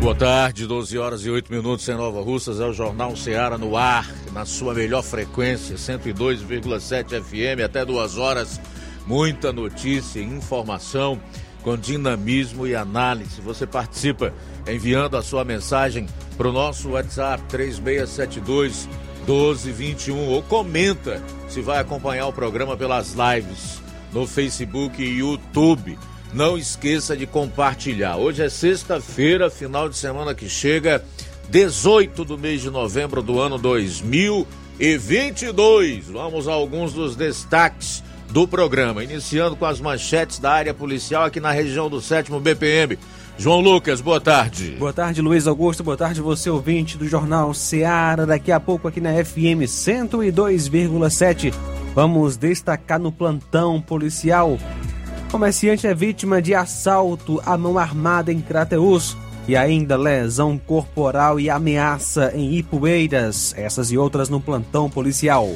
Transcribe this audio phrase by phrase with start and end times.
[0.00, 3.76] Boa tarde, 12 horas e 8 minutos em Nova Russas, é o Jornal Ceará no
[3.76, 8.58] ar, na sua melhor frequência, 102,7 FM, até duas horas.
[9.06, 11.20] Muita notícia e informação
[11.62, 13.42] com dinamismo e análise.
[13.42, 14.32] Você participa
[14.66, 18.88] enviando a sua mensagem para o nosso WhatsApp 3672
[19.26, 23.82] 1221 ou comenta se vai acompanhar o programa pelas lives
[24.14, 25.98] no Facebook e YouTube
[26.32, 28.16] não esqueça de compartilhar.
[28.16, 31.04] Hoje é sexta-feira, final de semana que chega,
[31.48, 36.06] 18 do mês de novembro do ano 2022.
[36.08, 41.40] Vamos a alguns dos destaques do programa, iniciando com as manchetes da área policial aqui
[41.40, 42.96] na região do 7 BPM.
[43.36, 44.76] João Lucas, boa tarde.
[44.78, 45.82] Boa tarde, Luiz Augusto.
[45.82, 48.26] Boa tarde, você ouvinte do Jornal Seara.
[48.26, 51.54] Daqui a pouco aqui na FM 102,7.
[51.94, 54.58] Vamos destacar no plantão policial
[55.30, 61.48] Comerciante é vítima de assalto à mão armada em Crateus e ainda lesão corporal e
[61.48, 63.54] ameaça em Ipueiras.
[63.56, 65.48] Essas e outras no plantão policial.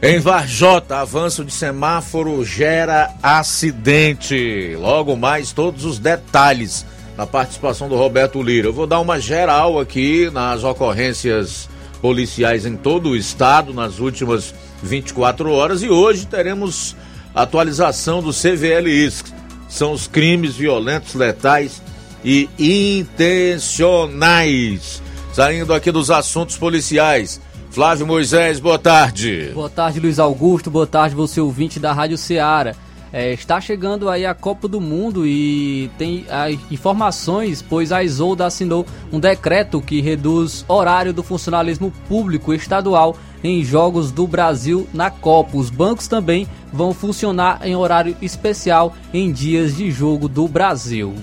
[0.00, 4.76] Em Varjota, avanço de semáforo gera acidente.
[4.78, 8.68] Logo mais, todos os detalhes na participação do Roberto Lira.
[8.68, 11.68] Eu vou dar uma geral aqui nas ocorrências
[12.00, 14.54] policiais em todo o estado nas últimas
[14.84, 16.94] 24 horas e hoje teremos
[17.36, 19.22] atualização do CVLIs,
[19.68, 21.82] são os crimes violentos, letais
[22.24, 25.02] e intencionais.
[25.34, 27.38] Saindo aqui dos assuntos policiais.
[27.70, 29.50] Flávio Moisés, boa tarde.
[29.52, 30.70] Boa tarde, Luiz Augusto.
[30.70, 32.74] Boa tarde, você ouvinte da Rádio Ceará.
[33.12, 36.26] É, está chegando aí a Copa do Mundo e tem
[36.70, 43.64] informações, pois a Isolda assinou um decreto que reduz horário do funcionalismo público estadual em
[43.64, 45.56] jogos do Brasil na Copa.
[45.56, 51.14] Os bancos também vão funcionar em horário especial em dias de jogo do Brasil.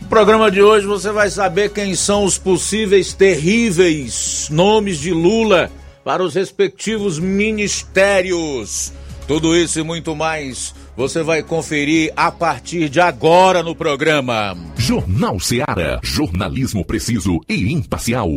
[0.00, 5.70] No programa de hoje você vai saber quem são os possíveis terríveis nomes de Lula
[6.04, 8.92] para os respectivos ministérios.
[9.28, 14.56] Tudo isso e muito mais você vai conferir a partir de agora no programa.
[14.76, 16.00] Jornal Seara.
[16.02, 18.28] Jornalismo preciso e imparcial.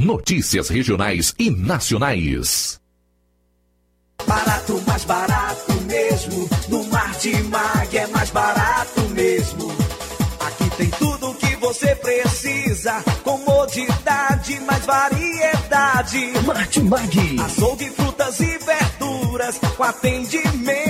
[0.00, 2.80] Notícias regionais e nacionais.
[4.26, 6.48] Barato, mais barato mesmo.
[6.70, 9.70] No Martimag é mais barato mesmo.
[10.40, 13.04] Aqui tem tudo o que você precisa.
[13.22, 16.32] Comodidade, mais variedade.
[16.46, 17.36] Martimag.
[17.44, 19.58] Açougue, frutas e verduras.
[19.76, 20.89] Com atendimento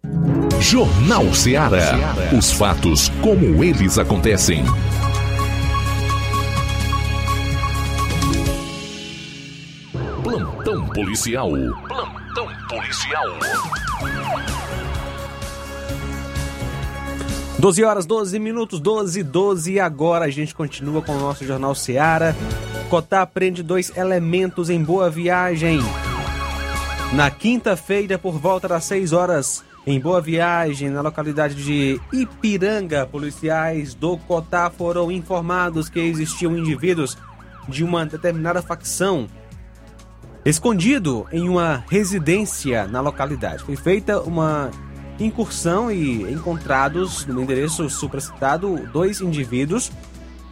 [0.61, 1.97] Jornal Ceará.
[2.37, 4.63] Os fatos como eles acontecem.
[10.23, 11.49] Plantão policial.
[11.49, 13.25] Plantão policial.
[17.57, 19.73] 12 horas, 12 minutos, 12 e 12.
[19.73, 22.35] E agora a gente continua com o nosso Jornal Seara.
[22.87, 25.79] Cotá prende dois elementos em boa viagem.
[27.13, 33.95] Na quinta-feira, por volta das 6 horas, em Boa Viagem, na localidade de Ipiranga, policiais
[33.95, 37.17] do Cotá foram informados que existiam indivíduos
[37.67, 39.27] de uma determinada facção
[40.45, 43.63] escondido em uma residência na localidade.
[43.63, 44.69] Foi feita uma
[45.19, 49.91] incursão e encontrados no endereço supracitado dois indivíduos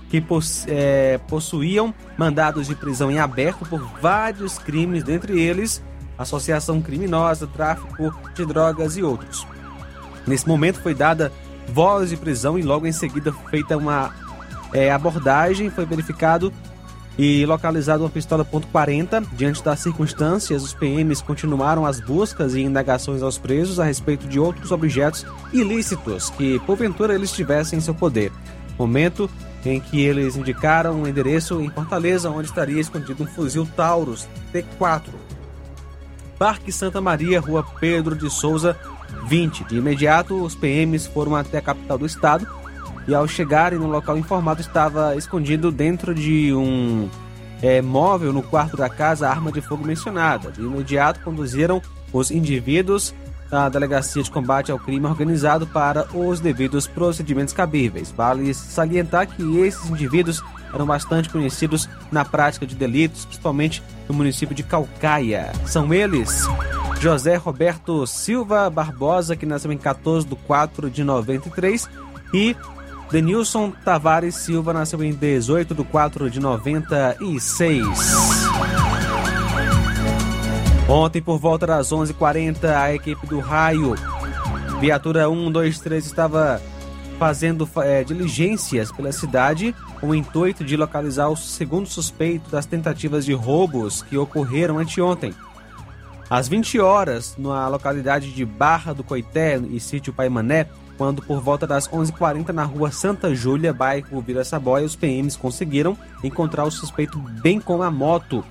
[0.09, 0.23] que
[0.67, 5.83] é, possuíam mandados de prisão em aberto por vários crimes, dentre eles
[6.19, 9.47] associação criminosa, tráfico de drogas e outros.
[10.27, 11.31] Nesse momento foi dada
[11.69, 14.13] voz de prisão e logo em seguida feita uma
[14.73, 16.53] é, abordagem, foi verificado
[17.17, 19.25] e localizado uma pistola .40.
[19.33, 24.39] Diante das circunstâncias, os PMs continuaram as buscas e indagações aos presos a respeito de
[24.39, 28.31] outros objetos ilícitos que porventura eles tivessem em seu poder.
[28.77, 29.29] Momento
[29.65, 35.18] em que eles indicaram um endereço em Fortaleza, onde estaria escondido um fuzil Taurus T4
[36.39, 38.77] Parque Santa Maria, Rua Pedro de Souza,
[39.27, 39.65] 20.
[39.65, 42.47] De imediato, os PMs foram até a capital do estado
[43.05, 47.09] e, ao chegarem no local informado, estava escondido dentro de um
[47.61, 50.49] é, móvel no quarto da casa a arma de fogo mencionada.
[50.49, 51.81] De imediato, conduziram
[52.13, 53.13] os indivíduos
[53.51, 58.13] à Delegacia de Combate ao Crime Organizado para os devidos procedimentos cabíveis.
[58.15, 60.41] Vale salientar que esses indivíduos
[60.73, 65.53] eram bastante conhecidos na prática de delitos, principalmente no município de Calcaia.
[65.65, 66.47] São eles
[66.99, 71.87] José Roberto Silva Barbosa, que nasceu em 14 de 4 de 93,
[72.33, 72.55] e
[73.09, 77.87] Denilson Tavares Silva, nasceu em 18 de 4 de 96.
[80.87, 83.95] Ontem, por volta das 11h40, a equipe do Raio,
[84.79, 86.61] viatura 123, estava
[87.19, 93.25] fazendo é, diligências pela cidade com o intuito de localizar o segundo suspeito das tentativas
[93.25, 95.35] de roubos que ocorreram anteontem.
[96.29, 100.67] Às 20 horas, na localidade de Barra do Coité e sítio Paimané,
[100.97, 105.97] quando por volta das 11h40 na rua Santa Júlia, bairro Vila Saboia, os PMs conseguiram
[106.23, 108.45] encontrar o suspeito bem com a moto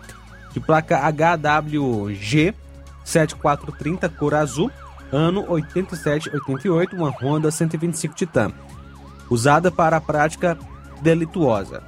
[0.53, 2.55] de placa HWG
[3.03, 4.70] 7430 cor azul,
[5.12, 8.52] ano 8788, uma Honda 125 Titan,
[9.31, 10.58] usada para a prática
[11.02, 11.82] delituosa.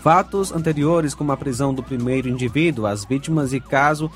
[0.00, 4.10] Fatos anteriores, como a prisão do primeiro indivíduo, as vítimas e caso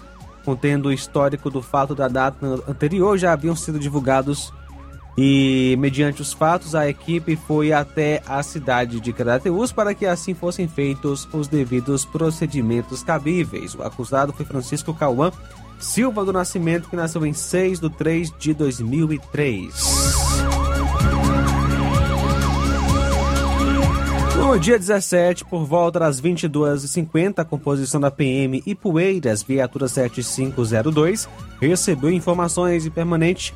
[0.44, 4.52] contendo o histórico do fato da data anterior, já haviam sido divulgados
[5.18, 10.34] e, mediante os fatos, a equipe foi até a cidade de Crateus para que assim
[10.34, 13.74] fossem feitos os devidos procedimentos cabíveis.
[13.74, 15.32] O acusado foi Francisco Cauã
[15.78, 19.74] Silva do Nascimento, que nasceu em 6 de 3 de 2003.
[24.36, 31.28] No dia 17, por volta das 22h50, a composição da PM Ipueiras, viatura 7502,
[31.60, 33.54] recebeu informações permanente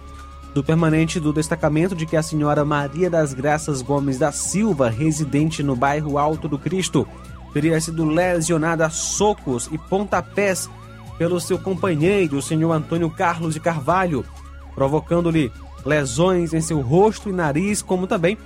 [0.55, 5.62] do permanente do destacamento de que a senhora Maria das Graças Gomes da Silva, residente
[5.62, 7.07] no bairro Alto do Cristo,
[7.53, 10.69] teria sido lesionada a socos e pontapés
[11.21, 14.25] pelo seu companheiro, o senhor Antônio Carlos de Carvalho,
[14.75, 15.53] provocando-lhe
[15.85, 18.39] lesões em seu rosto e nariz, como também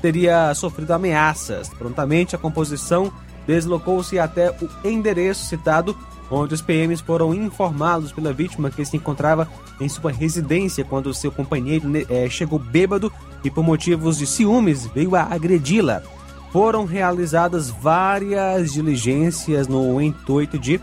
[0.00, 1.68] teria sofrido ameaças.
[1.68, 3.12] Prontamente, a composição
[3.46, 5.94] deslocou-se até o endereço citado,
[6.30, 9.46] onde os PMs foram informados pela vítima que se encontrava
[9.78, 13.12] em sua residência quando seu companheiro é, chegou bêbado
[13.44, 16.02] e, por motivos de ciúmes, veio a agredi-la.
[16.50, 20.80] Foram realizadas várias diligências no intuito de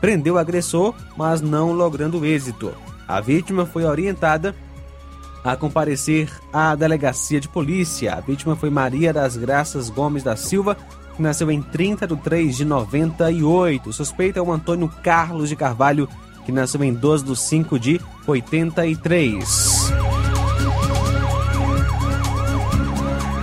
[0.00, 2.72] prendeu o agressor, mas não logrando êxito.
[3.06, 4.54] A vítima foi orientada
[5.42, 8.14] a comparecer à delegacia de polícia.
[8.14, 10.76] A vítima foi Maria das Graças Gomes da Silva,
[11.16, 13.90] que nasceu em 30 de 3 de 98.
[13.90, 16.08] O suspeito é o Antônio Carlos de Carvalho,
[16.44, 19.92] que nasceu em 12 de 5 de 83.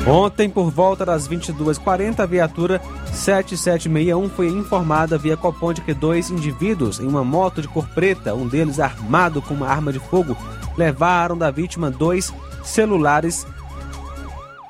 [0.07, 2.79] Ontem, por volta das 22h40, a viatura
[3.12, 8.35] 7761 foi informada via Copom de que dois indivíduos em uma moto de cor preta,
[8.35, 10.38] um deles armado com uma arma de fogo,
[10.77, 12.31] levaram da vítima dois
[12.63, 13.47] celulares.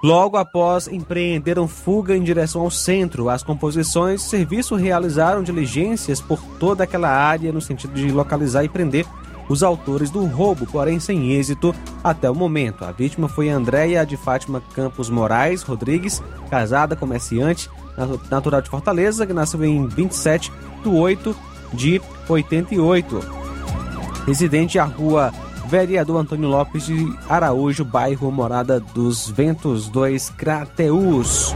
[0.01, 6.85] Logo após empreenderam fuga em direção ao centro, as composições serviço realizaram diligências por toda
[6.85, 9.05] aquela área no sentido de localizar e prender
[9.47, 11.73] os autores do roubo, porém sem êxito
[12.03, 12.83] até o momento.
[12.83, 17.69] A vítima foi Andréia de Fátima Campos Moraes Rodrigues, casada, comerciante,
[18.29, 20.51] natural de Fortaleza, que nasceu em 27
[20.83, 21.35] de 8
[21.73, 23.19] de 88.
[24.25, 25.31] Residente à rua
[25.67, 31.55] Vereador Antônio Lopes de Araújo, bairro Morada dos Ventos 2, Crateus.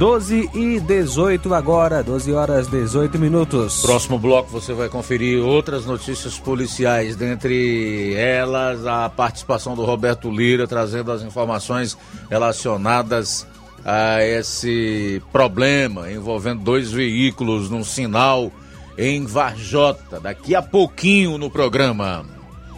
[0.00, 3.82] 12 e 18 agora, 12 horas 18 minutos.
[3.82, 10.66] Próximo bloco você vai conferir outras notícias policiais, dentre elas a participação do Roberto Lira
[10.66, 11.98] trazendo as informações
[12.30, 13.46] relacionadas
[13.84, 18.50] a esse problema envolvendo dois veículos num sinal
[18.96, 20.18] em Varjota.
[20.18, 22.24] Daqui a pouquinho no programa.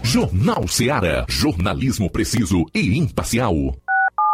[0.03, 1.25] Jornal Seara.
[1.29, 3.77] Jornalismo preciso e imparcial.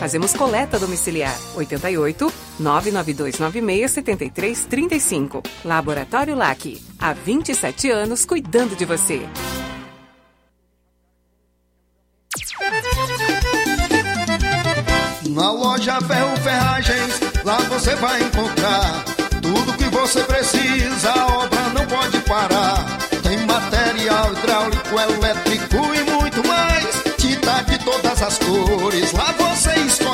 [0.00, 1.38] Fazemos coleta domiciliar.
[1.54, 5.42] 88 99296 7335.
[5.62, 6.80] Laboratório LAC.
[6.98, 9.28] Há 27 anos cuidando de você.
[15.28, 19.04] Na loja Ferro Ferragens, lá você vai encontrar
[19.42, 22.98] tudo que você precisa, a obra não pode parar.
[23.22, 26.86] Tem material hidráulico, elétrico e muito mais.
[27.18, 29.49] Tinta de todas as cores, lá você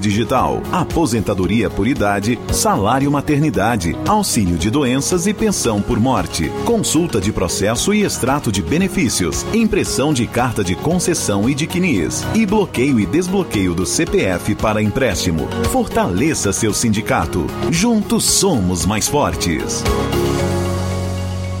[0.00, 7.32] Digital, aposentadoria por idade, salário maternidade, auxílio de doenças e pensão por morte, consulta de
[7.32, 13.00] processo e extrato de benefícios, impressão de carta de concessão e de CNIS, e bloqueio
[13.00, 15.48] e desbloqueio do CPF para empréstimo.
[15.70, 17.46] Fortaleça seu sindicato.
[17.70, 19.82] Juntos somos mais fortes.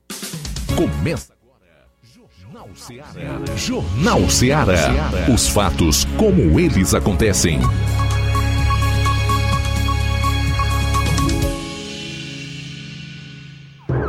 [0.76, 1.86] Começa agora.
[2.02, 3.56] Jornal Seara.
[3.56, 5.32] Jornal Seara.
[5.32, 7.60] Os fatos como eles acontecem.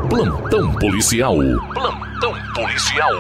[0.10, 1.36] Plantão policial.
[1.74, 3.12] Plantão policial.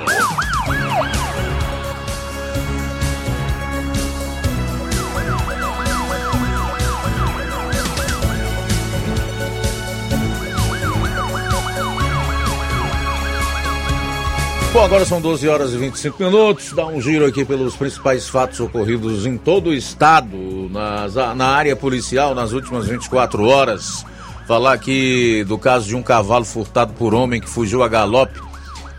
[14.75, 16.73] Bom, agora são 12 horas e 25 minutos.
[16.73, 20.35] Dá um giro aqui pelos principais fatos ocorridos em todo o estado,
[20.69, 24.05] nas, na área policial, nas últimas 24 horas.
[24.45, 28.37] Falar aqui do caso de um cavalo furtado por homem que fugiu a galope.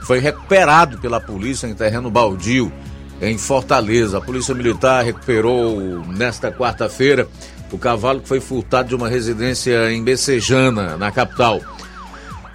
[0.00, 2.72] Foi recuperado pela polícia em terreno baldio,
[3.20, 4.16] em Fortaleza.
[4.16, 7.28] A polícia militar recuperou nesta quarta-feira
[7.70, 11.60] o cavalo que foi furtado de uma residência em Becejana, na capital.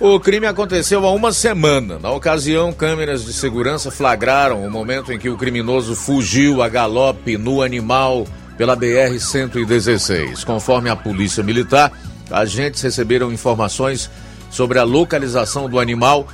[0.04, 2.00] O crime aconteceu há uma semana.
[2.00, 7.38] Na ocasião, câmeras de segurança flagraram o momento em que o criminoso fugiu a galope
[7.38, 8.26] no animal
[8.58, 10.44] pela BR-116.
[10.44, 11.92] Conforme a Polícia Militar,
[12.32, 14.10] agentes receberam informações
[14.50, 16.28] sobre a localização do animal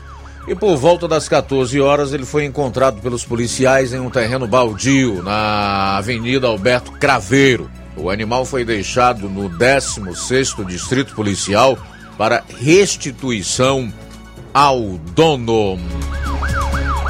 [0.47, 5.21] e por volta das 14 horas ele foi encontrado pelos policiais em um terreno baldio
[5.21, 7.69] na Avenida Alberto Craveiro.
[7.97, 11.77] O animal foi deixado no 16º Distrito Policial
[12.17, 13.91] para restituição
[14.53, 14.79] ao
[15.15, 15.77] dono.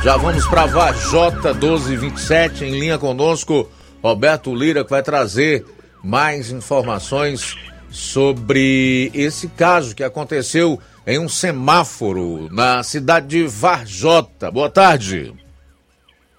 [0.03, 3.69] Já vamos para Vajota 1227, em linha conosco,
[4.03, 5.65] Roberto Lira, que vai trazer
[6.03, 7.55] mais informações
[7.89, 14.51] sobre esse caso que aconteceu em um semáforo na cidade de Varjota.
[14.51, 15.33] Boa tarde.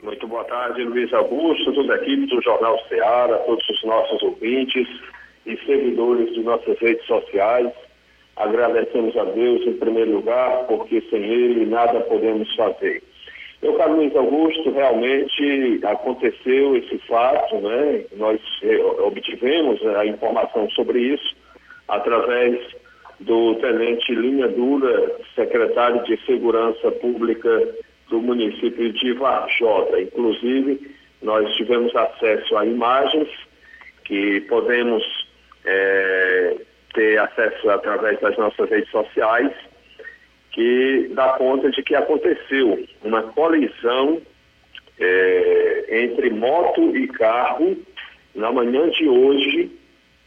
[0.02, 4.87] Muito boa tarde, Luiz Augusto, toda a equipe do Jornal Ceará, todos os nossos ouvintes
[5.46, 7.72] e seguidores de nossas redes sociais.
[8.38, 13.03] Agradecemos a Deus em primeiro lugar, porque sem Ele nada podemos fazer.
[13.61, 18.05] Meu caro Luiz Augusto, realmente aconteceu esse fato, né?
[18.16, 21.37] Nós eh, obtivemos a informação sobre isso
[21.88, 22.61] através
[23.18, 27.74] do tenente Linha Dura, secretário de Segurança Pública
[28.09, 30.01] do município de Varjota.
[30.01, 33.29] Inclusive, nós tivemos acesso a imagens
[34.05, 35.03] que podemos
[35.64, 36.57] é,
[36.98, 39.52] ter acesso através das nossas redes sociais,
[40.50, 44.20] que dá conta de que aconteceu uma colisão
[44.98, 47.76] é, entre moto e carro
[48.34, 49.70] na manhã de hoje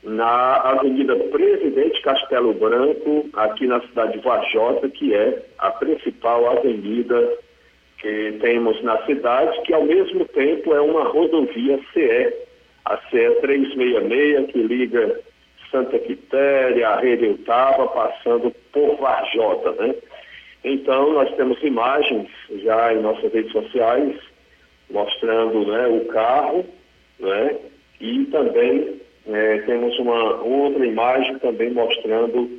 [0.02, 7.38] na Avenida Presidente Castelo Branco, aqui na cidade de Vajota, que é a principal avenida
[8.00, 12.34] que temos na cidade, que ao mesmo tempo é uma rodovia CE,
[12.86, 15.20] a CE 366, que liga
[15.72, 19.96] Santa Quitéria, a Redeutava, passando por Varjota, né?
[20.64, 22.30] Então, nós temos imagens
[22.64, 24.16] já em nossas redes sociais
[24.92, 26.66] mostrando né, o carro,
[27.20, 27.56] né?
[28.00, 32.50] E também é, temos uma outra imagem também mostrando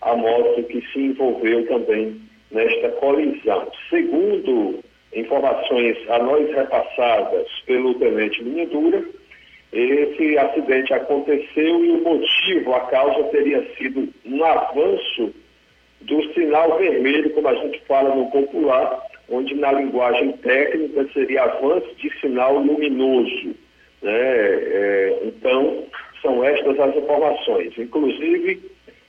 [0.00, 3.70] a moto que se envolveu também nesta colisão.
[3.88, 4.82] Segundo
[5.14, 9.04] informações a nós repassadas pelo tenente Linha Dura,
[9.72, 15.34] esse acidente aconteceu e o motivo, a causa teria sido um avanço
[16.02, 21.88] do sinal vermelho, como a gente fala no popular, onde na linguagem técnica seria avanço
[21.96, 23.54] de sinal luminoso.
[24.02, 24.12] Né?
[24.12, 25.84] É, então,
[26.20, 27.72] são estas as informações.
[27.78, 28.60] Inclusive,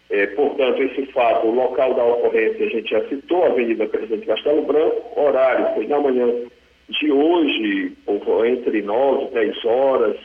[0.10, 4.62] é, portanto, esse fato, o local da ocorrência, a gente já citou, Avenida Presidente Castelo
[4.62, 6.28] Branco, horário foi na manhã
[6.90, 7.92] de hoje,
[8.46, 10.18] entre 9 e 10 horas,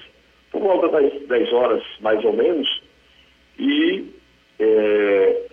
[0.51, 2.83] por volta das 10 horas mais ou menos,
[3.59, 4.05] e
[4.59, 5.47] é,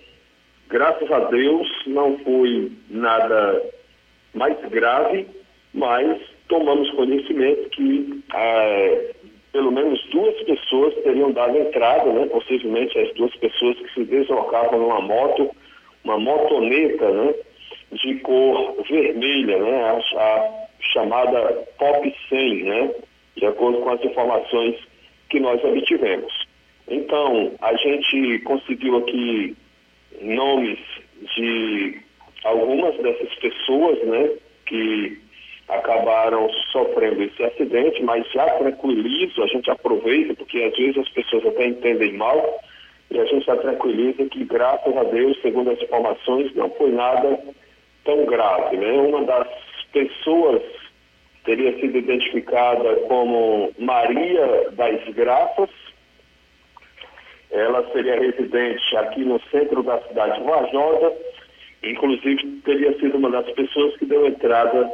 [0.69, 3.61] graças a Deus não foi nada
[4.33, 5.27] mais grave,
[5.73, 9.15] mas tomamos conhecimento que é,
[9.51, 14.79] pelo menos duas pessoas teriam dado entrada, né, possivelmente as duas pessoas que se deslocavam
[14.79, 15.49] numa moto,
[16.03, 17.33] uma motoneta, né,
[17.91, 21.39] de cor vermelha, né, a, a chamada
[21.79, 22.91] Pop 100, né,
[23.35, 24.75] de acordo com as informações
[25.29, 26.33] que nós obtivemos.
[26.87, 29.55] Então, a gente conseguiu aqui
[30.21, 30.79] nomes
[31.35, 31.99] de
[32.43, 34.29] algumas dessas pessoas, né,
[34.65, 35.17] que
[35.67, 41.45] acabaram sofrendo esse acidente, mas já tranquilizo, a gente aproveita, porque às vezes as pessoas
[41.47, 42.59] até entendem mal,
[43.09, 47.39] e a gente já tranquiliza que, graças a Deus, segundo as informações, não foi nada
[48.03, 48.77] tão grave.
[48.77, 48.91] Né?
[48.93, 49.47] Uma das
[49.91, 50.61] pessoas
[51.45, 55.69] teria sido identificada como Maria das Graças,
[57.51, 61.13] ela seria residente aqui no centro da cidade de Vajota,
[61.83, 64.91] inclusive teria sido uma das pessoas que deu entrada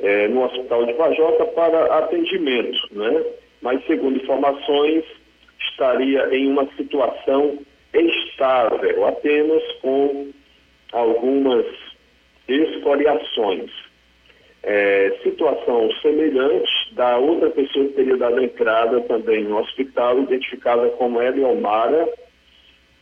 [0.00, 3.22] é, no Hospital de Vajota para atendimento, né?
[3.60, 5.04] Mas, segundo informações,
[5.60, 7.58] estaria em uma situação
[7.92, 10.30] estável, apenas com
[10.92, 11.66] algumas
[12.48, 13.70] escoriações.
[14.62, 21.22] É, situação semelhante da outra pessoa que teria dado entrada também no hospital, identificada como
[21.22, 22.06] Eliomara,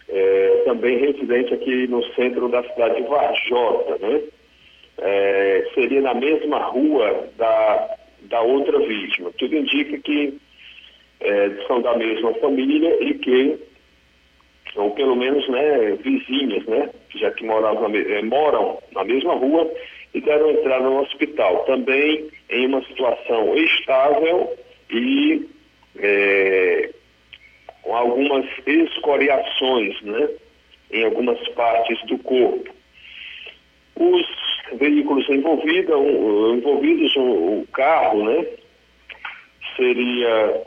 [0.08, 4.22] é, também residente aqui no centro da cidade de Vajota, né?
[4.98, 9.30] é, seria na mesma rua da, da outra vítima.
[9.38, 10.38] Tudo indica que
[11.20, 13.58] é, são da mesma família e que,
[14.76, 19.70] ou pelo menos né, vizinhas, né, já que moravam é, moram na mesma rua
[20.14, 21.64] e deram entrada no hospital.
[21.64, 24.56] Também em uma situação estável
[24.90, 25.46] e
[25.98, 26.90] é,
[27.82, 30.28] com algumas escoriações né,
[30.90, 32.74] em algumas partes do corpo.
[33.96, 34.26] Os
[34.78, 35.96] veículos envolvidos,
[36.56, 38.46] envolvidos o, o carro, né?
[39.76, 40.62] Seria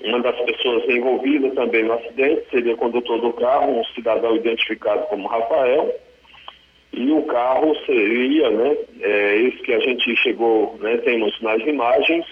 [0.00, 5.06] uma das pessoas envolvidas também no acidente, seria o condutor do carro, um cidadão identificado
[5.06, 5.94] como Rafael,
[6.96, 12.24] e o carro seria, né, é, esse que a gente chegou, né, temos nas imagens,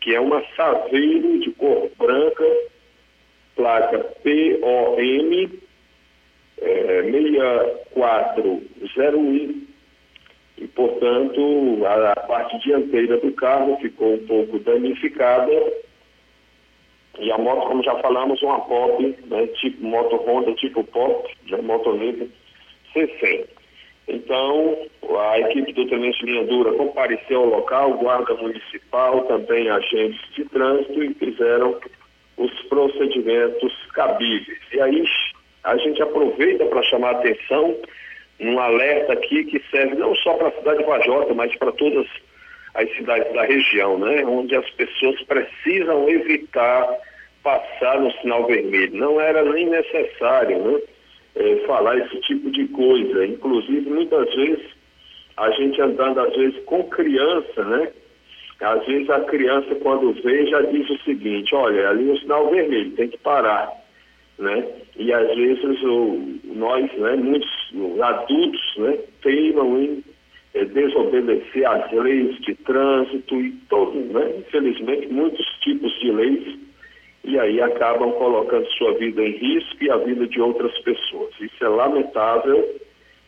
[0.00, 2.44] que é uma Saveiro de cor branca,
[3.54, 5.48] placa POM
[6.60, 9.68] é, 6401
[10.58, 15.52] e, portanto, a, a, parte dianteira do carro ficou um pouco danificada.
[17.20, 21.58] E a moto, como já falamos, uma Pop, né, tipo moto Honda tipo Pop, né,
[21.62, 22.26] motoneta
[22.92, 23.57] C100.
[24.08, 24.78] Então,
[25.18, 31.04] a equipe do Tenente Linha Dura compareceu ao local, guarda municipal, também agentes de trânsito
[31.04, 31.78] e fizeram
[32.38, 34.58] os procedimentos cabíveis.
[34.72, 35.04] E aí
[35.64, 37.76] a gente aproveita para chamar a atenção
[38.40, 42.06] um alerta aqui que serve não só para a cidade de Vajota, mas para todas
[42.74, 44.24] as cidades da região, né?
[44.24, 46.88] Onde as pessoas precisam evitar
[47.42, 48.96] passar no sinal vermelho.
[48.96, 50.80] Não era nem necessário, né?
[51.38, 53.26] É, falar esse tipo de coisa.
[53.26, 54.66] Inclusive, muitas vezes,
[55.36, 57.92] a gente andando, às vezes, com criança, né?
[58.60, 62.90] Às vezes a criança, quando vê, já diz o seguinte, olha, ali o sinal vermelho,
[62.92, 63.72] tem que parar
[64.38, 64.64] né?
[64.96, 70.04] E às vezes o, nós, né, muitos os adultos né, teimam em
[70.54, 76.58] é, desobedecer às leis de trânsito e todos, né, infelizmente, muitos tipos de leis,
[77.28, 81.30] e aí acabam colocando sua vida em risco e a vida de outras pessoas.
[81.38, 82.80] Isso é lamentável,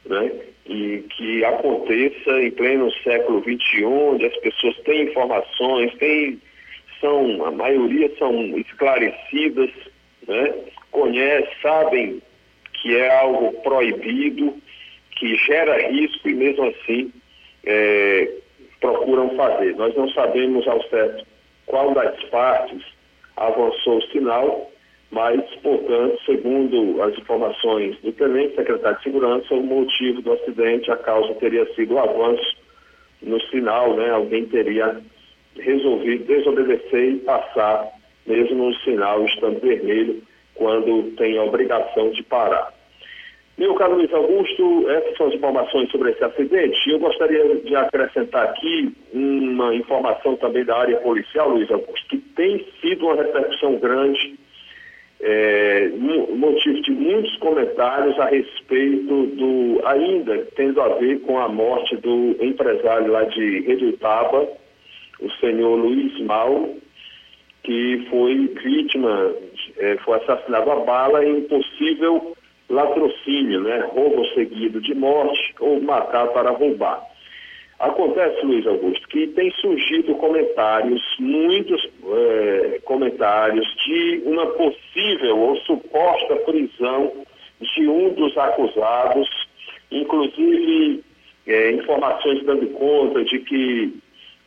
[0.06, 0.32] né,
[0.64, 6.40] e que aconteça em pleno século XXI, onde as pessoas têm informações, têm,
[6.98, 9.70] são, a maioria são esclarecidas,
[10.26, 10.54] né,
[10.90, 12.22] conhecem, sabem
[12.72, 14.54] que é algo proibido,
[15.10, 17.12] que gera risco e mesmo assim
[17.66, 18.32] é,
[18.80, 19.76] procuram fazer.
[19.76, 21.26] Nós não sabemos ao certo
[21.66, 22.82] qual das partes
[23.40, 24.70] avançou o sinal,
[25.10, 30.96] mas, portanto, segundo as informações do tenente secretário de Segurança, o motivo do acidente, a
[30.96, 32.56] causa teria sido o avanço
[33.20, 34.10] no sinal, né?
[34.10, 35.00] Alguém teria
[35.56, 37.88] resolvido desobedecer e passar,
[38.26, 40.22] mesmo no sinal estando vermelho,
[40.54, 42.72] quando tem a obrigação de parar.
[43.60, 46.88] Meu caro Luiz Augusto, essas são as informações sobre esse acidente.
[46.88, 52.64] Eu gostaria de acrescentar aqui uma informação também da área policial, Luiz Augusto, que tem
[52.80, 54.34] sido uma repercussão grande,
[55.20, 55.90] é,
[56.34, 62.34] motivo de muitos comentários a respeito do, ainda tendo a ver com a morte do
[62.40, 64.48] empresário lá de Redutaba,
[65.20, 66.70] o senhor Luiz Mal,
[67.62, 69.34] que foi vítima,
[69.76, 72.34] é, foi assassinado a bala em possível
[72.70, 73.80] latrocínio, né?
[73.92, 77.04] roubo seguido de morte ou matar para roubar.
[77.80, 86.36] Acontece, Luiz Augusto, que tem surgido comentários, muitos é, comentários de uma possível ou suposta
[86.36, 87.10] prisão
[87.60, 89.28] de um dos acusados,
[89.90, 91.02] inclusive
[91.46, 93.94] é, informações dando conta de que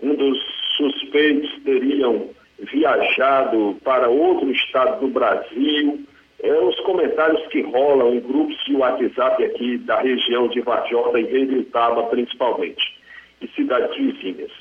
[0.01, 0.39] um dos
[0.77, 6.05] suspeitos teriam viajado para outro estado do Brasil,
[6.43, 11.23] é, os comentários que rolam em grupos de WhatsApp aqui da região de Vajota e
[11.23, 12.99] Reiritaba, principalmente,
[13.41, 14.51] e cidades vizinhas.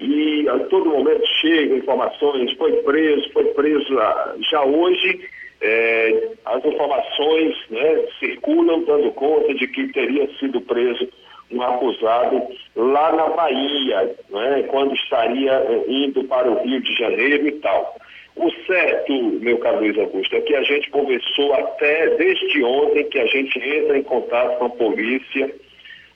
[0.00, 3.98] E a todo momento chegam informações, foi preso, foi preso.
[3.98, 5.20] Ah, já hoje
[5.60, 11.06] é, as informações né, circulam dando conta de que teria sido preso
[11.50, 12.42] um acusado
[12.74, 17.96] lá na Bahia, né, quando estaria é, indo para o Rio de Janeiro e tal.
[18.36, 23.18] O certo, meu caro Luiz Augusto, é que a gente conversou até desde ontem que
[23.18, 25.50] a gente entra em contato com a polícia,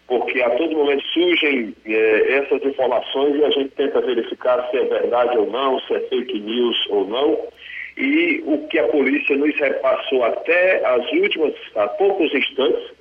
[0.06, 4.84] porque a todo momento surgem eh, essas informações e a gente tenta verificar se é
[4.84, 7.38] verdade ou não, se é fake news ou não.
[7.96, 12.92] E o que a polícia nos repassou até as últimas, há poucos instantes,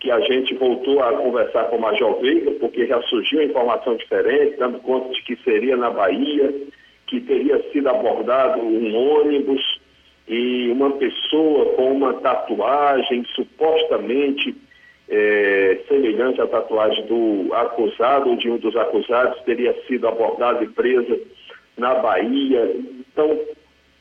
[0.00, 4.56] que a gente voltou a conversar com o Major Veiga, porque já surgiu informação diferente,
[4.58, 6.54] dando conta de que seria na Bahia,
[7.08, 9.80] que teria sido abordado um ônibus
[10.28, 14.54] e uma pessoa com uma tatuagem supostamente
[15.08, 20.68] é, semelhante à tatuagem do acusado ou de um dos acusados teria sido abordada e
[20.68, 21.18] presa
[21.78, 22.76] na Bahia.
[22.76, 23.38] Então,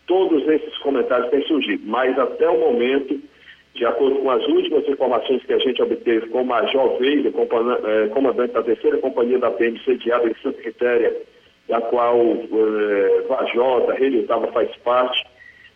[0.05, 3.21] todos esses comentários têm surgido, mas até o momento,
[3.73, 8.07] de acordo com as últimas informações que a gente obteve com o Major Veiga, é,
[8.09, 11.15] comandante da terceira companhia da PM sediada em Santa Quitéria,
[11.67, 15.25] da qual eh, Vajota, Relutava faz parte,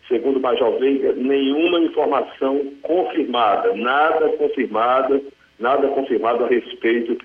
[0.08, 5.20] segundo o Major Veiga, nenhuma informação confirmada, nada confirmada,
[5.58, 7.16] nada confirmado a respeito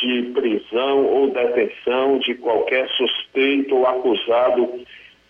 [0.00, 4.68] de prisão ou detenção de qualquer suspeito ou acusado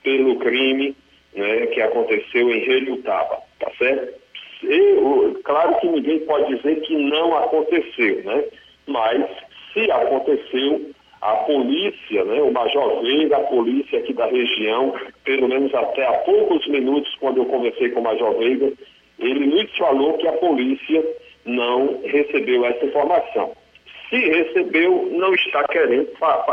[0.02, 0.96] pelo crime
[1.34, 4.20] né, que aconteceu em Relutava, tá certo?
[4.62, 8.44] E, claro que ninguém pode dizer que não aconteceu, né?
[8.86, 9.24] Mas
[9.72, 15.74] se aconteceu, a polícia, né, o Major Veiga, a polícia aqui da região, pelo menos
[15.74, 18.72] até há poucos minutos, quando eu conversei com o Major Veiga,
[19.18, 21.04] ele nos falou que a polícia
[21.44, 23.52] não recebeu essa informação.
[24.08, 26.08] Se recebeu, não está querendo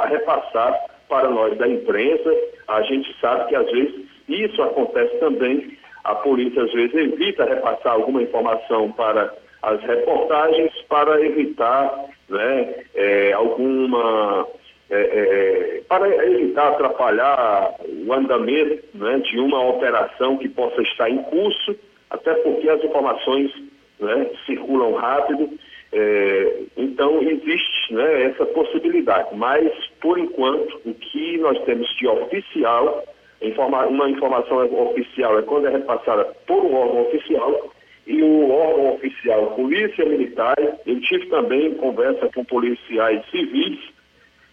[0.09, 0.77] repassar
[1.07, 2.29] para nós da imprensa.
[2.67, 3.95] A gente sabe que às vezes
[4.27, 5.77] isso acontece também.
[6.03, 13.33] A polícia às vezes evita repassar alguma informação para as reportagens para evitar né, é,
[13.33, 14.47] alguma.
[14.89, 21.17] É, é, para evitar atrapalhar o andamento né, de uma operação que possa estar em
[21.23, 21.75] curso,
[22.09, 23.51] até porque as informações
[23.99, 25.49] né, circulam rápido.
[25.91, 29.69] É, então, existe né, essa possibilidade, mas,
[30.01, 33.03] por enquanto, o que nós temos de oficial,
[33.41, 37.71] informa uma informação oficial é quando é repassada por um órgão oficial,
[38.07, 43.77] e o órgão oficial Polícia Militar, eu tive também conversa com policiais civis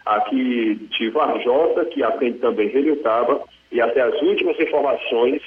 [0.04, 5.40] aqui de Varjota, que atende também Relutaba, e até as últimas informações,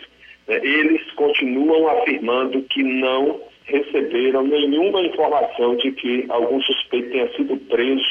[0.47, 7.57] né, eles continuam afirmando que não receberam nenhuma informação de que algum suspeito tenha sido
[7.67, 8.07] preso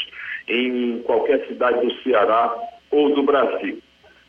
[0.46, 2.54] em qualquer cidade do Ceará
[2.90, 3.78] ou do Brasil.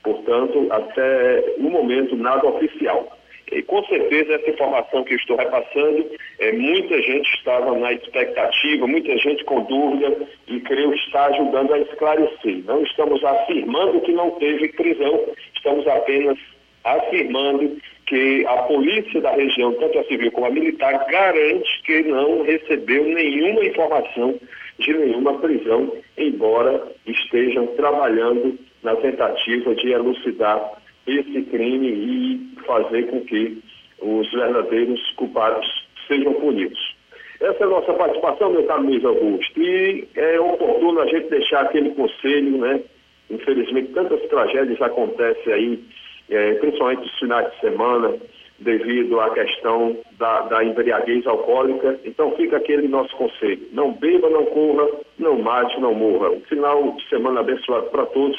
[0.01, 3.16] Portanto, até o momento, nada oficial.
[3.51, 6.05] E com certeza essa informação que eu estou repassando,
[6.39, 11.79] é, muita gente estava na expectativa, muita gente com dúvida e creio está ajudando a
[11.79, 12.63] esclarecer.
[12.65, 15.23] Não estamos afirmando que não teve prisão,
[15.55, 16.37] estamos apenas
[16.83, 22.43] afirmando que a polícia da região, tanto a civil como a militar, garante que não
[22.43, 24.39] recebeu nenhuma informação
[24.79, 33.21] de nenhuma prisão, embora estejam trabalhando na tentativa de elucidar esse crime e fazer com
[33.21, 33.61] que
[34.01, 35.65] os verdadeiros culpados
[36.07, 36.95] sejam punidos.
[37.39, 41.61] Essa é a nossa participação, meu caro Luiz Augusto, e é oportuno a gente deixar
[41.61, 42.81] aquele conselho, né?
[43.29, 45.83] Infelizmente, tantas tragédias acontecem aí,
[46.29, 48.15] é, principalmente nos finais de semana,
[48.59, 51.99] devido à questão da, da embriaguez alcoólica.
[52.05, 54.87] Então fica aquele nosso conselho: não beba, não corra,
[55.19, 56.31] não mate, não morra.
[56.31, 58.37] Um final de semana abençoado para todos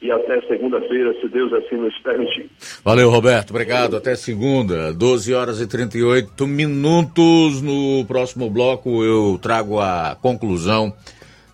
[0.00, 2.48] e até segunda-feira, se Deus assim nos permitir.
[2.84, 3.50] Valeu, Roberto.
[3.50, 3.96] Obrigado.
[3.96, 7.60] Até segunda, 12 horas e 38 minutos.
[7.60, 10.92] No próximo bloco eu trago a conclusão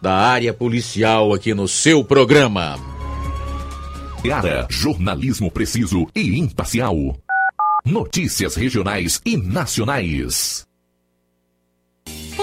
[0.01, 2.77] da área policial aqui no seu programa.
[4.31, 6.95] Ara, jornalismo preciso e imparcial.
[7.85, 10.67] Notícias regionais e nacionais.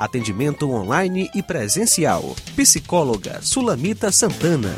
[0.00, 2.34] Atendimento online e presencial.
[2.56, 4.74] Psicóloga Sulamita Santana.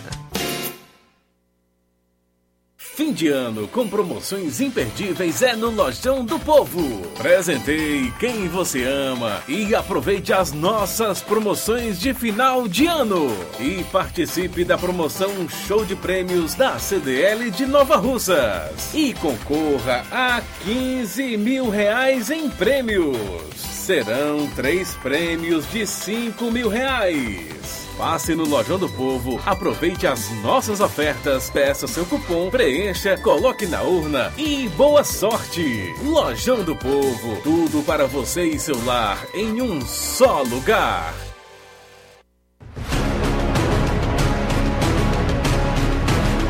[2.77, 6.83] Fim de ano com promoções imperdíveis é no Lojão do Povo.
[7.17, 13.29] Presentei quem você ama e aproveite as nossas promoções de final de ano.
[13.61, 18.93] E participe da promoção Show de Prêmios da CDL de Nova Russas.
[18.93, 23.72] E concorra a 15 mil reais em prêmios.
[23.83, 27.89] Serão três prêmios de 5 mil reais.
[27.99, 33.83] Passe no Lojão do Povo, aproveite as nossas ofertas, peça seu cupom, preencha, coloque na
[33.83, 35.93] urna e boa sorte!
[36.05, 41.13] Lojão do Povo, tudo para você e seu lar em um só lugar.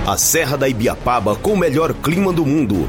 [0.06, 2.86] A Serra da Ibiapaba com o melhor clima do mundo.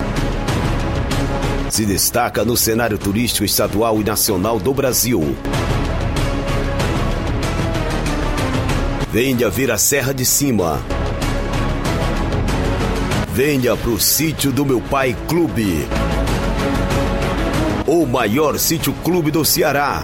[1.73, 5.35] Se destaca no cenário turístico estadual e nacional do Brasil.
[9.11, 10.79] Venha ver a Serra de Cima.
[13.33, 15.87] Venha pro sítio do meu pai Clube.
[17.87, 20.03] O maior sítio clube do Ceará.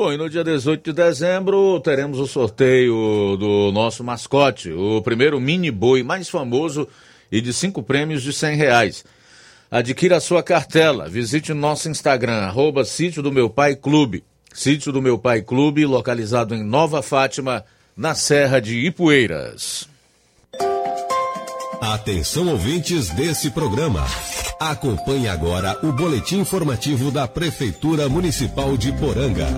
[0.00, 5.38] Bom, e no dia 18 de dezembro teremos o sorteio do nosso mascote, o primeiro
[5.38, 6.88] mini boi mais famoso
[7.30, 9.04] e de cinco prêmios de cem reais.
[9.70, 14.24] Adquira a sua cartela, visite nosso Instagram, arroba Sítio do Meu Pai Clube.
[14.54, 17.62] Sítio do Meu Pai Clube, localizado em Nova Fátima,
[17.94, 19.86] na Serra de Ipueiras.
[21.78, 24.06] Atenção ouvintes desse programa.
[24.60, 29.48] Acompanhe agora o boletim informativo da Prefeitura Municipal de Poranga.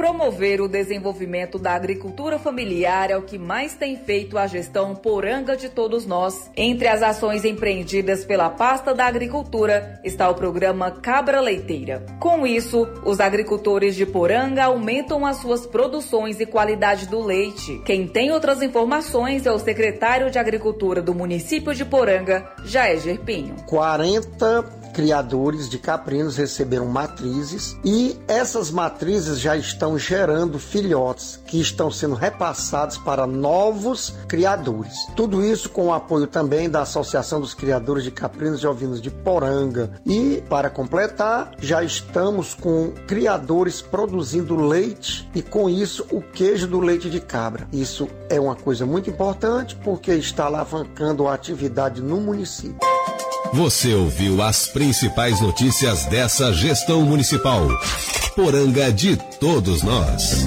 [0.00, 5.54] Promover o desenvolvimento da agricultura familiar é o que mais tem feito a gestão poranga
[5.54, 6.50] de todos nós.
[6.56, 12.02] Entre as ações empreendidas pela pasta da agricultura está o programa Cabra Leiteira.
[12.18, 17.82] Com isso, os agricultores de Poranga aumentam as suas produções e qualidade do leite.
[17.84, 23.54] Quem tem outras informações é o secretário de Agricultura do município de Poranga, Jair Pinho.
[23.66, 31.90] 40 criadores de caprinos receberam matrizes e essas matrizes já estão gerando filhotes que estão
[31.90, 34.94] sendo repassados para novos criadores.
[35.16, 39.10] Tudo isso com o apoio também da Associação dos Criadores de Caprinos e Ovinos de
[39.10, 39.90] Poranga.
[40.06, 46.80] E para completar, já estamos com criadores produzindo leite e com isso o queijo do
[46.80, 47.66] leite de cabra.
[47.72, 52.78] Isso é uma coisa muito importante porque está alavancando a atividade no município.
[53.52, 57.66] Você ouviu as principais notícias dessa gestão municipal.
[58.36, 60.46] Poranga de todos nós.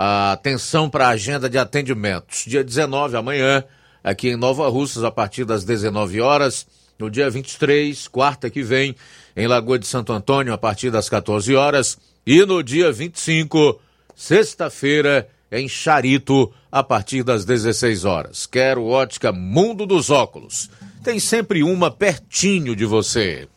[0.00, 2.44] Atenção para a agenda de atendimentos.
[2.46, 3.64] Dia 19, amanhã,
[4.04, 6.68] aqui em Nova Russas, a partir das 19 horas.
[6.96, 8.94] No dia 23, quarta que vem,
[9.36, 11.98] em Lagoa de Santo Antônio, a partir das 14 horas.
[12.24, 13.80] E no dia 25,
[14.14, 18.46] sexta-feira, em Charito, a partir das 16 horas.
[18.46, 20.70] Quero ótica Mundo dos Óculos.
[21.02, 23.48] Tem sempre uma pertinho de você.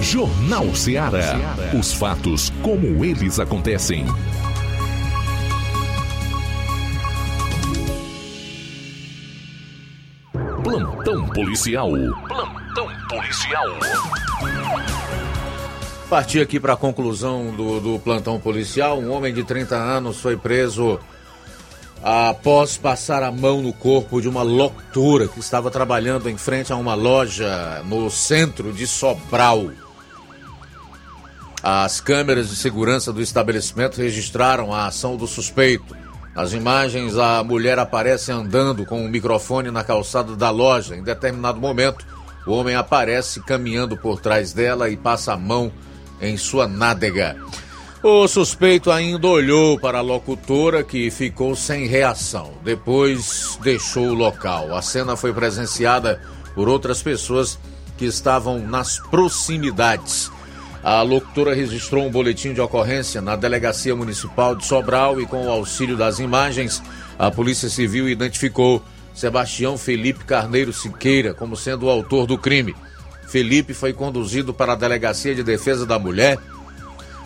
[0.00, 1.36] Jornal Ceará.
[1.78, 4.06] Os fatos como eles acontecem.
[10.78, 11.90] Plantão policial.
[12.28, 13.66] Plantão policial.
[16.08, 19.00] Partir aqui para a conclusão do, do plantão policial.
[19.00, 21.00] Um homem de 30 anos foi preso
[22.00, 26.76] após passar a mão no corpo de uma locutora que estava trabalhando em frente a
[26.76, 29.72] uma loja no centro de Sobral.
[31.60, 36.07] As câmeras de segurança do estabelecimento registraram a ação do suspeito.
[36.38, 40.94] Nas imagens, a mulher aparece andando com um microfone na calçada da loja.
[40.94, 42.06] Em determinado momento,
[42.46, 45.72] o homem aparece caminhando por trás dela e passa a mão
[46.20, 47.36] em sua nádega.
[48.04, 52.52] O suspeito ainda olhou para a locutora que ficou sem reação.
[52.62, 54.76] Depois deixou o local.
[54.76, 56.22] A cena foi presenciada
[56.54, 57.58] por outras pessoas
[57.96, 60.30] que estavam nas proximidades.
[60.82, 65.50] A locutora registrou um boletim de ocorrência na Delegacia Municipal de Sobral e, com o
[65.50, 66.82] auxílio das imagens,
[67.18, 72.76] a Polícia Civil identificou Sebastião Felipe Carneiro Siqueira como sendo o autor do crime.
[73.26, 76.38] Felipe foi conduzido para a Delegacia de Defesa da Mulher,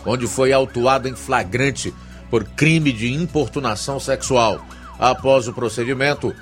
[0.06, 1.94] onde foi autuado em flagrante
[2.30, 4.66] por crime de importunação sexual.
[4.98, 6.34] Após o procedimento,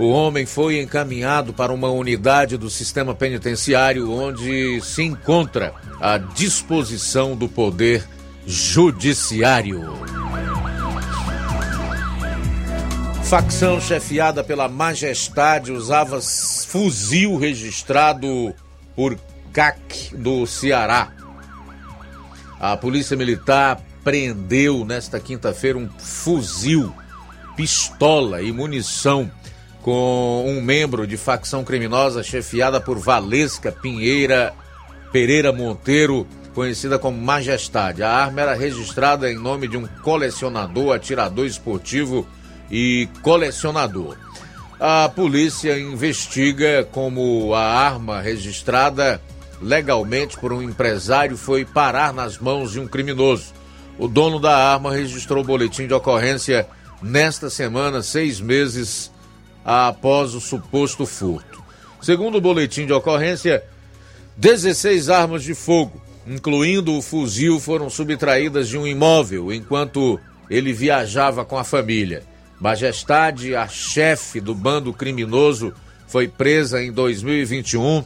[0.00, 7.36] o homem foi encaminhado para uma unidade do sistema penitenciário onde se encontra à disposição
[7.36, 8.08] do Poder
[8.46, 9.92] Judiciário.
[13.24, 16.18] Facção chefiada pela Majestade usava
[16.66, 18.54] fuzil registrado
[18.96, 19.18] por
[19.52, 21.12] CAC do Ceará.
[22.58, 26.90] A Polícia Militar prendeu nesta quinta-feira um fuzil,
[27.54, 29.30] pistola e munição
[29.82, 34.52] com um membro de facção criminosa chefiada por Valesca Pinheira
[35.12, 38.02] Pereira Monteiro, conhecida como Majestade.
[38.02, 42.26] A arma era registrada em nome de um colecionador, atirador esportivo
[42.70, 44.16] e colecionador.
[44.78, 49.20] A polícia investiga como a arma registrada
[49.60, 53.52] legalmente por um empresário foi parar nas mãos de um criminoso.
[53.98, 56.66] O dono da arma registrou o boletim de ocorrência
[57.02, 59.10] nesta semana, seis meses
[59.70, 61.62] após o suposto furto.
[62.02, 63.62] Segundo o boletim de ocorrência,
[64.36, 70.18] 16 armas de fogo, incluindo o fuzil, foram subtraídas de um imóvel enquanto
[70.48, 72.24] ele viajava com a família.
[72.60, 75.72] Majestade, a chefe do bando criminoso,
[76.08, 78.04] foi presa em 2021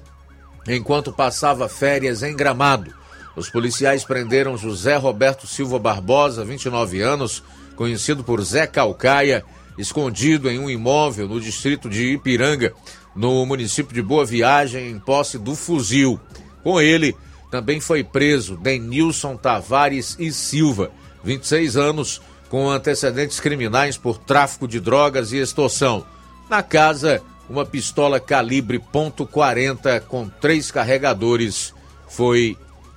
[0.68, 2.94] enquanto passava férias em Gramado.
[3.34, 7.42] Os policiais prenderam José Roberto Silva Barbosa, 29 anos,
[7.74, 9.44] conhecido por Zé Calcaia,
[9.78, 12.72] escondido em um imóvel no distrito de Ipiranga,
[13.14, 16.18] no município de Boa Viagem, em posse do fuzil.
[16.62, 17.14] Com ele,
[17.50, 20.90] também foi preso Denilson Tavares e Silva,
[21.22, 26.04] 26 anos, com antecedentes criminais por tráfico de drogas e extorsão.
[26.48, 31.74] Na casa, uma pistola calibre .40 com três carregadores
[32.08, 32.56] foi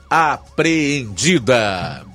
[0.10, 2.06] apreendida.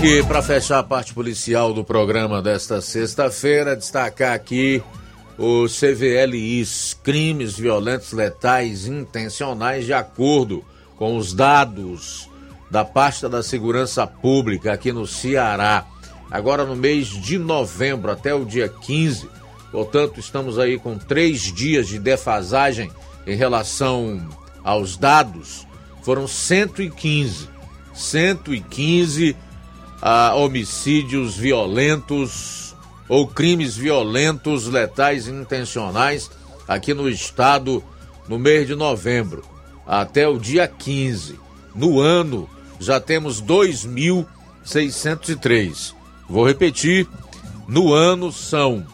[0.00, 4.80] E para fechar a parte policial do programa desta sexta-feira, destacar aqui
[5.36, 10.64] os CVLIs, crimes violentos letais intencionais, de acordo
[10.96, 12.30] com os dados
[12.70, 15.84] da pasta da segurança pública aqui no Ceará.
[16.30, 19.28] Agora no mês de novembro até o dia 15,
[19.72, 22.88] portanto, estamos aí com três dias de defasagem
[23.26, 24.28] em relação
[24.62, 25.66] aos dados.
[26.02, 27.48] Foram 115,
[27.92, 29.47] 115
[30.00, 32.74] a homicídios violentos
[33.08, 36.30] ou crimes violentos, letais e intencionais
[36.66, 37.82] aqui no estado
[38.28, 39.42] no mês de novembro,
[39.86, 41.40] até o dia 15.
[41.74, 42.46] No ano,
[42.78, 45.94] já temos 2.603.
[46.28, 47.08] Vou repetir:
[47.66, 48.86] no ano são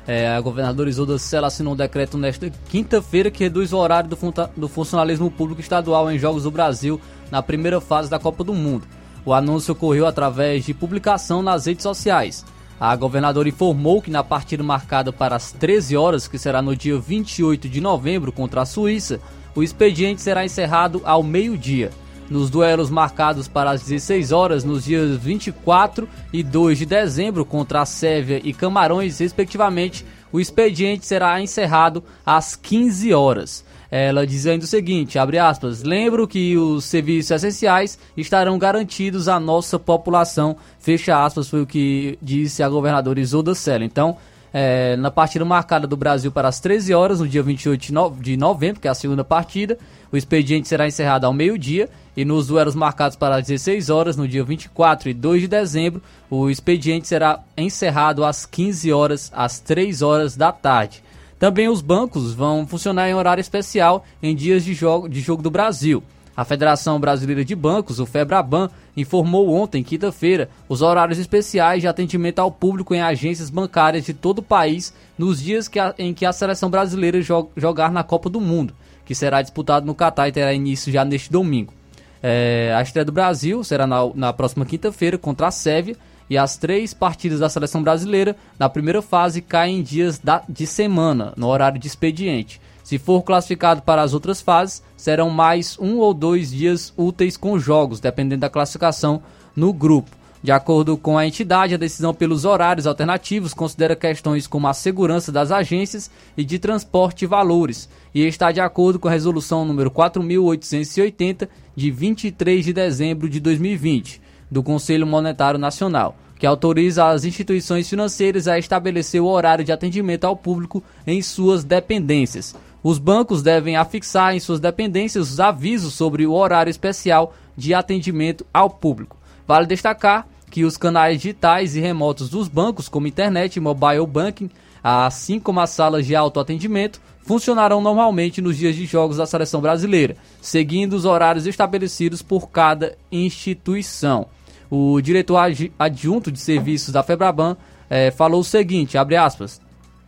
[0.05, 4.17] É, a governadora Isolda Sela assinou um decreto nesta quinta-feira que reduz o horário do,
[4.17, 6.99] fun do funcionalismo público estadual em Jogos do Brasil
[7.31, 8.85] na primeira fase da Copa do Mundo.
[9.23, 12.43] O anúncio ocorreu através de publicação nas redes sociais.
[12.77, 16.99] A governadora informou que na partida marcada para as 13 horas, que será no dia
[16.99, 19.21] 28 de novembro contra a Suíça,
[19.55, 21.89] o expediente será encerrado ao meio-dia
[22.29, 27.81] nos duelos marcados para as 16 horas nos dias 24 e 2 de dezembro contra
[27.81, 33.65] a Sérvia e Camarões, respectivamente, o expediente será encerrado às 15 horas.
[33.89, 39.79] Ela dizendo o seguinte, abre aspas, lembro que os serviços essenciais estarão garantidos à nossa
[39.79, 43.85] população, fecha aspas, foi o que disse a governadora Isolda Sela.
[43.85, 44.17] Então,
[44.53, 48.81] é, na partida marcada do Brasil para as 13 horas, no dia 28 de novembro,
[48.81, 49.77] que é a segunda partida,
[50.11, 54.27] o expediente será encerrado ao meio-dia e nos duelos marcados para as 16 horas, no
[54.27, 60.01] dia 24 e 2 de dezembro, o expediente será encerrado às 15 horas, às 3
[60.01, 61.03] horas da tarde.
[61.37, 65.51] Também os bancos vão funcionar em horário especial em dias de jogo, de jogo do
[65.51, 66.03] Brasil.
[66.37, 72.37] A Federação Brasileira de Bancos, o FEBRABAN, informou ontem, quinta-feira, os horários especiais de atendimento
[72.37, 76.27] ao público em agências bancárias de todo o país nos dias que a, em que
[76.27, 77.19] a seleção brasileira
[77.55, 81.31] jogar na Copa do Mundo, que será disputado no Catar e terá início já neste
[81.31, 81.73] domingo.
[82.21, 85.97] É, a estreia do Brasil será na, na próxima quinta-feira contra a Sérvia
[86.29, 90.67] e as três partidas da seleção brasileira na primeira fase caem em dias da, de
[90.67, 92.61] semana, no horário de expediente.
[92.87, 97.59] Se for classificado para as outras fases, serão mais um ou dois dias úteis com
[97.59, 99.21] jogos, dependendo da classificação
[99.53, 100.09] no grupo.
[100.41, 105.33] De acordo com a entidade, a decisão pelos horários alternativos considera questões como a segurança
[105.33, 109.91] das agências e de transporte e valores, e está de acordo com a resolução número
[109.91, 117.89] 4880 de 23 de dezembro de 2020 do Conselho Monetário Nacional, que autoriza as instituições
[117.89, 122.55] financeiras a estabelecer o horário de atendimento ao público em suas dependências.
[122.83, 128.45] Os bancos devem afixar em suas dependências os avisos sobre o horário especial de atendimento
[128.53, 129.17] ao público.
[129.47, 134.49] Vale destacar que os canais digitais e remotos dos bancos, como internet e mobile banking,
[134.83, 140.15] assim como as salas de autoatendimento, funcionarão normalmente nos dias de jogos da seleção brasileira,
[140.41, 144.27] seguindo os horários estabelecidos por cada instituição.
[144.69, 145.37] O diretor
[145.77, 147.57] adjunto de serviços da Febraban
[147.89, 149.59] eh, falou o seguinte, abre aspas,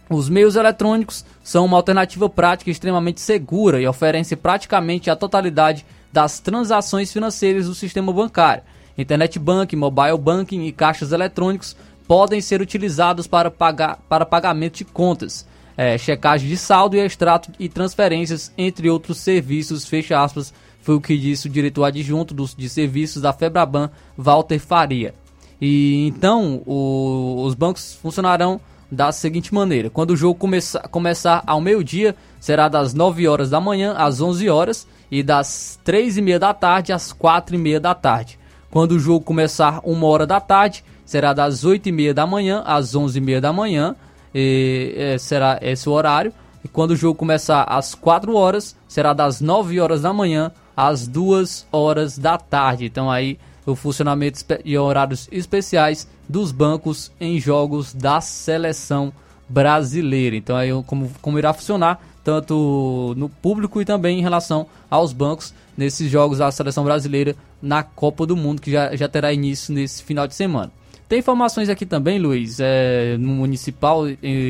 [0.10, 6.40] os meios eletrônicos são uma alternativa prática extremamente segura e oferecem praticamente a totalidade das
[6.40, 8.64] transações financeiras do sistema bancário.
[8.98, 11.76] Internet banking, mobile banking e caixas eletrônicos
[12.08, 15.48] podem ser utilizados para, pagar, para pagamento de contas,
[15.78, 20.52] é, checagem de saldo e extrato e transferências, entre outros serviços, fecha aspas,
[20.82, 25.14] foi o que disse o diretor adjunto dos, de serviços da Febraban, Walter Faria.
[25.62, 28.60] E então o, os bancos funcionarão
[28.92, 33.60] da seguinte maneira: quando o jogo começar, começar ao meio-dia, será das 9 horas da
[33.60, 37.80] manhã às 11 horas e das 3 e meia da tarde às 4 e meia
[37.80, 38.40] da tarde.
[38.72, 42.62] Quando o jogo começar uma hora da tarde, será das 8 e meia da manhã
[42.66, 43.96] às 11 e meia da manhã
[44.34, 46.32] e, é, será esse o horário.
[46.64, 51.08] E quando o jogo começar às 4 horas, será das 9 horas da manhã às
[51.08, 52.86] 2 horas da tarde.
[52.86, 53.40] Então aí
[53.70, 59.14] o funcionamento e horários especiais dos bancos em jogos da seleção
[59.48, 60.36] brasileira.
[60.36, 65.54] Então aí como, como irá funcionar tanto no público e também em relação aos bancos
[65.78, 70.04] nesses jogos da seleção brasileira na Copa do Mundo que já, já terá início nesse
[70.04, 70.72] final de semana.
[71.08, 74.04] Tem informações aqui também, Luiz, é, no municipal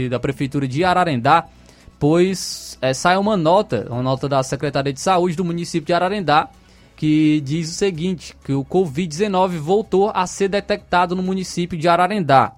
[0.09, 1.45] da prefeitura de Ararendá,
[1.97, 6.49] pois é, sai uma nota, uma nota da Secretaria de Saúde do município de Ararendá,
[6.99, 12.51] que diz o seguinte, que o Covid-19 voltou a ser detectado no município de Ararendá.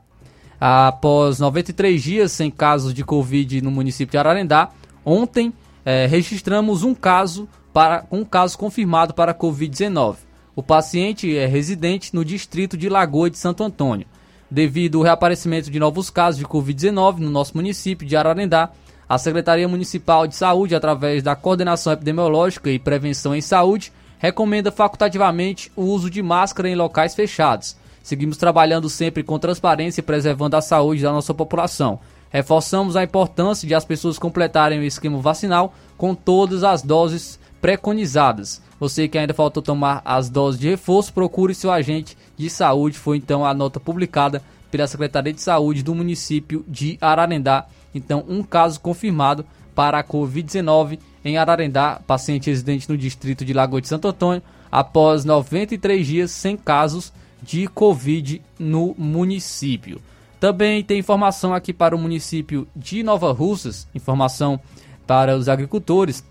[0.59, 4.71] Após 93 dias sem casos de Covid no município de Ararendá,
[5.05, 5.53] ontem
[5.85, 10.15] é, registramos um caso para um caso confirmado para Covid-19.
[10.55, 14.07] O paciente é residente no distrito de Lagoa de Santo Antônio.
[14.49, 18.71] Devido ao reaparecimento de novos casos de Covid-19 no nosso município de Ararendá,
[19.07, 25.71] a Secretaria Municipal de Saúde, através da Coordenação Epidemiológica e Prevenção em Saúde, recomenda facultativamente
[25.75, 27.75] o uso de máscara em locais fechados.
[28.03, 31.99] Seguimos trabalhando sempre com transparência e preservando a saúde da nossa população.
[32.29, 38.61] Reforçamos a importância de as pessoas completarem o esquema vacinal com todas as doses preconizadas.
[38.79, 42.99] Você que ainda faltou tomar as doses de reforço, procure seu agente de saúde.
[42.99, 47.65] Foi então a nota publicada pela Secretaria de Saúde do município de Ararendá.
[47.93, 49.43] Então, um caso confirmado
[49.73, 54.41] para a Covid-19 em Ararendá, paciente residente no distrito de Lagoa de Santo Antônio,
[54.71, 57.11] após 93 dias sem casos
[57.41, 60.01] de Covid no município.
[60.39, 64.59] Também tem informação aqui para o município de Nova Russas, informação
[65.05, 66.23] para os agricultores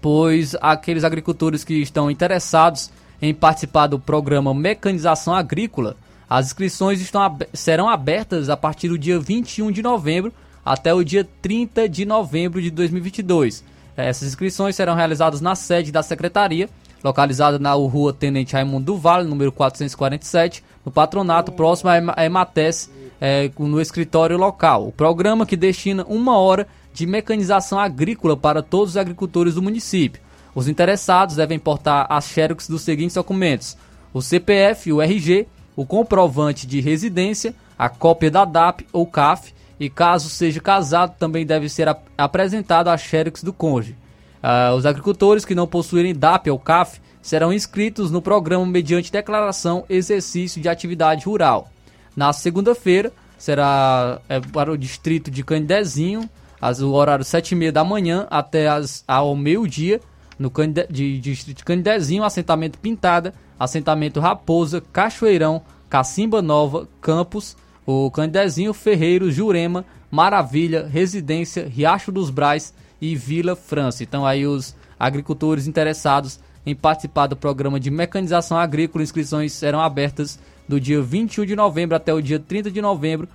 [0.00, 5.96] pois aqueles agricultores que estão interessados em participar do programa Mecanização Agrícola,
[6.28, 10.32] as inscrições estão, serão abertas a partir do dia 21 de novembro
[10.64, 13.64] até o dia 30 de novembro de 2022.
[14.02, 16.68] Essas inscrições serão realizadas na sede da secretaria,
[17.02, 22.90] localizada na rua Tenente Raimundo do Vale, número 447, no patronato próximo à Emates,
[23.20, 24.86] é, no escritório local.
[24.86, 30.22] O programa que destina uma hora de mecanização agrícola para todos os agricultores do município.
[30.54, 33.76] Os interessados devem portar as xerox dos seguintes documentos:
[34.12, 35.46] o CPF, o RG,
[35.76, 41.46] o comprovante de residência, a cópia da DAP ou CAF, e caso seja casado, também
[41.46, 43.96] deve ser ap apresentado a xerox do cônjuge.
[44.42, 49.84] Uh, os agricultores que não possuírem DAP ou CAF serão inscritos no programa mediante declaração
[49.88, 51.70] exercício de atividade rural.
[52.16, 56.28] Na segunda-feira, será é, para o distrito de Candezinho,
[56.60, 60.00] as, o horário 7 e meia da manhã até as, ao meio-dia,
[60.38, 67.56] no Candide, de, de, de Candezinho, assentamento Pintada, assentamento Raposa, Cachoeirão, Cacimba Nova, Campos,
[67.90, 74.02] o Candezinho, Ferreiro, Jurema, Maravilha, Residência, Riacho dos Brais e Vila França.
[74.02, 80.38] Então aí os agricultores interessados em participar do programa de mecanização agrícola, inscrições serão abertas
[80.68, 83.26] do dia 21 de novembro até o dia 30 de novembro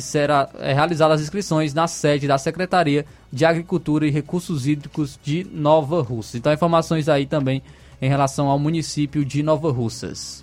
[0.00, 5.46] será é, realizadas as inscrições na sede da Secretaria de Agricultura e Recursos Hídricos de
[5.52, 6.36] Nova Russas.
[6.36, 7.62] Então, informações aí também
[8.00, 10.42] em relação ao município de Nova Russas.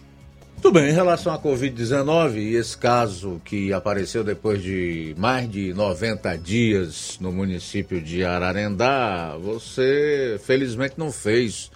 [0.62, 5.74] Tudo bem, em relação à Covid-19 e esse caso que apareceu depois de mais de
[5.74, 11.72] 90 dias no município de Ararendá, você felizmente não fez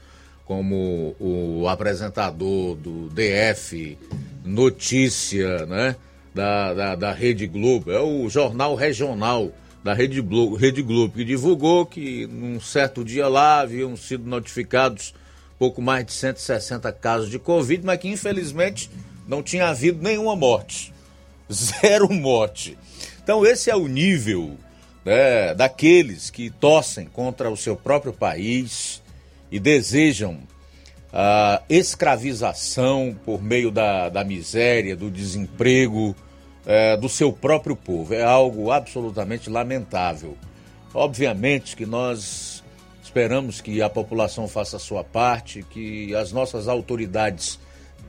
[0.46, 3.98] como o apresentador do DF
[4.44, 5.96] Notícia, né?
[6.34, 9.52] da, da, da Rede Globo, é o jornal regional
[9.84, 15.14] da Rede Globo, Rede Globo, que divulgou que num certo dia lá haviam sido notificados
[15.62, 18.90] pouco mais de 160 casos de Covid, mas que infelizmente
[19.28, 20.92] não tinha havido nenhuma morte.
[21.54, 22.76] Zero morte.
[23.24, 24.58] Então esse é o nível
[25.06, 29.04] né, daqueles que torcem contra o seu próprio país
[29.52, 30.40] e desejam
[31.14, 36.16] a escravização por meio da, da miséria, do desemprego
[36.66, 38.16] é, do seu próprio povo.
[38.16, 40.36] É algo absolutamente lamentável.
[40.92, 42.61] Obviamente que nós
[43.12, 47.60] esperamos que a população faça a sua parte, que as nossas autoridades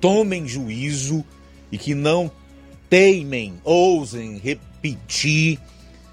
[0.00, 1.24] tomem juízo
[1.72, 2.30] e que não
[2.88, 5.59] teimem, ousem repetir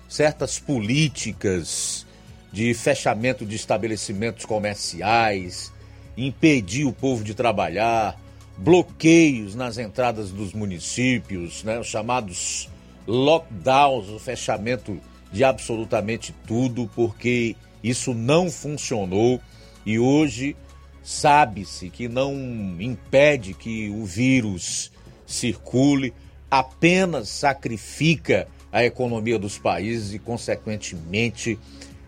[0.07, 2.03] certas políticas
[2.51, 5.71] de fechamento de estabelecimentos comerciais,
[6.17, 8.19] impedir o povo de trabalhar,
[8.57, 12.67] bloqueios nas entradas dos municípios, né, os chamados
[13.05, 14.99] lockdowns, o fechamento
[15.31, 19.39] de absolutamente tudo, porque isso não funcionou
[19.85, 20.55] e hoje
[21.01, 22.33] sabe-se que não
[22.79, 24.91] impede que o vírus
[25.25, 26.13] circule,
[26.49, 31.57] apenas sacrifica a economia dos países e, consequentemente,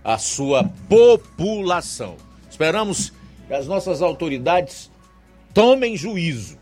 [0.04, 2.18] a sua população.
[2.50, 3.14] Esperamos
[3.48, 4.92] que as nossas autoridades
[5.54, 6.58] tomem juízo.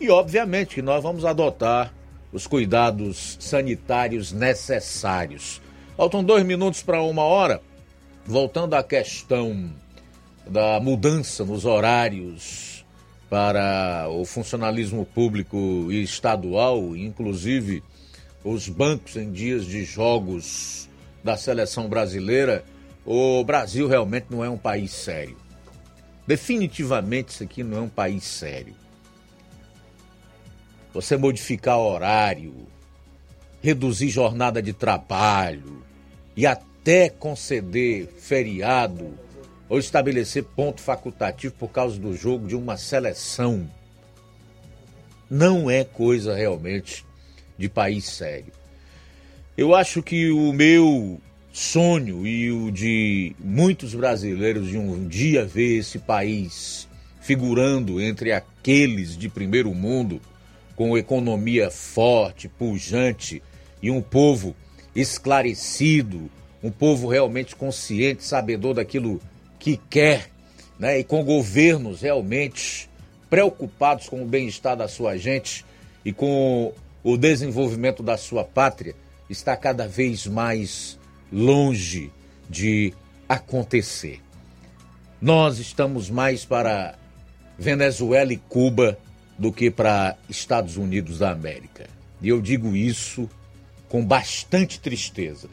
[0.00, 1.92] E, obviamente, que nós vamos adotar
[2.32, 5.62] os cuidados sanitários necessários.
[5.96, 7.62] Faltam dois minutos para uma hora.
[8.26, 9.70] Voltando à questão
[10.46, 12.84] da mudança nos horários
[13.28, 17.82] para o funcionalismo público e estadual, inclusive
[18.42, 20.88] os bancos em dias de jogos
[21.22, 22.64] da seleção brasileira,
[23.04, 25.36] o Brasil realmente não é um país sério.
[26.26, 28.74] Definitivamente isso aqui não é um país sério.
[30.94, 32.54] Você modificar horário,
[33.62, 35.82] reduzir jornada de trabalho
[36.34, 36.73] e até
[37.10, 39.18] conceder feriado
[39.68, 43.68] ou estabelecer ponto facultativo por causa do jogo de uma seleção
[45.30, 47.04] não é coisa realmente
[47.58, 48.52] de país sério.
[49.56, 51.20] Eu acho que o meu
[51.52, 56.88] sonho e o de muitos brasileiros de um dia ver esse país
[57.20, 60.20] figurando entre aqueles de primeiro mundo,
[60.76, 63.42] com economia forte, pujante
[63.80, 64.54] e um povo
[64.94, 66.30] esclarecido,
[66.64, 69.20] um povo realmente consciente, sabedor daquilo
[69.58, 70.30] que quer,
[70.78, 70.98] né?
[70.98, 72.88] E com governos realmente
[73.28, 75.62] preocupados com o bem-estar da sua gente
[76.02, 78.94] e com o desenvolvimento da sua pátria,
[79.28, 80.98] está cada vez mais
[81.30, 82.10] longe
[82.48, 82.94] de
[83.28, 84.22] acontecer.
[85.20, 86.94] Nós estamos mais para
[87.58, 88.98] Venezuela e Cuba
[89.38, 91.86] do que para Estados Unidos da América.
[92.22, 93.28] E eu digo isso
[93.86, 95.48] com bastante tristeza.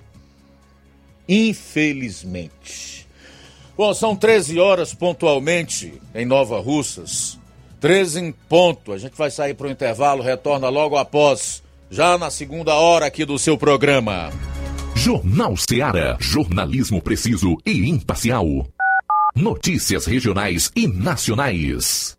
[1.28, 3.08] Infelizmente.
[3.78, 7.40] Bom, são 13 horas pontualmente em Nova Russas.
[7.80, 8.94] 13 em ponto.
[8.94, 13.26] A gente vai sair para o intervalo, retorna logo após, já na segunda hora aqui
[13.26, 14.30] do seu programa.
[14.96, 16.16] Jornal Seara.
[16.20, 18.46] Jornalismo preciso e imparcial.
[19.36, 22.16] Notícias regionais e nacionais.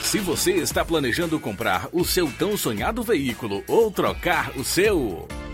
[0.00, 5.28] Se você está planejando comprar o seu tão sonhado veículo ou trocar o seu.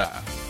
[0.00, 0.49] Canada.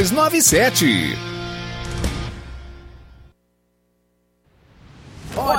[0.03, 1.40] 6297.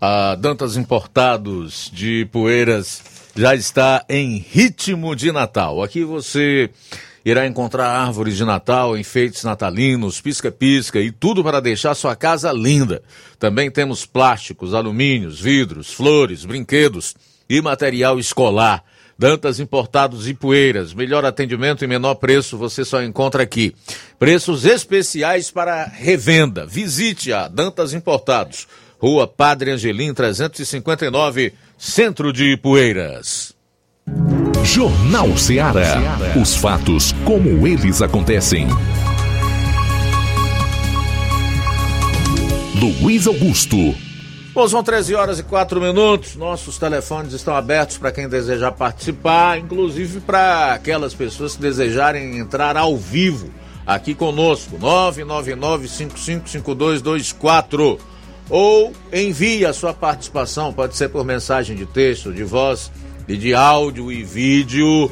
[0.00, 3.02] A Dantas Importados de Poeiras
[3.34, 5.82] já está em ritmo de Natal.
[5.82, 6.70] Aqui você
[7.24, 13.02] irá encontrar árvores de Natal, enfeites natalinos, pisca-pisca e tudo para deixar sua casa linda.
[13.40, 17.16] Também temos plásticos, alumínios, vidros, flores, brinquedos
[17.50, 18.84] e material escolar.
[19.18, 20.94] Dantas Importados e Poeiras.
[20.94, 23.74] Melhor atendimento e menor preço você só encontra aqui.
[24.16, 26.64] Preços especiais para revenda.
[26.64, 28.68] Visite a Dantas Importados
[29.00, 33.54] Rua Padre Angelim 359, Centro de Ipueiras.
[34.64, 36.18] Jornal Ceará.
[36.40, 38.66] Os fatos como eles acontecem.
[43.00, 43.76] Luiz Augusto.
[44.52, 46.34] Bom, são 13 horas e 4 minutos.
[46.34, 52.76] Nossos telefones estão abertos para quem desejar participar, inclusive para aquelas pessoas que desejarem entrar
[52.76, 53.48] ao vivo
[53.86, 54.76] aqui conosco.
[54.76, 58.17] 999 555224
[58.50, 62.90] ou envie a sua participação, pode ser por mensagem de texto, de voz
[63.26, 65.10] e de áudio e vídeo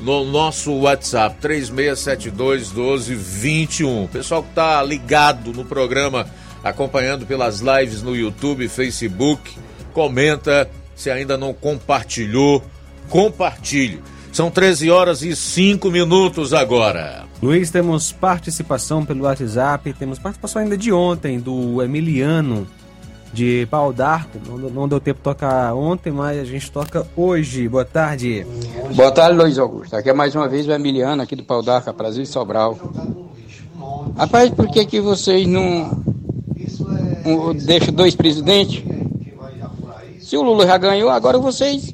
[0.00, 4.06] no nosso WhatsApp 3672 1221.
[4.06, 6.26] Pessoal que está ligado no programa,
[6.64, 9.56] acompanhando pelas lives no YouTube, Facebook,
[9.92, 12.62] comenta se ainda não compartilhou,
[13.08, 14.02] compartilhe.
[14.32, 17.24] São 13 horas e 5 minutos agora.
[17.42, 22.66] Luiz, temos participação pelo WhatsApp, temos participação ainda de ontem do Emiliano
[23.32, 24.38] de Pau d'Arco.
[24.46, 27.68] Não, não, deu tempo de tocar ontem, mas a gente toca hoje.
[27.68, 28.46] Boa tarde.
[28.94, 29.96] Boa tarde, Luiz Augusto.
[29.96, 32.78] Aqui é mais uma vez o Emiliano aqui do Pau d'Arco, Brasil e Sobral.
[34.16, 36.02] Rapaz, por que, que vocês não
[37.24, 38.82] um, deixam dois presidentes?
[40.20, 41.92] Se o Lula já ganhou, agora vocês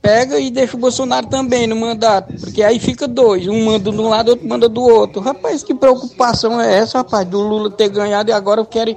[0.00, 3.98] pega e deixa o Bolsonaro também no mandato, porque aí fica dois, um manda de
[3.98, 5.20] um lado, outro manda do outro.
[5.20, 8.96] Rapaz, que preocupação é essa, rapaz, do Lula ter ganhado e agora querem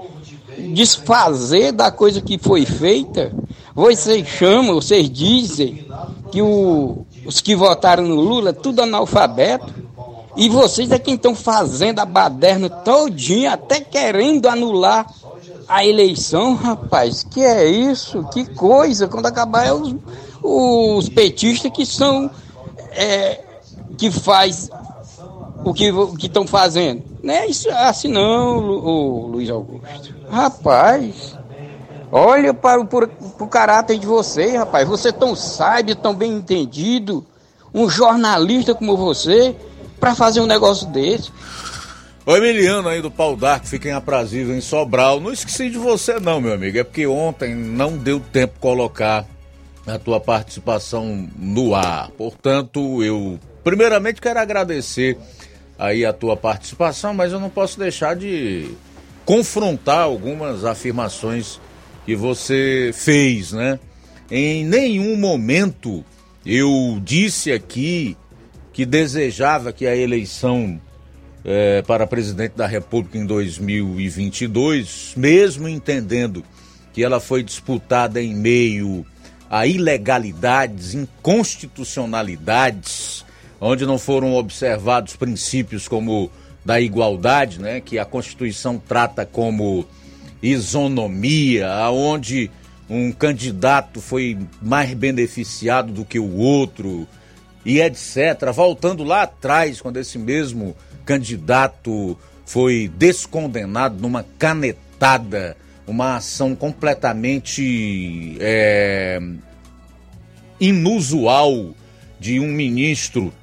[0.74, 3.34] desfazer da coisa que foi feita?
[3.76, 5.86] Vocês chamam, vocês dizem
[6.32, 9.84] que o, os que votaram no Lula tudo analfabeto,
[10.36, 15.06] e vocês é quem estão fazendo a baderna todinha, até querendo anular
[15.68, 17.24] a eleição, rapaz.
[17.24, 18.24] Que é isso?
[18.34, 19.08] Que coisa?
[19.08, 19.96] Quando acabar é os
[20.44, 22.30] os petistas que são
[22.92, 23.40] é,
[23.98, 24.70] que faz
[25.64, 27.04] o que estão fazendo.
[27.24, 29.88] Não é isso assim não, o Luiz Augusto.
[30.30, 31.38] Rapaz,
[32.12, 34.88] olha para o, caráter de você, rapaz.
[34.88, 37.26] Você tão sábio, tão bem entendido,
[37.74, 39.56] um jornalista como você,
[40.00, 41.32] para fazer um negócio desse.
[42.26, 45.20] O Emiliano aí do Pau d'Arco, fiquem aprazível em Sobral.
[45.20, 46.78] Não esqueci de você não, meu amigo.
[46.78, 49.26] É porque ontem não deu tempo colocar
[49.86, 52.10] a tua participação no ar.
[52.12, 55.18] Portanto, eu primeiramente quero agradecer
[55.78, 58.72] aí a tua participação, mas eu não posso deixar de
[59.26, 61.60] confrontar algumas afirmações
[62.06, 63.80] que você fez, né?
[64.30, 66.04] Em nenhum momento
[66.46, 68.18] eu disse aqui
[68.72, 70.82] que desejava que a eleição
[71.46, 76.44] é, para presidente da República em 2022, mesmo entendendo
[76.94, 79.06] que ela foi disputada em meio
[79.54, 83.24] a ilegalidades, inconstitucionalidades,
[83.62, 86.32] onde não foram observados princípios como
[86.66, 89.86] da igualdade, né, que a Constituição trata como
[90.42, 92.50] isonomia, aonde
[92.90, 97.08] um candidato foi mais beneficiado do que o outro
[97.64, 98.52] e etc.
[98.52, 100.76] Voltando lá atrás, quando esse mesmo
[101.06, 109.22] candidato foi descondenado numa canetada, uma ação completamente é,
[110.60, 111.74] inusual
[112.20, 113.34] de um ministro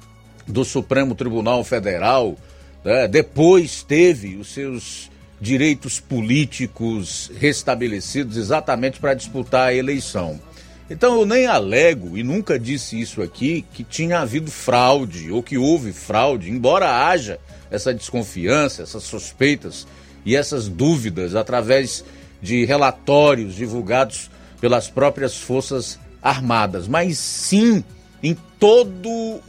[0.47, 2.35] do Supremo Tribunal Federal.
[2.83, 3.07] Né?
[3.07, 10.39] Depois teve os seus direitos políticos restabelecidos exatamente para disputar a eleição.
[10.89, 15.57] Então eu nem alego, e nunca disse isso aqui, que tinha havido fraude ou que
[15.57, 17.39] houve fraude, embora haja
[17.71, 19.87] essa desconfiança, essas suspeitas
[20.25, 22.03] e essas dúvidas através
[22.41, 24.29] de relatórios divulgados
[24.59, 27.83] pelas próprias Forças Armadas, mas sim
[28.23, 29.41] em todos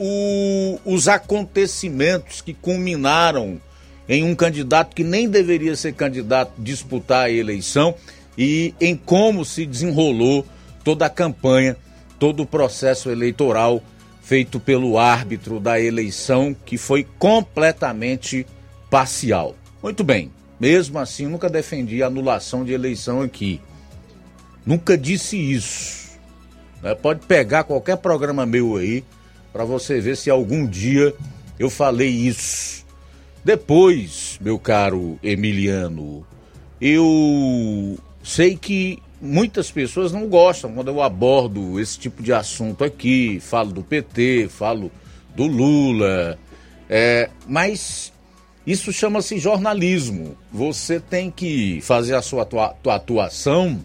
[0.84, 3.60] os acontecimentos que culminaram
[4.08, 7.94] em um candidato que nem deveria ser candidato disputar a eleição
[8.36, 10.46] e em como se desenrolou
[10.82, 11.76] toda a campanha,
[12.18, 13.82] todo o processo eleitoral
[14.22, 18.46] feito pelo árbitro da eleição, que foi completamente
[18.88, 19.54] parcial.
[19.82, 20.30] Muito bem,
[20.62, 23.60] mesmo assim, nunca defendi a anulação de eleição aqui.
[24.64, 26.12] Nunca disse isso.
[26.80, 26.94] Né?
[26.94, 29.02] Pode pegar qualquer programa meu aí
[29.52, 31.12] para você ver se algum dia
[31.58, 32.86] eu falei isso.
[33.44, 36.24] Depois, meu caro Emiliano,
[36.80, 43.40] eu sei que muitas pessoas não gostam quando eu abordo esse tipo de assunto aqui,
[43.40, 44.92] falo do PT, falo
[45.34, 46.38] do Lula,
[46.88, 48.11] é, mas
[48.66, 50.36] isso chama-se jornalismo.
[50.52, 53.84] Você tem que fazer a sua atua atuação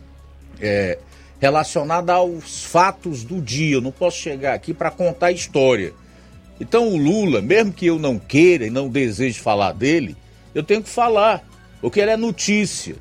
[0.60, 1.00] é,
[1.40, 3.76] relacionada aos fatos do dia.
[3.76, 5.94] Eu não posso chegar aqui para contar a história.
[6.60, 10.16] Então o Lula, mesmo que eu não queira e não deseje falar dele,
[10.54, 11.44] eu tenho que falar,
[11.82, 12.96] porque ele é notícia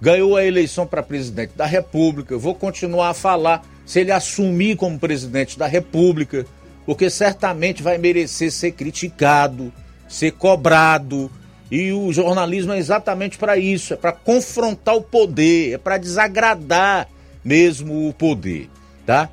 [0.00, 2.32] ganhou a eleição para presidente da República.
[2.32, 6.46] Eu vou continuar a falar se ele assumir como presidente da República,
[6.86, 9.72] porque certamente vai merecer ser criticado,
[10.10, 11.30] ser cobrado.
[11.70, 17.08] E o jornalismo é exatamente para isso, é para confrontar o poder, é para desagradar
[17.44, 18.68] mesmo o poder,
[19.06, 19.30] tá?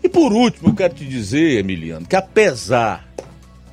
[0.00, 3.04] E por último, eu quero te dizer, Emiliano, que apesar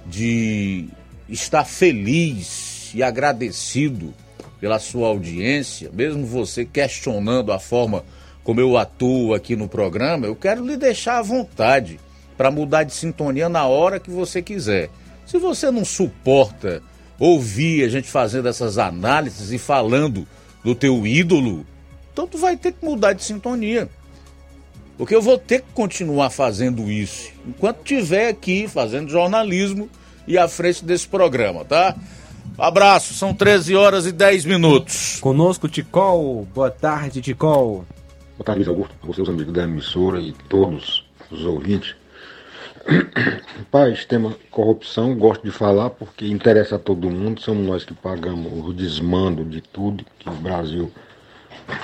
[0.08, 0.90] de
[1.30, 4.12] estar feliz e agradecido
[4.60, 8.04] pela sua audiência, mesmo você questionando a forma
[8.44, 12.00] como eu atuo aqui no programa, eu quero lhe deixar à vontade
[12.36, 14.90] para mudar de sintonia na hora que você quiser.
[15.26, 16.82] Se você não suporta
[17.20, 20.28] ouvir a gente fazendo essas análises e falando
[20.64, 21.66] do teu ídolo,
[22.12, 23.90] então tu vai ter que mudar de sintonia.
[24.98, 29.90] Porque eu vou ter que continuar fazendo isso enquanto estiver aqui fazendo jornalismo
[30.28, 31.96] e à frente desse programa, tá?
[32.58, 35.18] Abraço, são 13 horas e 10 minutos.
[35.20, 36.48] Conosco, Ticol.
[36.54, 37.84] Boa tarde, Ticol.
[38.38, 41.96] Boa tarde, Luiz Augusto, você, os amigos da emissora e todos os ouvintes.
[43.72, 48.68] Paz, tema corrupção, gosto de falar porque interessa a todo mundo, somos nós que pagamos
[48.68, 50.92] o desmando de tudo que no Brasil,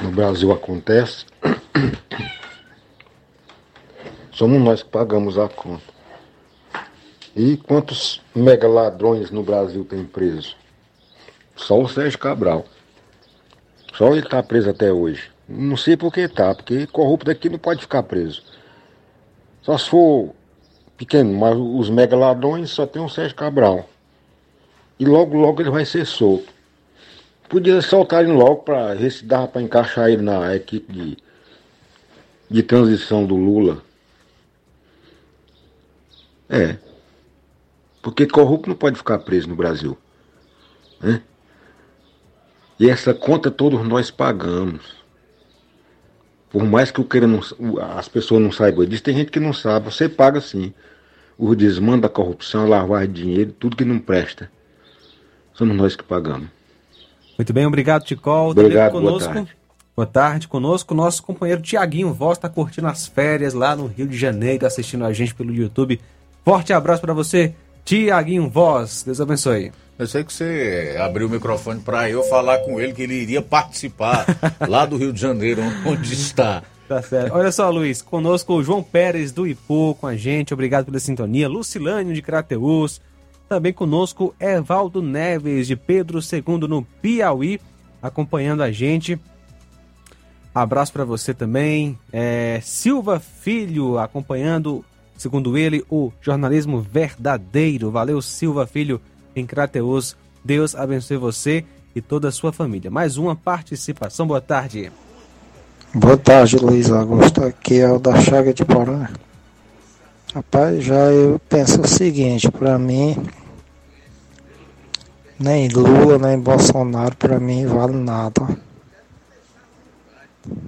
[0.01, 1.25] no Brasil acontece.
[4.31, 5.99] Somos nós que pagamos a conta.
[7.35, 10.55] E quantos mega ladrões no Brasil tem preso?
[11.55, 12.65] Só o Sérgio Cabral.
[13.93, 15.29] Só ele está preso até hoje.
[15.47, 18.43] Não sei por que tá, porque corrupto aqui não pode ficar preso.
[19.61, 20.33] Só se for
[20.99, 23.89] pequeno, mas os mega ladrões só tem o Sérgio Cabral.
[24.99, 26.53] E logo, logo ele vai ser solto.
[27.47, 31.17] Podia soltar ele logo para ver se dava para encaixar ele na equipe de,
[32.51, 33.81] de transição do Lula.
[36.49, 36.77] É.
[38.01, 39.97] Porque corrupto não pode ficar preso no Brasil.
[40.99, 41.21] Né?
[42.77, 44.99] E essa conta todos nós pagamos.
[46.49, 47.39] Por mais que o queira não,
[47.97, 49.85] as pessoas não saibam disso, tem gente que não sabe.
[49.85, 50.73] Você paga sim.
[51.39, 54.51] O desmando da corrupção, a lavagem de dinheiro, tudo que não presta.
[55.53, 56.49] Somos nós que pagamos.
[57.37, 58.51] Muito bem, obrigado, Ticol.
[58.51, 59.19] Obrigado, conosco.
[59.29, 59.57] boa tarde.
[59.95, 64.17] Boa tarde, conosco nosso companheiro Tiaguinho Voz está curtindo as férias lá no Rio de
[64.17, 65.99] Janeiro, assistindo a gente pelo YouTube.
[66.43, 67.53] Forte abraço para você,
[67.85, 69.03] Tiaguinho Voz.
[69.03, 69.71] Deus abençoe.
[69.97, 73.41] Eu sei que você abriu o microfone para eu falar com ele que ele iria
[73.41, 74.25] participar
[74.67, 76.63] lá do Rio de Janeiro, onde está.
[76.89, 77.35] Tá certo.
[77.35, 81.47] Olha só, Luiz, conosco o João Pérez do Ipu com a gente, obrigado pela sintonia.
[81.47, 82.99] Lucilânio de Crateus,
[83.47, 87.61] também conosco Evaldo Neves de Pedro II no Piauí,
[88.01, 89.19] acompanhando a gente.
[90.53, 91.95] Abraço para você também.
[92.11, 94.83] É, Silva Filho acompanhando
[95.15, 97.91] segundo ele, o jornalismo verdadeiro.
[97.91, 98.99] Valeu, Silva Filho,
[99.35, 100.17] em Crateus.
[100.43, 101.63] Deus abençoe você
[101.95, 102.89] e toda a sua família.
[102.89, 104.25] Mais uma participação.
[104.25, 104.91] Boa tarde.
[105.91, 107.43] Boa tarde, Luiz Augusto.
[107.43, 109.07] Aqui é o da Chaga de Porã.
[110.35, 113.17] Rapaz, já eu penso o seguinte, para mim,
[115.39, 118.55] nem Lula, nem Bolsonaro, para mim, vale nada.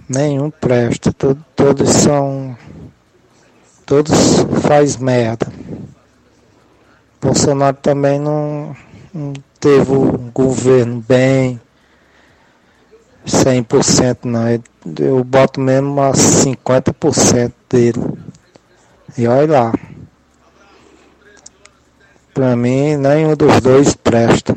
[0.10, 2.58] Nenhum presta, Todo, todos são.
[3.86, 5.54] Todos faz merda.
[7.22, 8.76] Bolsonaro também não,
[9.14, 11.62] não teve um governo bem
[13.26, 14.62] 100% não.
[15.00, 18.00] Eu boto mesmo a 50% dele.
[19.18, 19.74] E olha lá.
[22.34, 24.56] Pra mim, nenhum dos dois presta.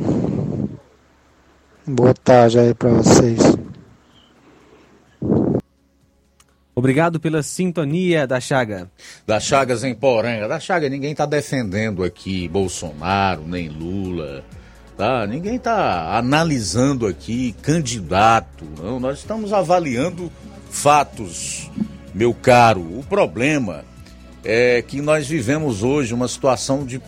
[1.86, 3.40] Boa tarde aí pra vocês.
[6.74, 8.90] Obrigado pela sintonia da Chaga.
[9.26, 10.48] Da Chagas em Poranga.
[10.48, 14.44] Da Chaga, ninguém está defendendo aqui Bolsonaro, nem Lula.
[14.96, 15.26] Tá?
[15.26, 18.64] Ninguém está analisando aqui candidato.
[18.80, 20.30] Não, nós estamos avaliando
[20.70, 21.68] fatos,
[22.14, 22.80] meu caro.
[22.80, 23.84] O problema
[24.44, 27.00] é que nós vivemos hoje uma situação de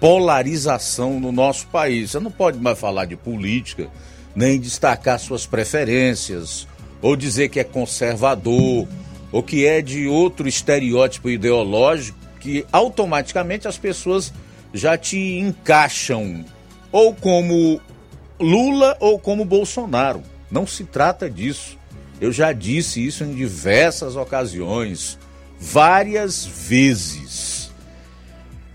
[0.00, 2.12] polarização no nosso país.
[2.12, 3.88] Você não pode mais falar de política,
[4.34, 6.66] nem destacar suas preferências,
[7.02, 8.88] ou dizer que é conservador,
[9.30, 14.32] ou que é de outro estereótipo ideológico, que automaticamente as pessoas
[14.72, 16.44] já te encaixam
[16.96, 17.78] ou como
[18.40, 20.22] Lula ou como Bolsonaro.
[20.50, 21.76] Não se trata disso.
[22.18, 25.18] Eu já disse isso em diversas ocasiões
[25.60, 27.70] várias vezes.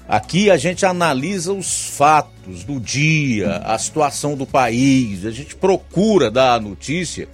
[0.07, 6.29] Aqui a gente analisa os fatos do dia, a situação do país, a gente procura
[6.29, 7.27] dar a notícia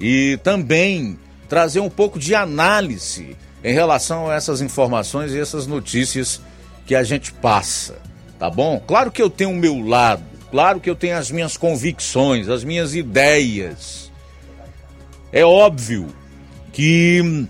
[0.00, 1.16] e também
[1.48, 6.40] trazer um pouco de análise em relação a essas informações e essas notícias
[6.84, 7.94] que a gente passa,
[8.40, 8.82] tá bom?
[8.84, 12.62] Claro que eu tenho o meu lado, claro que eu tenho as minhas convicções, as
[12.62, 14.12] minhas ideias.
[15.32, 16.14] É óbvio
[16.72, 17.48] que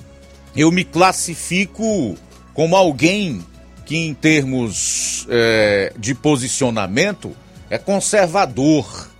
[0.55, 2.17] eu me classifico
[2.55, 3.45] como alguém
[3.85, 7.35] que, em termos é, de posicionamento,
[7.69, 9.11] é conservador.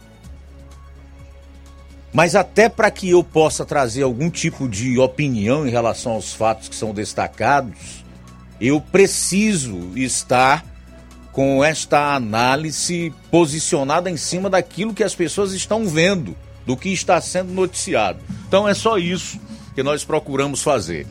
[2.13, 6.69] Mas até para que eu possa trazer algum tipo de opinião em relação aos fatos
[6.69, 8.05] que são destacados,
[8.61, 10.72] eu preciso estar
[11.33, 17.21] com esta análise posicionada em cima daquilo que as pessoas estão vendo, do que está
[17.21, 18.21] sendo noticiado.
[18.47, 19.41] Então é só isso
[19.75, 21.07] que nós procuramos fazer.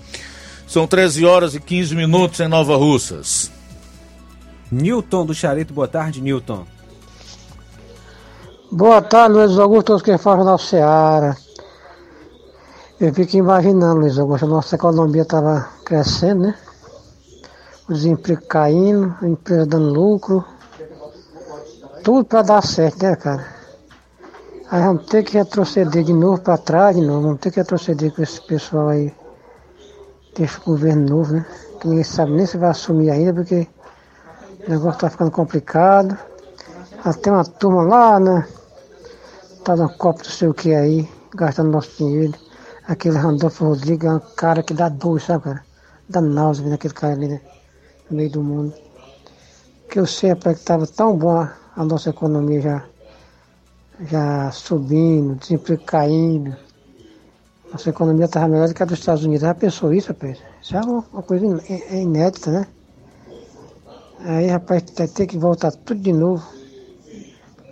[0.67, 3.51] São 13 horas e 15 minutos em Nova Russas.
[4.71, 6.65] Newton do Charito, boa tarde, Newton.
[8.71, 11.35] Boa tarde, Luiz Augusto, que fala na Seara.
[12.99, 16.55] Eu fico imaginando, Luiz Augusto, a nossa economia estava crescendo, né?
[17.91, 20.45] O desemprego caindo, a empresa dando lucro.
[22.05, 23.45] Tudo para dar certo, né, cara?
[24.69, 27.23] Aí vamos ter que retroceder de novo para trás, de novo.
[27.23, 29.13] Vamos ter que retroceder com esse pessoal aí,
[30.33, 31.45] desse governo novo, né?
[31.81, 33.67] Que ninguém sabe nem se vai assumir ainda, porque
[34.65, 36.17] o negócio está ficando complicado.
[37.03, 38.47] Até uma turma lá, né?
[39.65, 42.39] Tá no copo não sei o que aí, gastando nosso dinheiro.
[42.87, 45.65] Aquele Randolfo Rodrigues é um cara que dá dor, sabe, cara?
[46.07, 47.41] Dá náusea vendo aquele cara ali, né?
[48.11, 48.73] No meio do mundo.
[49.89, 52.85] Que eu sei, rapaz, que tava tão boa a nossa economia já
[54.01, 56.55] já subindo, desemprego caindo.
[57.71, 59.43] Nossa economia estava melhor do que a dos Estados Unidos.
[59.43, 60.39] Já pensou isso, rapaz?
[60.61, 62.67] Isso é uma, uma coisa é inédita, né?
[64.19, 66.43] Aí, rapaz, ter que voltar tudo de novo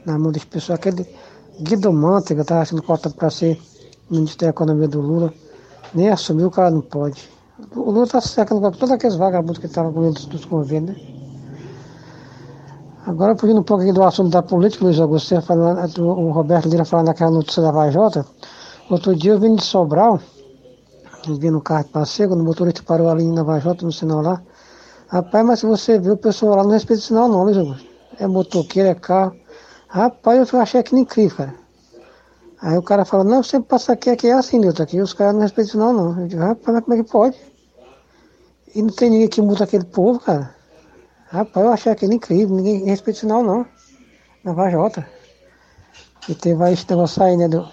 [0.06, 0.80] na mão das pessoas.
[0.80, 1.06] Aquele
[1.60, 3.60] Guido Mantega estava sendo cotado para ser
[4.10, 5.34] ministro da Economia do Lula.
[5.94, 7.30] Nem assumiu, o cara não pode.
[7.76, 11.20] O Lula está cercando todos aqueles vagabundos que estavam com medo dos governos, né?
[13.06, 17.08] Agora, fugindo um pouco do assunto da política, Luiz Augusto, falando, o Roberto Lira falando
[17.08, 18.26] naquela notícia da Vajota,
[18.90, 20.20] outro dia eu vim de Sobral,
[21.28, 24.42] vim no carro de passeio, quando o motorista parou ali na Vajota, no sinal lá.
[25.08, 27.88] Rapaz, mas se você viu o pessoal lá não respeita o sinal não, Luiz Augusto.
[28.20, 29.36] É motoqueiro, é carro.
[29.88, 31.56] Rapaz, eu achei aquilo incrível, cara.
[32.62, 35.34] Aí o cara fala, não, você passa aqui, aqui é assim, Nilton, aqui os caras
[35.34, 36.22] não respeitam o sinal não.
[36.22, 37.49] Eu digo, rapaz, mas como é que pode?
[38.76, 40.56] E não tem ninguém que multa aquele povo, cara.
[41.32, 43.66] Rapaz, eu achei aquele incrível, ninguém respeita o sinal não.
[44.44, 45.08] Na Vajota.
[46.28, 47.68] E teve aí esse negócio aí, né, do,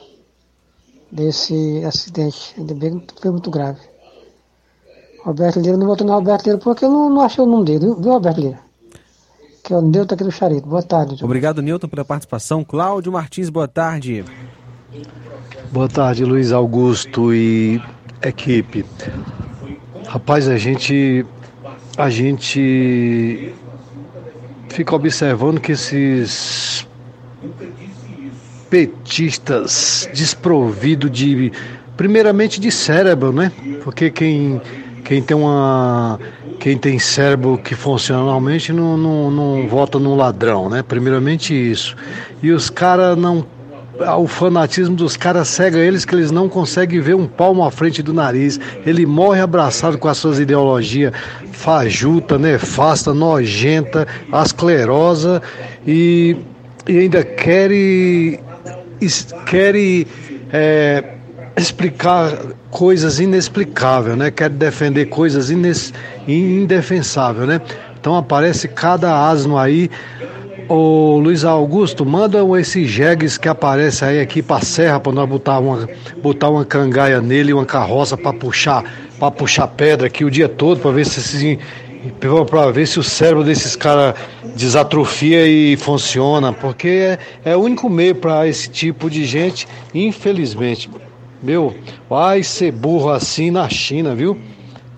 [1.11, 2.55] desse acidente.
[2.59, 3.81] Ainda bem que foi muito grave.
[5.25, 7.81] Roberto Lira, não botou no Roberto Lira porque eu não, não achei o nome dele,
[7.81, 8.61] viu, Roberto Lira?
[9.63, 10.69] Que é o Newton aqui do Charito.
[10.69, 11.25] Boa tarde.
[11.25, 12.65] Obrigado, Newton, pela participação.
[12.65, 14.25] Cláudio Martins, boa tarde.
[15.73, 17.83] Boa tarde, Luiz Augusto e
[18.23, 18.85] equipe.
[20.07, 21.25] Rapaz, a gente
[21.97, 23.53] a gente
[24.69, 26.87] fica observando que esses
[28.69, 31.53] petistas desprovidos de,
[31.97, 33.51] primeiramente de cérebro, né?
[33.83, 34.61] Porque quem,
[35.05, 36.19] quem tem uma
[36.59, 40.83] quem tem cérebro que funciona normalmente não, não, não vota num ladrão, né?
[40.83, 41.97] Primeiramente isso.
[42.43, 43.47] E os caras não.
[44.19, 48.03] O fanatismo dos caras cega eles que eles não conseguem ver um palmo à frente
[48.03, 48.61] do nariz.
[48.85, 51.13] Ele morre abraçado com as suas ideologias
[51.57, 55.43] fajuta, nefasta, nojenta, asclerosa
[55.87, 56.37] e,
[56.87, 57.71] e ainda quer,
[59.47, 59.75] quer
[60.53, 61.05] é,
[61.57, 62.31] explicar
[62.71, 64.31] coisas inexplicáveis, né?
[64.31, 65.95] Quer defender coisas ines,
[66.29, 67.61] indefensáveis, né?
[67.99, 69.91] Então aparece cada asno aí.
[70.69, 75.61] Ô Luiz Augusto, manda esses jegues que aparece aí aqui pra serra para nós botar
[75.61, 75.89] uma,
[76.21, 78.83] botar uma cangaia nele, uma carroça para puxar,
[79.17, 81.59] para puxar pedra aqui o dia todo para ver se esses
[82.49, 84.15] para ver se o cérebro desses caras
[84.57, 90.91] desatrofia e funciona, porque é, é o único meio para esse tipo de gente, infelizmente.
[91.43, 91.75] Meu,
[92.09, 94.37] vai ser burro assim na China, viu?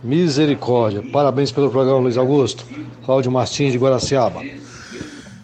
[0.02, 1.02] Misericórdia.
[1.12, 2.64] Parabéns pelo programa, Luiz Augusto.
[3.04, 4.42] Cláudio Martins de Guaraciaba.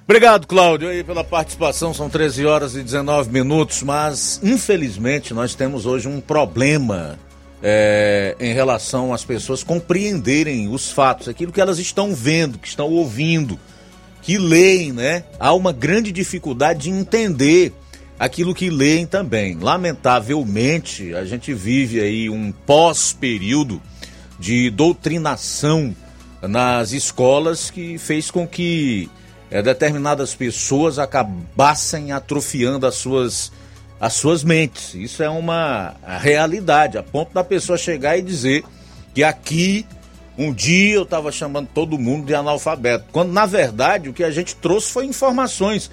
[0.06, 1.94] Obrigado, Cláudio, aí pela participação.
[1.94, 7.18] São 13 horas e 19 minutos, mas infelizmente nós temos hoje um problema
[7.62, 12.90] é, em relação às pessoas compreenderem os fatos, aquilo que elas estão vendo, que estão
[12.90, 13.58] ouvindo,
[14.20, 15.24] que leem, né?
[15.40, 17.72] Há uma grande dificuldade de entender
[18.18, 19.56] aquilo que leem também.
[19.56, 23.80] Lamentavelmente, a gente vive aí um pós-período
[24.38, 25.96] de doutrinação
[26.42, 29.08] nas escolas que fez com que
[29.54, 33.52] é, determinadas pessoas acabassem atrofiando as suas,
[34.00, 34.94] as suas mentes.
[34.94, 38.64] Isso é uma realidade, a ponto da pessoa chegar e dizer
[39.14, 39.86] que aqui
[40.36, 44.30] um dia eu estava chamando todo mundo de analfabeto, quando na verdade o que a
[44.32, 45.88] gente trouxe foi informações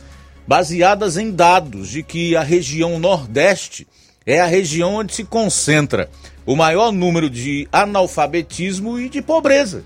[0.48, 3.88] baseadas em dados de que a região Nordeste
[4.26, 6.10] é a região onde se concentra
[6.48, 9.84] o maior número de analfabetismo e de pobreza.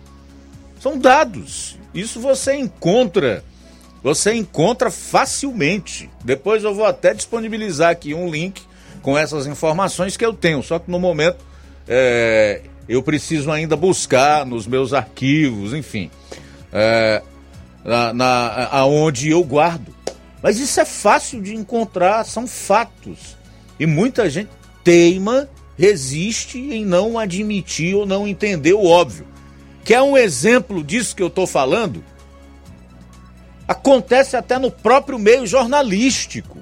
[0.79, 1.77] São dados.
[1.93, 3.43] Isso você encontra,
[4.05, 6.11] você encontra facilmente.
[6.23, 8.61] Depois eu vou até disponibilizar aqui um link
[9.01, 10.61] com essas informações que eu tenho.
[10.61, 11.43] Só que no momento
[11.87, 16.11] é, eu preciso ainda buscar nos meus arquivos, enfim,
[16.71, 17.23] é,
[17.83, 19.91] na, na, aonde eu guardo.
[20.39, 23.35] Mas isso é fácil de encontrar, são fatos.
[23.79, 24.51] E muita gente
[24.83, 29.25] teima, resiste em não admitir ou não entender o óbvio.
[29.83, 32.03] Quer um exemplo disso que eu estou falando?
[33.67, 36.57] Acontece até no próprio meio jornalístico.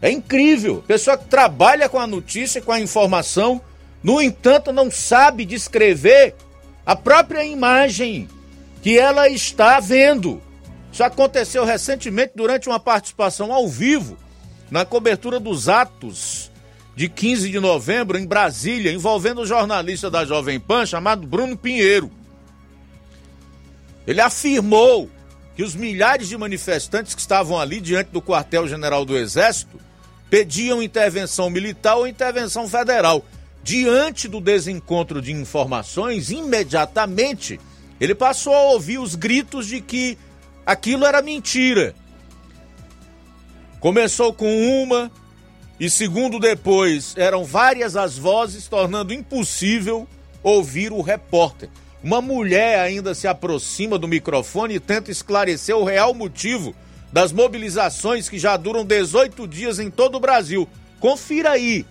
[0.00, 0.84] É incrível.
[0.86, 3.60] Pessoa que trabalha com a notícia, com a informação,
[4.02, 6.34] no entanto, não sabe descrever
[6.84, 8.28] a própria imagem
[8.82, 10.42] que ela está vendo.
[10.92, 14.18] Isso aconteceu recentemente durante uma participação ao vivo
[14.70, 16.50] na cobertura dos atos
[16.94, 22.10] de 15 de novembro em Brasília, envolvendo o jornalista da Jovem Pan chamado Bruno Pinheiro.
[24.06, 25.08] Ele afirmou
[25.62, 29.78] que os milhares de manifestantes que estavam ali diante do quartel-general do Exército
[30.28, 33.24] pediam intervenção militar ou intervenção federal.
[33.62, 37.60] Diante do desencontro de informações, imediatamente
[38.00, 40.18] ele passou a ouvir os gritos de que
[40.66, 41.94] aquilo era mentira.
[43.78, 45.12] Começou com uma
[45.78, 50.08] e segundo depois eram várias as vozes, tornando impossível
[50.42, 51.68] ouvir o repórter.
[52.02, 56.74] Uma mulher ainda se aproxima do microfone e tenta esclarecer o real motivo
[57.12, 60.68] das mobilizações que já duram 18 dias em todo o Brasil.
[60.98, 61.86] Confira aí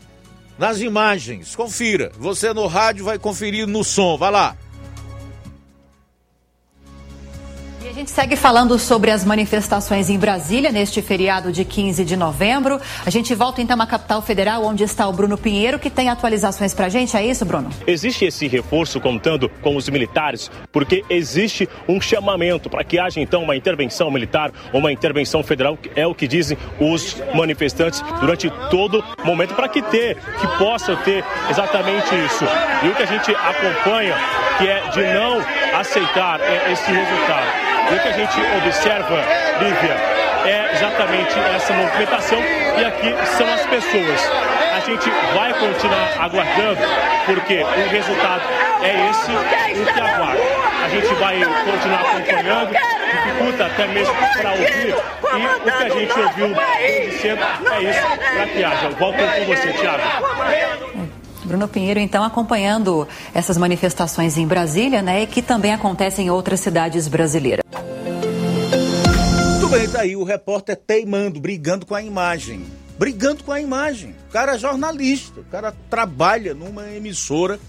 [0.57, 2.11] nas imagens, confira.
[2.17, 4.57] Você no rádio vai conferir no som, vai lá.
[7.91, 12.79] A gente segue falando sobre as manifestações em Brasília neste feriado de 15 de novembro.
[13.05, 16.73] A gente volta então à capital federal, onde está o Bruno Pinheiro, que tem atualizações
[16.73, 17.17] para a gente.
[17.17, 17.69] É isso, Bruno?
[17.85, 23.43] Existe esse reforço contando com os militares, porque existe um chamamento para que haja então
[23.43, 29.53] uma intervenção militar, uma intervenção federal, é o que dizem os manifestantes durante todo momento,
[29.53, 32.45] para que ter, que possa ter exatamente isso.
[32.85, 34.15] E o que a gente acompanha,
[34.57, 35.41] que é de não
[35.77, 37.70] aceitar é, esse resultado.
[37.89, 39.23] E o que a gente observa,
[39.59, 39.95] Lívia,
[40.45, 44.31] é exatamente essa movimentação e aqui são as pessoas.
[44.75, 46.81] A gente vai continuar aguardando,
[47.25, 48.41] porque o resultado
[48.81, 50.41] é esse, o que aguarda.
[50.83, 52.75] A gente vai continuar acompanhando,
[53.11, 54.95] dificulta até mesmo para ouvir,
[55.33, 56.55] e o que a gente ouviu
[57.19, 58.89] cedo é isso, para que haja.
[58.97, 61.20] Volto com você, Thiago.
[61.45, 66.59] Bruno Pinheiro, então, acompanhando essas manifestações em Brasília, né, e que também acontecem em outras
[66.59, 67.63] cidades brasileiras.
[69.51, 72.65] Muito bem, tá aí o repórter teimando, brigando com a imagem.
[72.97, 74.15] Brigando com a imagem.
[74.29, 77.59] O cara é jornalista, o cara trabalha numa emissora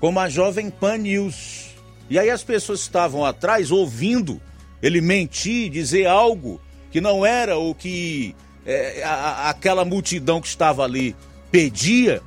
[0.00, 1.70] como a Jovem Pan News.
[2.08, 4.40] E aí as pessoas estavam atrás ouvindo
[4.82, 6.60] ele mentir, dizer algo
[6.90, 8.34] que não era o que
[8.66, 11.14] é, a, aquela multidão que estava ali
[11.50, 12.22] pedia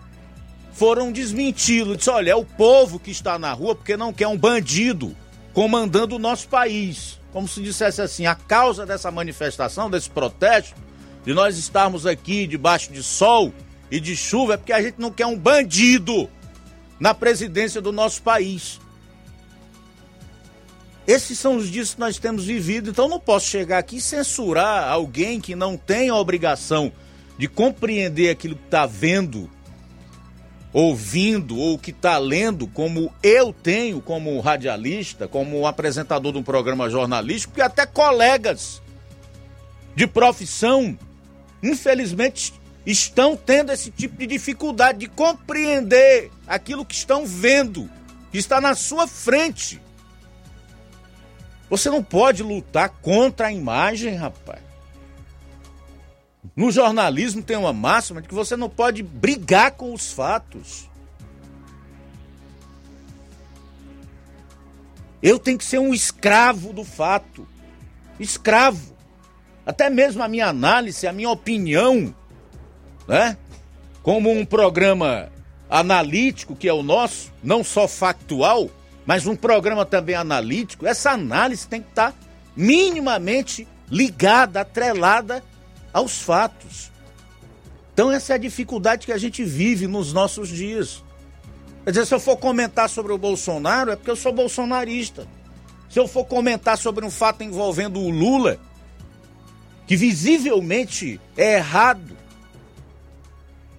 [0.74, 1.96] foram desmenti-lo.
[1.96, 5.16] Disse: olha, é o povo que está na rua porque não quer um bandido
[5.54, 7.20] comandando o nosso país.
[7.32, 10.76] Como se dissesse assim: a causa dessa manifestação, desse protesto,
[11.24, 13.54] de nós estarmos aqui debaixo de sol
[13.90, 16.30] e de chuva, é porque a gente não quer um bandido
[17.00, 18.82] na presidência do nosso país.
[21.06, 24.90] Esses são os dias que nós temos vivido, então não posso chegar aqui e censurar
[24.90, 26.94] alguém que não tem a obrigação
[27.38, 29.50] de compreender aquilo que está vendo
[30.74, 36.90] ouvindo ou que está lendo, como eu tenho como radialista, como apresentador de um programa
[36.90, 38.82] jornalístico, e até colegas
[39.96, 40.98] de profissão,
[41.62, 42.54] infelizmente,
[42.86, 47.88] estão tendo esse tipo de dificuldade de compreender aquilo que estão vendo,
[48.32, 49.80] que está na sua frente.
[51.70, 54.73] Você não pode lutar contra a imagem, rapaz.
[56.56, 60.90] No jornalismo tem uma máxima de que você não pode brigar com os fatos.
[65.22, 67.48] Eu tenho que ser um escravo do fato.
[68.20, 68.94] Escravo.
[69.66, 72.14] Até mesmo a minha análise, a minha opinião,
[73.08, 73.38] né?
[74.04, 75.32] Como um programa
[75.70, 78.70] analítico, que é o nosso, não só factual,
[79.06, 82.14] mas um programa também analítico, essa análise tem que estar
[82.56, 85.42] minimamente ligada, atrelada
[85.94, 86.92] aos fatos.
[87.94, 91.04] Então, essa é a dificuldade que a gente vive nos nossos dias.
[91.84, 95.28] Quer dizer, se eu for comentar sobre o Bolsonaro, é porque eu sou bolsonarista.
[95.90, 98.58] Se eu for comentar sobre um fato envolvendo o Lula,
[99.86, 102.18] que visivelmente é errado,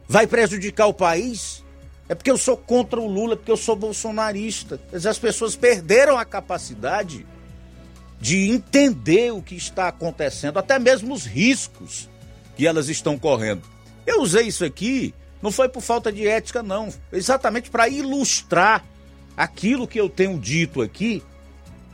[0.07, 1.65] vai prejudicar o país,
[2.09, 4.79] é porque eu sou contra o Lula, porque eu sou bolsonarista.
[4.91, 7.27] Quer dizer, as pessoas perderam a capacidade
[8.25, 12.09] de entender o que está acontecendo, até mesmo os riscos
[12.57, 13.61] que elas estão correndo.
[14.07, 18.83] Eu usei isso aqui, não foi por falta de ética, não, exatamente para ilustrar
[19.37, 21.23] aquilo que eu tenho dito aqui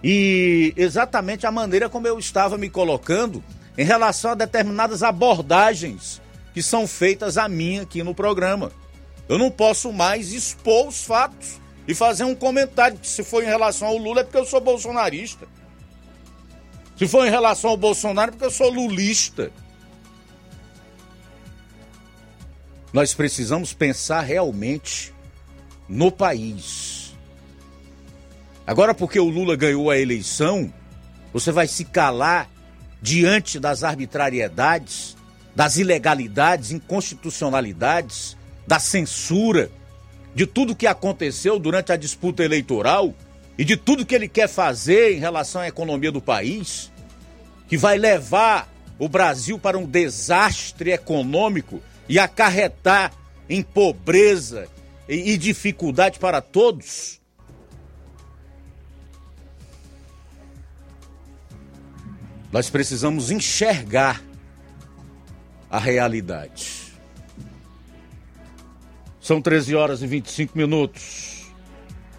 [0.05, 3.43] e exatamente a maneira como eu estava me colocando
[3.77, 6.23] em relação a determinadas abordagens
[6.55, 8.71] que são feitas a mim aqui no programa.
[9.29, 13.47] Eu não posso mais expor os fatos e fazer um comentário que se for em
[13.47, 15.49] relação ao Lula é porque eu sou bolsonarista.
[17.01, 19.51] Se for em relação ao Bolsonaro, porque eu sou lulista.
[22.93, 25.11] Nós precisamos pensar realmente
[25.89, 27.15] no país.
[28.67, 30.71] Agora, porque o Lula ganhou a eleição,
[31.33, 32.51] você vai se calar
[33.01, 35.17] diante das arbitrariedades,
[35.57, 38.37] das ilegalidades, inconstitucionalidades,
[38.67, 39.71] da censura,
[40.35, 43.15] de tudo que aconteceu durante a disputa eleitoral
[43.61, 46.90] e de tudo que ele quer fazer em relação à economia do país,
[47.71, 48.69] que vai levar
[48.99, 53.13] o Brasil para um desastre econômico e acarretar
[53.49, 54.67] em pobreza
[55.09, 57.21] e, dificuldade para todos?
[62.51, 64.21] Nós precisamos enxergar
[65.71, 66.93] a realidade.
[69.21, 71.47] São 13 horas e 25 minutos.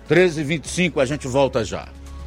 [0.08, 1.90] 13 e 25 a gente volta já.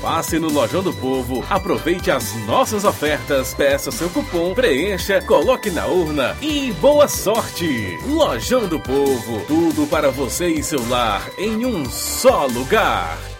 [0.00, 5.86] Passe no Lojão do Povo, aproveite as nossas ofertas, peça seu cupom, preencha, coloque na
[5.86, 7.98] urna e boa sorte!
[8.06, 13.37] Lojão do Povo, tudo para você e seu lar em um só lugar.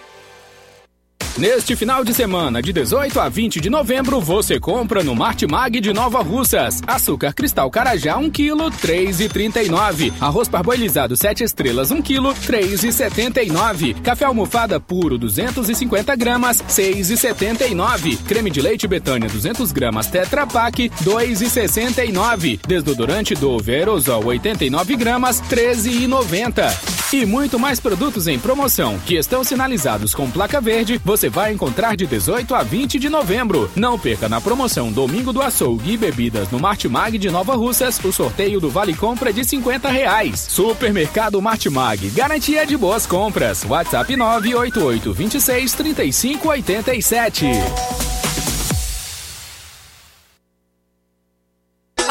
[1.39, 5.93] Neste final de semana, de 18 a 20 de novembro, você compra no Martimag de
[5.93, 6.83] Nova Russas.
[6.85, 10.13] Açúcar cristal carajá 1 kg, 3,39.
[10.21, 14.03] Arroz parboilizado 7 estrelas 1 kg, 3,79.
[14.03, 18.19] Café almofada puro 250 gramas, 6,79.
[18.27, 22.59] Creme de leite Betânia 200 gramas Tetra Pak, 2,69.
[22.67, 26.99] Desodorante Dove Aerosol 89 gramas, 13,90.
[27.11, 31.97] E muito mais produtos em promoção que estão sinalizados com placa verde, você vai encontrar
[31.97, 33.71] de 18 a 20 de novembro.
[33.75, 38.13] Não perca na promoção Domingo do Açougue e Bebidas no Martimag de Nova Russas o
[38.13, 40.47] sorteio do Vale Compra de 50 reais.
[40.49, 43.65] Supermercado Martimag, garantia de boas compras.
[43.65, 48.18] WhatsApp 988 26 35 87.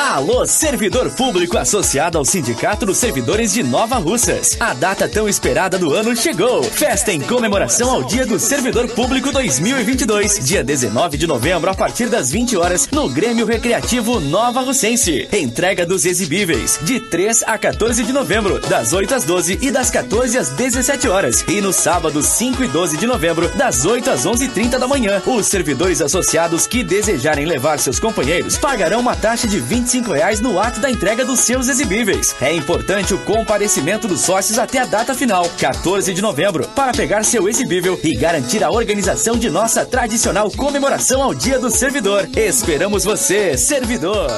[0.07, 4.55] Alô, servidor público associado ao Sindicato dos Servidores de Nova Russas.
[4.57, 6.63] A data tão esperada do ano chegou.
[6.63, 12.07] Festa em comemoração ao Dia do Servidor Público 2022, dia 19 de novembro, a partir
[12.07, 15.27] das 20 horas, no Grêmio Recreativo Nova Russense.
[15.29, 19.91] Entrega dos exibíveis, de 3 a 14 de novembro, das 8 às 12 e das
[19.91, 21.43] 14 às 17 horas.
[21.49, 25.21] E no sábado, 5 e 12 de novembro, das 8 às 11h30 da manhã.
[25.25, 30.59] Os servidores associados que desejarem levar seus companheiros pagarão uma taxa de 25 reais no
[30.59, 32.35] ato da entrega dos seus exibíveis.
[32.41, 37.23] É importante o comparecimento dos sócios até a data final, 14 de novembro, para pegar
[37.23, 42.27] seu exibível e garantir a organização de nossa tradicional comemoração ao Dia do Servidor.
[42.35, 44.31] Esperamos você, servidor!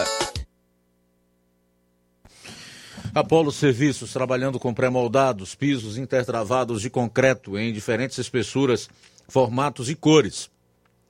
[3.13, 8.87] Apolo Serviços, trabalhando com pré-moldados, pisos intertravados de concreto em diferentes espessuras,
[9.27, 10.49] formatos e cores.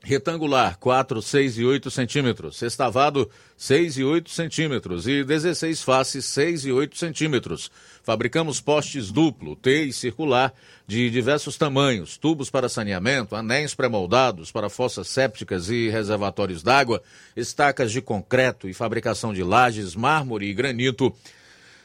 [0.02, 2.58] Retangular, 4, 6 e 8 centímetros.
[2.58, 5.06] Sextavado, 6 e 8 centímetros.
[5.06, 7.70] E 16 faces, 6 e 8 centímetros.
[8.02, 10.54] Fabricamos postes duplo, T e circular,
[10.88, 17.04] de diversos tamanhos, tubos para saneamento, anéis pré-moldados para fossas sépticas e reservatórios d'água,
[17.36, 21.14] estacas de concreto e fabricação de lajes, mármore e granito,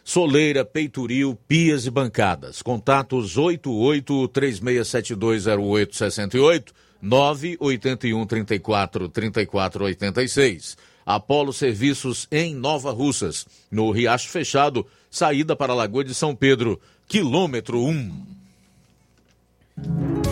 [0.05, 2.62] soleira, peitoril, pias e bancadas.
[2.62, 10.76] Contatos 88 36720868 981 34 34 86.
[11.05, 16.81] Apolo Serviços em Nova Russas, no Riacho Fechado, saída para a Lagoa de São Pedro,
[17.06, 18.35] quilômetro 1.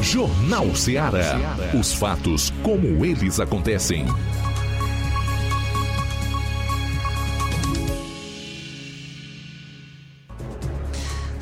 [0.01, 1.39] Jornal Ceará.
[1.79, 4.07] Os fatos como eles acontecem.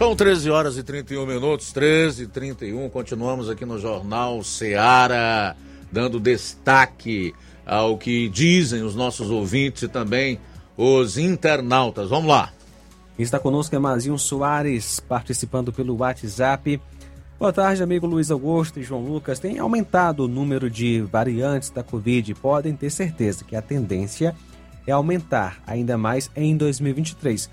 [0.01, 2.89] São 13 horas e 31 minutos, 13 e 31.
[2.89, 5.55] Continuamos aqui no Jornal Seara,
[5.93, 7.35] dando destaque
[7.67, 10.41] ao que dizem os nossos ouvintes e também
[10.75, 12.09] os internautas.
[12.09, 12.51] Vamos lá.
[13.19, 16.81] Está conosco Emazinho Soares, participando pelo WhatsApp.
[17.39, 19.39] Boa tarde, amigo Luiz Augusto e João Lucas.
[19.39, 22.33] Tem aumentado o número de variantes da Covid.
[22.37, 24.35] Podem ter certeza que a tendência
[24.87, 27.51] é aumentar ainda mais em 2023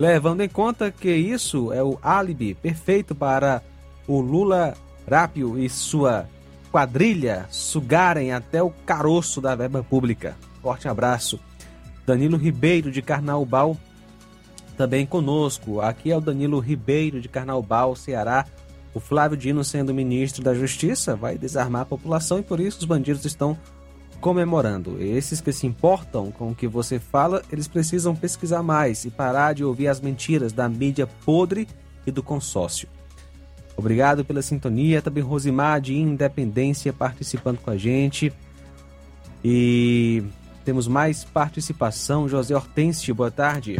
[0.00, 3.62] levando em conta que isso é o álibi perfeito para
[4.08, 4.74] o Lula
[5.08, 6.26] Rápio e sua
[6.72, 10.34] quadrilha sugarem até o caroço da verba pública.
[10.62, 11.38] Forte abraço.
[12.06, 13.76] Danilo Ribeiro de Carnaubal
[14.74, 15.82] também conosco.
[15.82, 18.46] Aqui é o Danilo Ribeiro de Carnaubal, Ceará.
[18.94, 22.84] O Flávio Dino, sendo ministro da Justiça, vai desarmar a população e por isso os
[22.86, 23.56] bandidos estão
[24.20, 24.96] comemorando.
[25.00, 29.54] Esses que se importam com o que você fala, eles precisam pesquisar mais e parar
[29.54, 31.66] de ouvir as mentiras da mídia podre
[32.06, 32.88] e do consórcio.
[33.76, 35.00] Obrigado pela sintonia.
[35.00, 38.32] Também Rosimar de Independência participando com a gente.
[39.42, 40.22] E
[40.64, 42.28] temos mais participação.
[42.28, 43.78] José Hortêncio, boa tarde.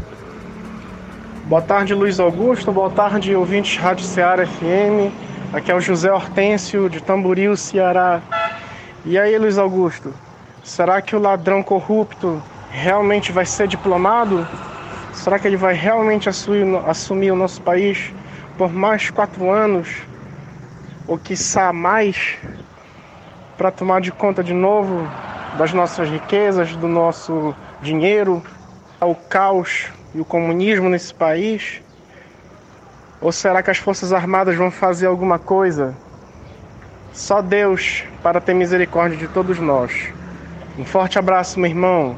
[1.47, 2.73] Boa tarde, Luiz Augusto.
[2.73, 5.13] Boa tarde, ouvintes Rádio Ceará FM.
[5.53, 8.23] Aqui é o José Hortêncio, de Tamboril, Ceará.
[9.05, 10.15] E aí, Luiz Augusto?
[10.63, 14.47] Será que o ladrão corrupto realmente vai ser diplomado?
[15.13, 18.13] Será que ele vai realmente assumir, o nosso país
[18.59, 19.89] por mais quatro anos?
[21.09, 22.37] Ou quiçá mais?
[23.57, 25.09] Para tomar de conta de novo
[25.57, 28.43] das nossas riquezas, do nosso dinheiro,
[29.01, 31.83] ao caos e o comunismo nesse país?
[33.21, 35.95] Ou será que as Forças Armadas vão fazer alguma coisa?
[37.13, 40.20] Só Deus para ter misericórdia de todos nós.
[40.79, 42.17] Um forte abraço, meu irmão.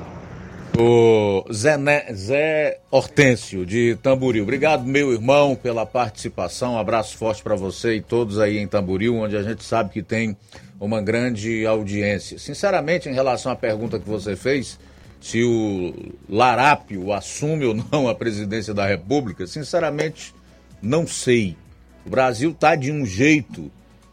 [0.79, 1.77] O Zé.
[2.15, 4.43] Zé Hortêncio, de Tamboril.
[4.43, 6.75] Obrigado, meu irmão, pela participação.
[6.75, 10.03] Um abraço forte para você e todos aí em Tamboril, onde a gente sabe que
[10.03, 10.37] tem
[10.81, 12.39] uma grande audiência.
[12.39, 14.79] Sinceramente, em relação à pergunta que você fez,
[15.21, 15.95] se o
[16.29, 20.35] Larápio assume ou não a presidência da República, sinceramente,
[20.81, 21.57] não sei.
[22.05, 23.71] O Brasil está de um jeito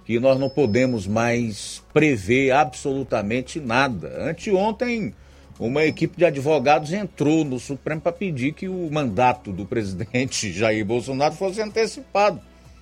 [0.10, 4.27] que nós não podemos mais prever absolutamente nada.
[4.27, 5.14] Anteontem
[5.60, 10.84] uma equipe de advogados entrou no Supremo para pedir que o mandato do presidente Jair
[10.84, 12.41] Bolsonaro fosse antecipado,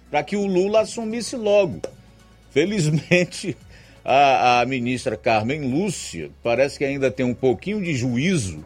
[0.09, 1.81] para que o Lula assumisse logo.
[2.49, 3.57] Felizmente,
[4.05, 8.63] a, a, ministra Carmen Lúcia parece que ainda tem um pouquinho de juízo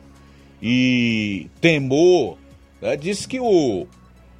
[0.61, 2.37] e temor.
[2.79, 2.95] Né?
[2.95, 3.87] Disse que o,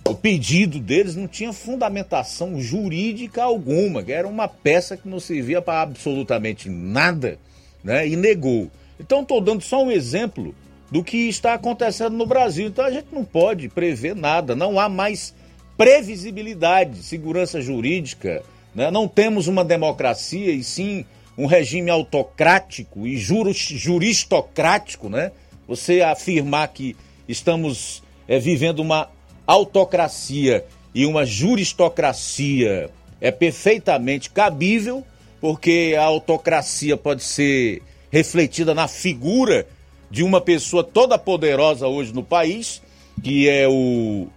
[0.07, 5.61] o pedido deles não tinha fundamentação jurídica alguma, que era uma peça que não servia
[5.61, 7.38] para absolutamente nada,
[7.84, 8.07] né?
[8.07, 8.69] e negou.
[8.99, 10.56] Então estou dando só um exemplo
[10.91, 12.68] do que está acontecendo no Brasil.
[12.68, 15.34] Então a gente não pode prever nada, não há mais
[15.78, 18.44] previsibilidade, segurança jurídica,
[18.76, 18.91] né?
[18.91, 21.06] não temos uma democracia e sim
[21.38, 25.32] um regime autocrático e juristocrático, né?
[25.68, 26.95] Você afirmar que
[27.28, 29.10] estamos é, vivendo uma
[29.45, 32.89] autocracia e uma juristocracia
[33.19, 35.03] é perfeitamente cabível,
[35.39, 37.81] porque a autocracia pode ser
[38.11, 39.68] refletida na figura
[40.09, 42.81] de uma pessoa toda poderosa hoje no país,
[43.23, 44.27] que é o,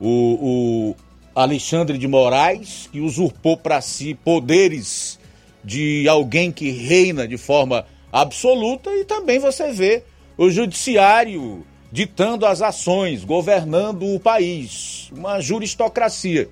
[0.00, 0.96] o, o
[1.34, 5.18] Alexandre de Moraes, que usurpou para si poderes
[5.64, 10.04] de alguém que reina de forma absoluta, e também você vê
[10.38, 16.48] o judiciário ditando as ações, governando o país, uma juristocracia.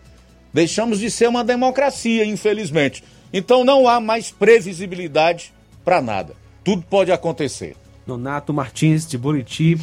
[0.52, 3.02] Deixamos de ser uma democracia, infelizmente.
[3.32, 5.52] Então não há mais previsibilidade
[5.84, 6.34] para nada.
[6.62, 7.76] Tudo pode acontecer.
[8.06, 9.78] Nonato Martins de Buriti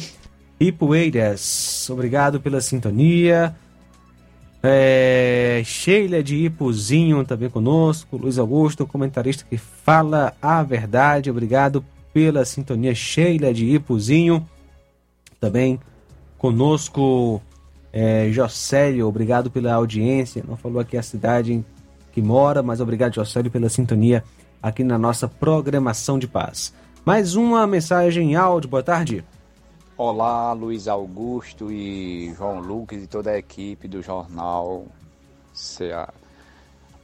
[0.58, 3.54] e Poeiras, obrigado pela sintonia.
[4.62, 8.16] É, Sheila de Ipuzinho também conosco.
[8.16, 11.30] Luiz Augusto, comentarista que fala a verdade.
[11.30, 11.84] Obrigado
[12.14, 12.94] pela sintonia.
[12.94, 14.48] Sheila de Ipuzinho
[15.42, 15.80] também
[16.38, 17.42] conosco.
[17.92, 18.30] É,
[19.04, 20.44] obrigado pela audiência.
[20.46, 21.64] Não falou aqui a cidade
[22.12, 24.22] que mora, mas obrigado, Jocélio, pela sintonia
[24.62, 26.72] aqui na nossa programação de paz.
[27.04, 29.24] Mais uma mensagem em áudio, boa tarde.
[29.96, 34.86] Olá, Luiz Augusto e João Lucas e toda a equipe do jornal
[35.52, 36.08] CA.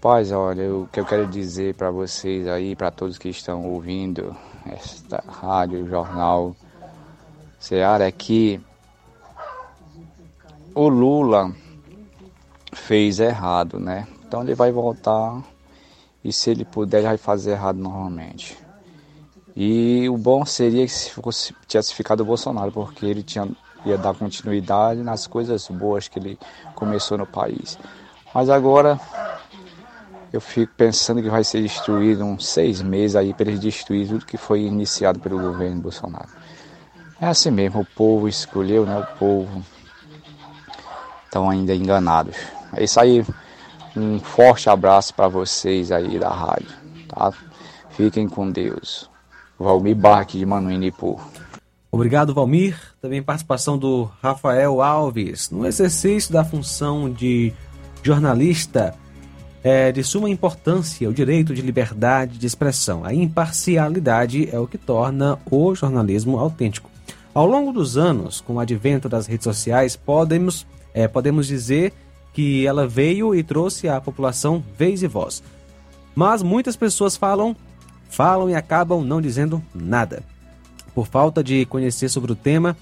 [0.01, 4.35] Paz, olha, o que eu quero dizer para vocês aí, para todos que estão ouvindo
[4.65, 6.55] esta rádio, jornal
[7.59, 8.61] Ceará, é que
[10.75, 11.53] o Lula
[12.73, 14.07] fez errado, né?
[14.27, 15.43] Então ele vai voltar
[16.23, 18.57] e se ele puder, ele vai fazer errado novamente.
[19.57, 23.49] E o bom seria que se fosse, tivesse ficado o Bolsonaro, porque ele tinha,
[23.85, 26.39] ia dar continuidade nas coisas boas que ele
[26.77, 27.77] começou no país.
[28.33, 29.01] Mas agora
[30.33, 34.27] eu fico pensando que vai ser destruído uns seis meses aí para ele destruir tudo
[34.27, 36.29] que foi iniciado pelo governo Bolsonaro.
[37.21, 38.99] É assim mesmo, o povo escolheu, né?
[38.99, 39.65] O povo
[41.25, 42.37] estão ainda enganados.
[42.73, 43.25] É isso aí.
[43.97, 46.69] Um forte abraço para vocês aí da rádio,
[47.09, 47.33] tá?
[47.91, 49.11] Fiquem com Deus.
[49.59, 51.21] Valmir Barque de Manuinipu.
[51.91, 52.79] Obrigado, Valmir.
[53.01, 55.51] Também participação do Rafael Alves.
[55.51, 57.53] No exercício da função de
[58.03, 58.95] jornalista,
[59.65, 63.05] é de suma importância o direito de liberdade de expressão.
[63.05, 66.89] A imparcialidade é o que torna o jornalismo autêntico.
[67.39, 71.93] Ao longo dos anos, com o advento das redes sociais, podemos, é, podemos dizer
[72.33, 75.41] que ela veio e trouxe à população vez e voz.
[76.17, 77.55] Mas muitas pessoas falam,
[78.11, 80.25] falam e acabam não dizendo nada.
[80.93, 82.77] Por falta de conhecer sobre o tema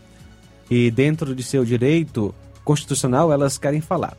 [0.70, 2.34] e dentro de seu direito
[2.64, 4.16] constitucional, elas querem falar.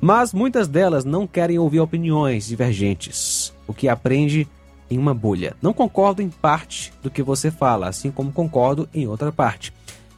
[0.00, 4.46] Mas muitas delas não querem ouvir opiniões divergentes, o que aprende
[4.92, 5.56] em uma bolha.
[5.60, 9.72] Não concordo em parte do que você fala, assim como concordo em outra parte.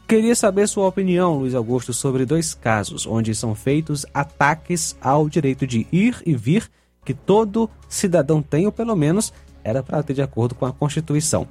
[0.07, 5.67] Queria saber sua opinião, Luiz Augusto, sobre dois casos onde são feitos ataques ao direito
[5.67, 6.69] de ir e vir
[7.05, 9.33] que todo cidadão tem, ou pelo menos
[9.63, 11.49] era para ter de acordo com a Constituição.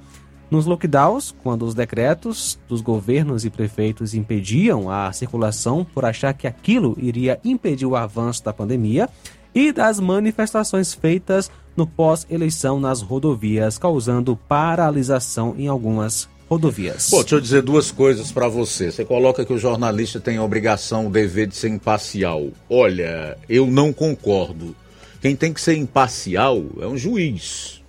[0.51, 6.45] Nos lockdowns, quando os decretos dos governos e prefeitos impediam a circulação por achar que
[6.45, 9.09] aquilo iria impedir o avanço da pandemia,
[9.53, 17.09] e das manifestações feitas no pós-eleição nas rodovias, causando paralisação em algumas rodovias.
[17.09, 18.91] Pô, deixa eu dizer duas coisas para você.
[18.91, 22.49] Você coloca que o jornalista tem a obrigação, o dever de ser imparcial.
[22.69, 24.75] Olha, eu não concordo.
[25.21, 27.81] Quem tem que ser imparcial é um juiz.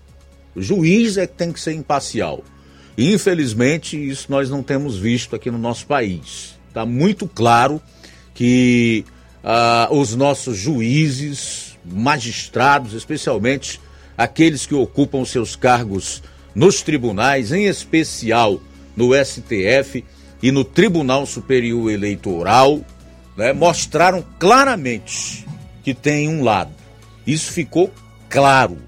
[0.54, 2.42] O juiz é que tem que ser imparcial.
[2.96, 6.54] Infelizmente, isso nós não temos visto aqui no nosso país.
[6.68, 7.82] Está muito claro
[8.32, 9.04] que
[9.42, 13.80] ah, os nossos juízes, magistrados, especialmente
[14.16, 16.22] aqueles que ocupam seus cargos
[16.54, 18.60] nos tribunais, em especial
[18.96, 20.04] no STF
[20.42, 22.80] e no Tribunal Superior Eleitoral,
[23.36, 25.44] né, mostraram claramente
[25.82, 26.72] que tem um lado.
[27.26, 27.92] Isso ficou
[28.28, 28.78] claro.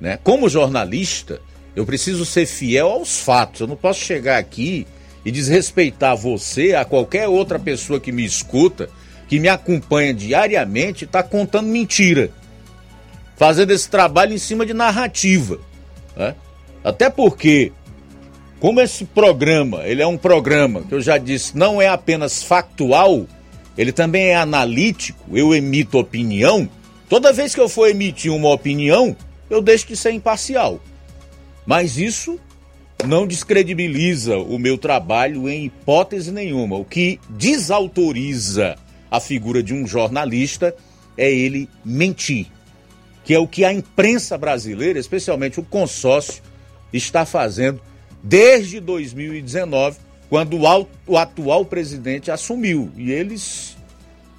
[0.00, 0.18] Né?
[0.22, 1.40] Como jornalista,
[1.74, 3.60] eu preciso ser fiel aos fatos.
[3.60, 4.86] Eu não posso chegar aqui
[5.24, 8.88] e desrespeitar você, a qualquer outra pessoa que me escuta,
[9.28, 12.30] que me acompanha diariamente, está contando mentira.
[13.36, 15.58] Fazendo esse trabalho em cima de narrativa.
[16.16, 16.34] Né?
[16.82, 17.72] Até porque,
[18.60, 23.26] como esse programa, ele é um programa que eu já disse, não é apenas factual,
[23.76, 26.68] ele também é analítico, eu emito opinião.
[27.08, 29.14] Toda vez que eu for emitir uma opinião,
[29.50, 30.80] eu deixo de ser imparcial.
[31.66, 32.38] Mas isso
[33.04, 36.76] não descredibiliza o meu trabalho em hipótese nenhuma.
[36.76, 38.76] O que desautoriza
[39.10, 40.74] a figura de um jornalista
[41.16, 42.46] é ele mentir,
[43.24, 46.42] que é o que a imprensa brasileira, especialmente o consórcio,
[46.92, 47.80] está fazendo
[48.22, 50.58] desde 2019, quando
[51.06, 52.90] o, atual presidente assumiu.
[52.96, 53.76] E eles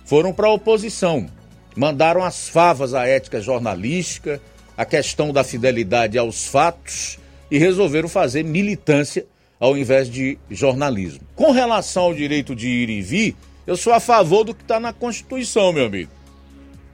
[0.05, 1.27] foram para a oposição,
[1.75, 4.41] mandaram as favas à ética jornalística,
[4.75, 7.17] a questão da fidelidade aos fatos
[7.49, 9.25] e resolveram fazer militância
[9.59, 11.21] ao invés de jornalismo.
[11.35, 13.35] Com relação ao direito de ir e vir,
[13.67, 16.09] eu sou a favor do que está na Constituição, meu amigo.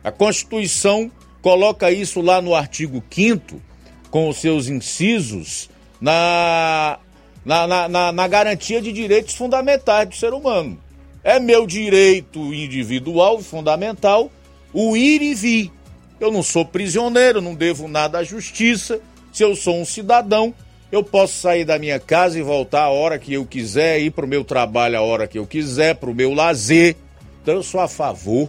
[0.03, 3.61] A Constituição coloca isso lá no artigo 5
[4.09, 5.69] com os seus incisos,
[6.01, 6.99] na,
[7.45, 10.79] na, na, na, garantia de direitos fundamentais do ser humano.
[11.23, 14.31] É meu direito individual e fundamental
[14.73, 15.71] o ir e vir.
[16.19, 18.99] Eu não sou prisioneiro, não devo nada à justiça.
[19.31, 20.53] Se eu sou um cidadão,
[20.95, 24.25] eu posso sair da minha casa e voltar a hora que eu quiser, ir para
[24.25, 26.95] o meu trabalho a hora que eu quiser, para o meu lazer.
[27.41, 28.47] Então eu sou a favor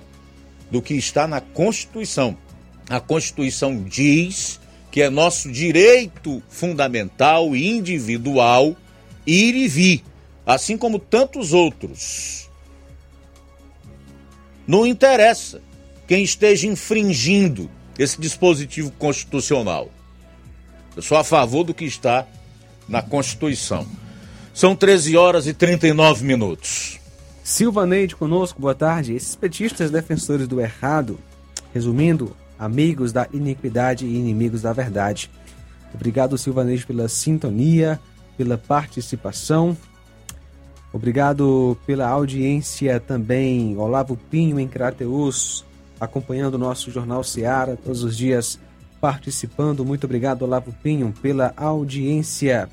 [0.70, 2.36] do que está na Constituição.
[2.90, 4.60] A Constituição diz
[4.90, 8.76] que é nosso direito fundamental e individual
[9.26, 10.04] ir e vir,
[10.44, 12.50] assim como tantos outros.
[14.66, 15.62] Não interessa
[16.06, 19.88] quem esteja infringindo esse dispositivo constitucional.
[20.96, 22.26] Eu sou a favor do que está
[22.88, 23.86] na Constituição.
[24.52, 27.00] São 13 horas e 39 minutos.
[27.42, 29.14] Silva Neide conosco, boa tarde.
[29.14, 31.18] Esses petistas defensores do errado,
[31.72, 35.30] resumindo, amigos da iniquidade e inimigos da verdade.
[35.92, 38.00] Obrigado, Silva Neide, pela sintonia,
[38.36, 39.76] pela participação.
[40.92, 43.76] Obrigado pela audiência também.
[43.76, 45.64] Olavo Pinho em Crateus,
[46.00, 48.60] acompanhando o nosso Jornal Seara todos os dias,
[49.04, 49.84] participando.
[49.84, 52.70] Muito obrigado, Olavo Pinho, pela audiência.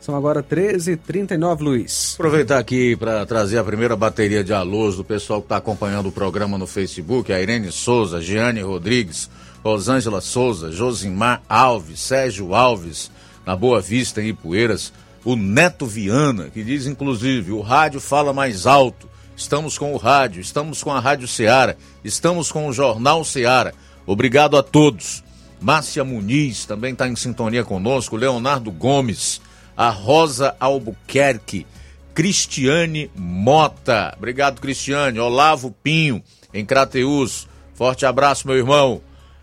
[0.00, 2.14] São agora 13h39, Luiz.
[2.14, 6.12] Aproveitar aqui para trazer a primeira bateria de alôs do pessoal que está acompanhando o
[6.12, 9.30] programa no Facebook: a Irene Souza, Giane Rodrigues,
[9.62, 13.08] Rosângela Souza, Josimar Alves, Sérgio Alves,
[13.46, 14.92] na Boa Vista, em Ipueiras,
[15.24, 19.08] o Neto Viana, que diz inclusive: o rádio fala mais alto.
[19.36, 23.72] Estamos com o rádio, estamos com a Rádio Ceará, estamos com o Jornal Ceará.
[24.06, 25.24] Obrigado a todos.
[25.60, 29.40] Márcia Muniz também está em sintonia conosco, Leonardo Gomes,
[29.76, 31.66] a Rosa Albuquerque,
[32.14, 34.14] Cristiane Mota.
[34.16, 35.18] Obrigado, Cristiane.
[35.18, 36.22] Olavo Pinho,
[36.52, 37.48] em Crateus.
[37.74, 39.00] Forte abraço, meu irmão.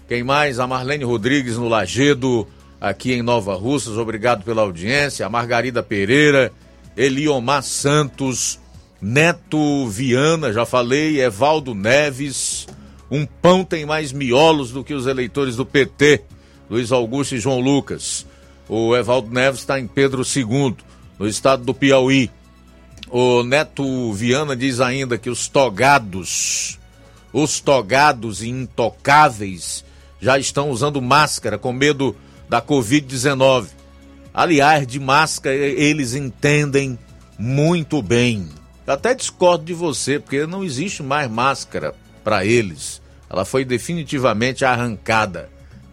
[0.08, 0.60] Quem mais?
[0.60, 2.48] A Marlene Rodrigues no Lagedo,
[2.80, 3.98] aqui em Nova Russas.
[3.98, 5.26] Obrigado pela audiência.
[5.26, 6.52] A Margarida Pereira,
[6.96, 8.60] Eliomar Santos,
[9.02, 12.68] Neto Viana, já falei, Evaldo Neves.
[13.12, 16.24] Um pão tem mais miolos do que os eleitores do PT.
[16.70, 18.26] Luiz Augusto e João Lucas.
[18.70, 20.78] O Evaldo Neves está em Pedro II,
[21.20, 22.32] no estado do Piauí.
[23.10, 26.80] O Neto Viana diz ainda que os togados,
[27.34, 29.84] os togados e intocáveis
[30.22, 32.16] já estão usando máscara com medo
[32.48, 33.68] da Covid-19.
[34.34, 36.98] Aliás, de máscara eles entendem
[37.38, 38.48] muito bem.
[38.88, 41.94] Eu até discordo de você, porque não existe mais máscara
[42.24, 43.01] para eles.
[43.32, 45.50] Ela foi definitivamente arrancada.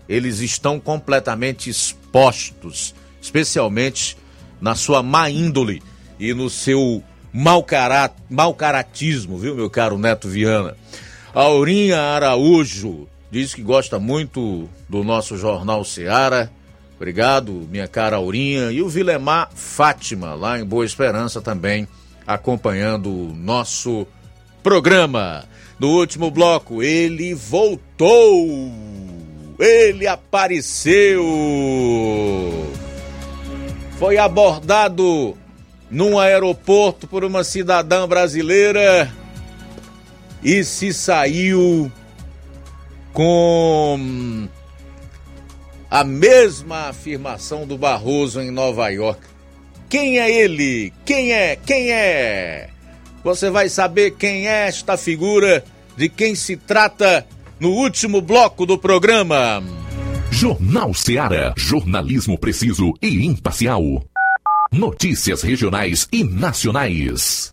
[0.08, 4.16] Eles estão completamente expostos, especialmente
[4.60, 5.82] na sua má índole
[6.18, 7.02] e no seu
[7.32, 10.76] mau, carat, mau caratismo, viu, meu caro Neto Viana?
[11.32, 16.50] Aurinha Araújo diz que gosta muito do nosso jornal Seara,
[16.98, 18.72] Obrigado, minha cara Aurinha.
[18.72, 21.86] E o Vilemar Fátima, lá em Boa Esperança também,
[22.26, 24.04] acompanhando o nosso
[24.64, 25.44] programa.
[25.78, 28.72] No último bloco, ele voltou!
[29.58, 31.24] Ele apareceu!
[33.98, 35.36] Foi abordado
[35.90, 39.12] num aeroporto por uma cidadã brasileira
[40.42, 41.90] e se saiu
[43.12, 44.48] com
[45.90, 49.20] a mesma afirmação do Barroso em Nova York.
[49.88, 50.92] Quem é ele?
[51.04, 51.56] Quem é?
[51.56, 52.68] Quem é?
[53.24, 55.64] Você vai saber quem é esta figura,
[55.96, 57.26] de quem se trata
[57.58, 59.62] no último bloco do programa.
[60.30, 61.52] Jornal Seara.
[61.56, 63.82] Jornalismo preciso e imparcial.
[64.70, 67.52] Notícias regionais e nacionais.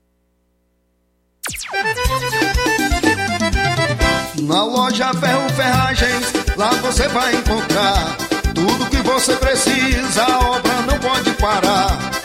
[4.41, 8.17] Na loja Ferro Ferragens, lá você vai encontrar
[8.53, 12.24] tudo que você precisa, a obra não pode parar.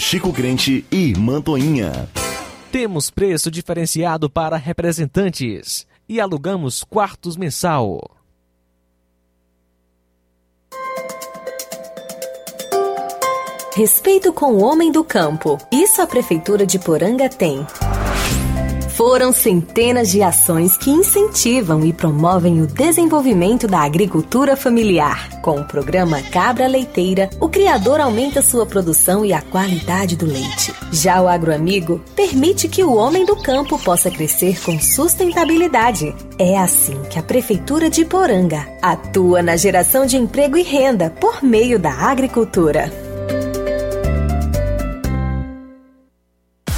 [0.00, 2.08] Chico Crente e Mantoinha.
[2.72, 8.00] Temos preço diferenciado para representantes e alugamos quartos mensal.
[13.76, 15.58] Respeito com o homem do campo.
[15.70, 17.64] Isso a Prefeitura de Poranga tem.
[19.00, 25.40] Foram centenas de ações que incentivam e promovem o desenvolvimento da agricultura familiar.
[25.40, 30.74] Com o programa Cabra Leiteira, o criador aumenta sua produção e a qualidade do leite.
[30.92, 36.14] Já o agroamigo permite que o homem do campo possa crescer com sustentabilidade.
[36.38, 41.42] É assim que a Prefeitura de Poranga atua na geração de emprego e renda por
[41.42, 43.09] meio da agricultura.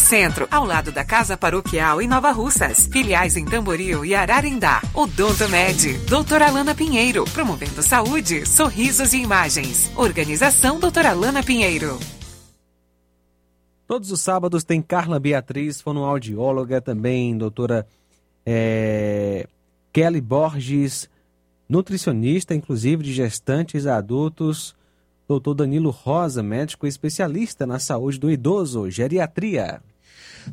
[0.00, 2.88] Centro, ao lado da Casa Paroquial em Nova Russas.
[2.90, 4.82] Filiais em Tamboril e Ararindá.
[4.94, 9.90] Odonto Med, doutora Alana Pinheiro, promovendo saúde, sorrisos e imagens.
[9.96, 11.98] Organização doutora Alana Pinheiro.
[13.86, 17.86] Todos os sábados tem Carla Beatriz, fonoaudióloga, também doutora
[18.46, 19.46] é,
[19.92, 21.10] Kelly Borges,
[21.68, 24.74] nutricionista, inclusive de gestantes a adultos,
[25.28, 29.80] doutor Danilo Rosa, médico especialista na saúde do idoso, geriatria.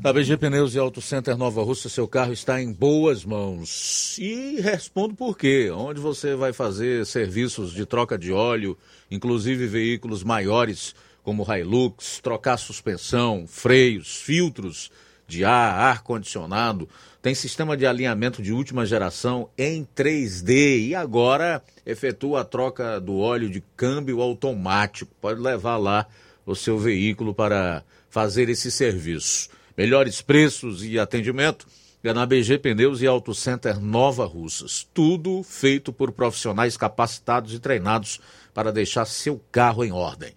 [0.04, 4.18] Na BG Pneus e Auto Center Nova Russa, seu carro está em boas mãos.
[4.20, 5.72] E respondo por quê.
[5.74, 8.78] Onde você vai fazer serviços de troca de óleo,
[9.10, 10.94] inclusive veículos maiores
[11.24, 14.92] como Hilux, trocar suspensão, freios, filtros
[15.26, 16.88] de ar, ar-condicionado,
[17.22, 23.18] tem sistema de alinhamento de última geração em 3D e agora efetua a troca do
[23.18, 25.12] óleo de câmbio automático.
[25.20, 26.08] Pode levar lá
[26.46, 29.50] o seu veículo para fazer esse serviço.
[29.78, 31.68] Melhores preços e atendimento
[32.04, 34.88] é na BG Pneus e Auto Center Nova Russas.
[34.94, 38.20] Tudo feito por profissionais capacitados e treinados
[38.54, 40.32] para deixar seu carro em ordem.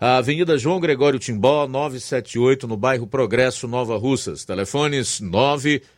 [0.00, 4.44] A Avenida João Gregório Timbó, 978, no bairro Progresso, Nova Russas.
[4.44, 5.18] Telefones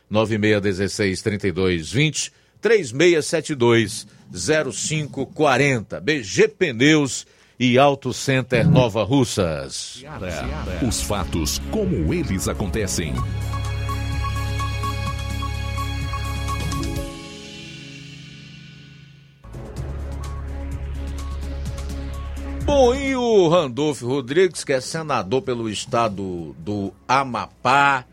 [0.09, 2.31] 996163220,
[2.61, 5.99] 3672 0540.
[5.99, 7.27] BG Pneus
[7.59, 10.03] e Auto Center Nova Russas.
[10.87, 13.13] Os fatos como eles acontecem.
[22.63, 28.03] Bom, e o Randolfo Rodrigues, que é senador pelo estado do Amapá,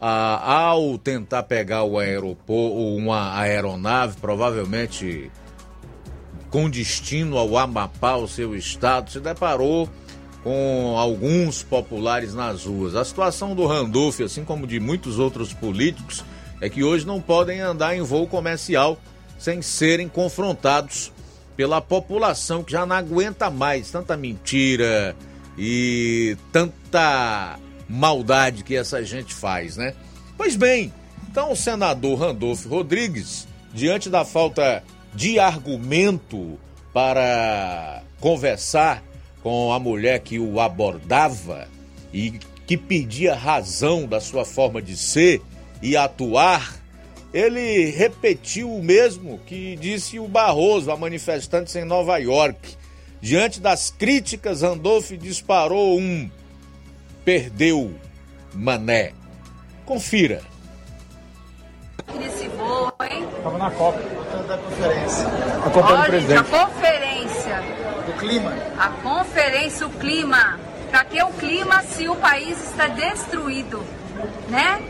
[0.00, 5.30] ah, ao tentar pegar o aeroporto, uma aeronave, provavelmente
[6.54, 9.90] com destino ao Amapá, o seu estado, se deparou
[10.44, 12.94] com alguns populares nas ruas.
[12.94, 16.24] A situação do Randolph, assim como de muitos outros políticos,
[16.60, 18.96] é que hoje não podem andar em voo comercial
[19.36, 21.10] sem serem confrontados
[21.56, 25.16] pela população que já não aguenta mais tanta mentira
[25.58, 27.58] e tanta
[27.88, 29.92] maldade que essa gente faz, né?
[30.36, 30.92] Pois bem,
[31.28, 34.84] então o senador Randolfo Rodrigues, diante da falta
[35.14, 36.58] de argumento
[36.92, 39.02] para conversar
[39.42, 41.68] com a mulher que o abordava
[42.12, 45.42] e que pedia razão da sua forma de ser
[45.82, 46.76] e atuar,
[47.32, 52.76] ele repetiu o mesmo que disse o Barroso a manifestantes em Nova York.
[53.20, 56.30] Diante das críticas, Randolph disparou um
[57.24, 57.94] perdeu
[58.54, 59.12] mané.
[59.84, 60.42] Confira.
[62.18, 63.24] Nesse voo, hein?
[63.36, 64.23] Estava na Copa.
[64.48, 65.26] Da conferência.
[65.26, 67.62] Olha, a conferência.
[68.06, 68.52] Do clima.
[68.78, 70.58] A conferência, o clima.
[70.90, 73.82] Pra que o clima se o país está destruído?
[74.48, 74.82] Né?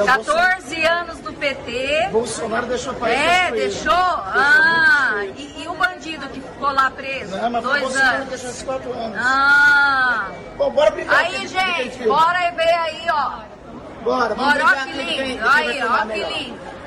[0.00, 2.08] É, 14 anos do PT.
[2.10, 3.54] Bolsonaro deixou o país É, destruído.
[3.56, 3.92] deixou?
[3.94, 7.36] Ah, e, e o bandido que ficou lá preso?
[7.36, 8.28] Não, mas Dois Bolsonaro anos.
[8.28, 9.16] deixou esses quatro anos.
[9.20, 10.28] Ah.
[10.56, 11.18] Bom, bora brincar.
[11.20, 13.30] Aí, gente, bora ver aí, ó.
[14.02, 15.48] Bora, vamos Bora, ó brincar que aqui, lindo.
[15.48, 16.77] Aí, ó que lindo.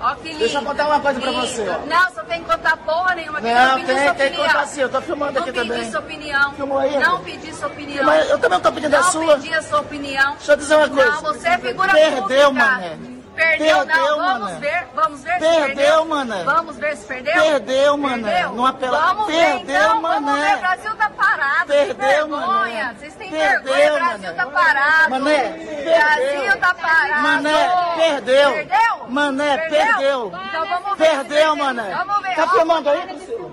[0.00, 0.38] Ó lindo.
[0.38, 1.86] Deixa eu contar uma coisa pra você, ó.
[1.86, 3.40] Não, você tem que contar porra nenhuma.
[3.40, 5.52] que Não, não pedi tem- sua tem que contar sim, eu tô filmando não aqui
[5.52, 5.90] pedi também.
[5.90, 6.52] sua opinião.
[6.54, 8.04] Filmou aí, Não pedi sua opinião.
[8.06, 9.34] Mas eu também não tô pedindo a não sua.
[9.34, 10.32] pedi a sua opinião.
[10.36, 11.10] Deixa eu dizer uma coisa.
[11.10, 12.52] Não, você é figura Perdeu, pública.
[12.52, 12.98] mané.
[13.40, 14.18] Perdeu, Perdeu, não.
[14.18, 14.58] Vamos mané.
[14.60, 16.04] ver, vamos ver se Perdeu, perdeu.
[16.04, 16.42] mané.
[16.44, 17.32] Vamos ver se perdeu.
[17.42, 18.30] Perdeu, mané.
[18.32, 18.52] Perdeu?
[18.52, 20.02] Não apela- Vamos ver, Perdeu, então.
[20.02, 20.46] Vamos mané.
[20.48, 21.66] ver, o Brasil tá parado.
[21.66, 21.96] Perdeu,
[22.28, 22.46] vergonha.
[22.46, 22.94] mané.
[22.98, 24.32] Vocês têm Perdeu, vergonha, o Brasil mané.
[24.32, 25.10] tá parado.
[25.10, 25.38] Mané,
[25.84, 27.22] Brasil tá parado.
[27.22, 28.52] Mané, perdeu.
[28.52, 29.06] Perdeu?
[29.08, 30.32] Mané, perdeu.
[30.48, 31.06] Então vamos ver.
[31.10, 31.90] Perdeu, mané.
[31.94, 32.34] Vamos ver.
[32.34, 33.50] Tá filmando aí, olha Priscila?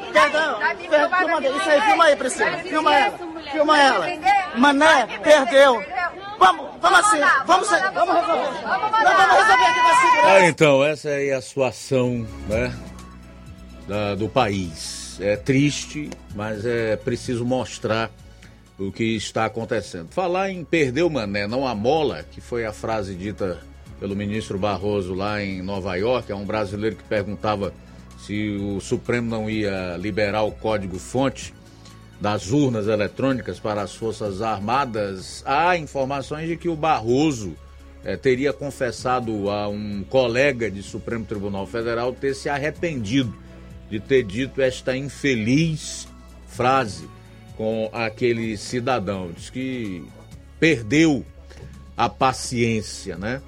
[0.00, 0.12] que
[0.88, 2.16] Perdão, filma daqui, isso aí, filma aí, ver.
[2.16, 2.50] Priscila.
[2.58, 3.18] Filma ver ela.
[3.52, 4.06] Filma ela.
[4.56, 5.82] Mané, perdeu.
[6.40, 8.62] Vamos, vamos assim, vamos, vamos resolver.
[8.64, 10.26] Vamos resolver aqui na segurança.
[10.28, 12.74] Ah, então, essa é a situação né,
[13.86, 15.18] da- do país.
[15.20, 18.10] É triste, mas é preciso mostrar
[18.78, 20.08] o que está acontecendo.
[20.10, 23.58] Falar em perder o mané, não a mola, que foi a frase dita
[24.00, 27.74] pelo ministro Barroso lá em Nova York, é um brasileiro que perguntava
[28.18, 31.52] se o Supremo não ia liberar o código-fonte
[32.20, 37.56] das urnas eletrônicas para as Forças Armadas, há informações de que o Barroso
[38.04, 43.34] eh, teria confessado a um colega de Supremo Tribunal Federal ter se arrependido
[43.88, 46.06] de ter dito esta infeliz
[46.46, 47.08] frase
[47.56, 49.32] com aquele cidadão.
[49.34, 50.04] Diz que
[50.58, 51.24] perdeu
[51.96, 53.40] a paciência, né?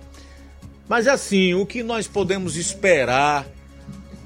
[0.88, 3.46] Mas assim, o que nós podemos esperar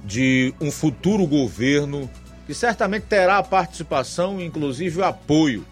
[0.04, 2.08] de um futuro governo
[2.46, 5.64] que certamente terá a participação, inclusive o apoio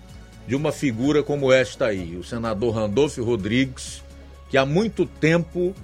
[0.47, 4.03] de uma figura como esta aí, o senador Randolfo Rodrigues,
[4.51, 5.75] que há muito tempo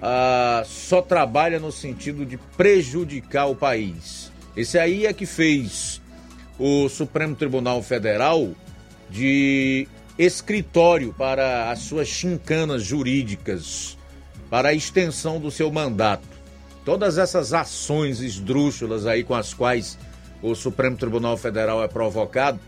[0.00, 4.30] ah, só trabalha no sentido de prejudicar o país.
[4.56, 6.00] Esse aí é que fez
[6.58, 8.50] o Supremo Tribunal Federal
[9.08, 9.88] de
[10.18, 13.96] escritório para as suas chincanas jurídicas,
[14.50, 16.28] para a extensão do seu mandato.
[16.84, 19.98] Todas essas ações esdrúxulas aí com as quais
[20.42, 22.58] o Supremo Tribunal Federal é provocado,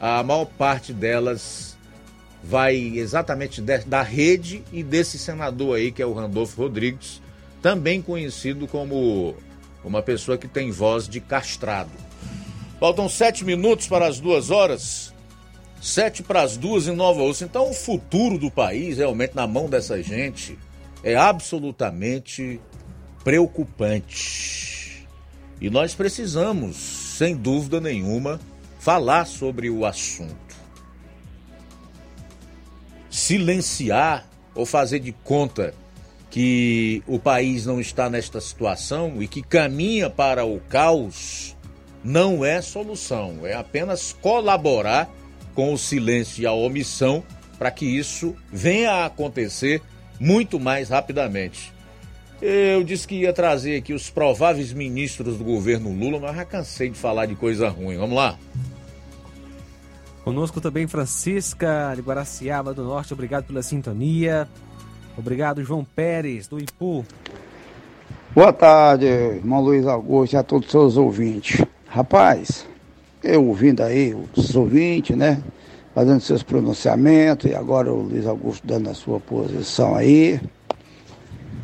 [0.00, 1.76] a maior parte delas
[2.42, 7.20] vai exatamente da rede e desse senador aí, que é o Randolfo Rodrigues,
[7.60, 9.34] também conhecido como
[9.82, 11.90] uma pessoa que tem voz de castrado.
[12.78, 15.12] Faltam sete minutos para as duas horas.
[15.80, 17.44] Sete para as duas em Nova Ossa.
[17.44, 20.58] Então o futuro do país, realmente, na mão dessa gente,
[21.02, 22.60] é absolutamente
[23.24, 25.06] preocupante.
[25.60, 28.38] E nós precisamos sem dúvida nenhuma,
[28.78, 30.34] falar sobre o assunto.
[33.08, 35.72] Silenciar ou fazer de conta
[36.30, 41.56] que o país não está nesta situação e que caminha para o caos
[42.04, 45.08] não é solução, é apenas colaborar
[45.54, 47.24] com o silêncio e a omissão
[47.58, 49.80] para que isso venha a acontecer
[50.20, 51.72] muito mais rapidamente.
[52.40, 56.90] Eu disse que ia trazer aqui os prováveis ministros do governo Lula, mas já cansei
[56.90, 57.96] de falar de coisa ruim.
[57.96, 58.38] Vamos lá.
[60.22, 64.48] Conosco também Francisca de Guaraciaba do Norte, obrigado pela sintonia.
[65.16, 67.06] Obrigado, João Pérez, do Ipu.
[68.34, 71.64] Boa tarde, irmão Luiz Augusto e a todos os seus ouvintes.
[71.86, 72.66] Rapaz,
[73.24, 75.42] eu ouvindo aí os ouvintes, né?
[75.94, 80.38] Fazendo seus pronunciamentos, e agora o Luiz Augusto dando a sua posição aí.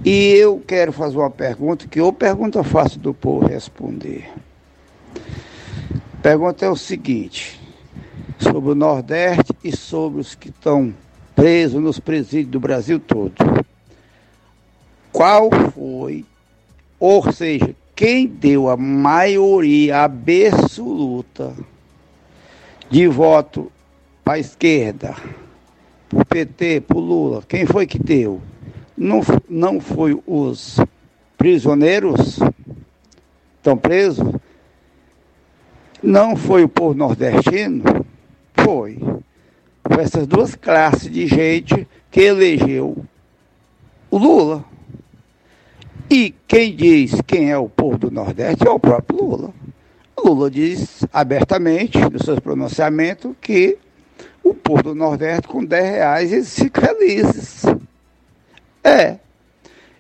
[0.05, 4.29] E eu quero fazer uma pergunta que ou pergunta fácil do povo responder.
[6.15, 7.61] A pergunta é o seguinte,
[8.37, 10.93] sobre o Nordeste e sobre os que estão
[11.37, 13.35] presos nos presídios do Brasil todo.
[15.13, 16.25] Qual foi,
[16.99, 21.55] ou seja, quem deu a maioria absoluta
[22.91, 23.71] de voto
[24.25, 25.15] para a esquerda,
[26.09, 27.43] para o PT, para o Lula?
[27.47, 28.43] Quem foi que deu?
[28.97, 30.79] Não, não foi os
[31.37, 32.39] prisioneiros
[33.57, 34.27] estão presos,
[36.03, 38.05] não foi o povo nordestino,
[38.55, 38.99] foi.
[39.85, 43.05] Foi essas duas classes de gente que elegeu
[44.11, 44.65] o Lula.
[46.11, 49.55] E quem diz quem é o povo do Nordeste é o próprio Lula.
[50.19, 53.79] Lula diz abertamente, nos seus pronunciamentos, que
[54.43, 57.63] o povo do Nordeste, com 10 reais, eles ficam felizes.
[58.83, 59.17] É.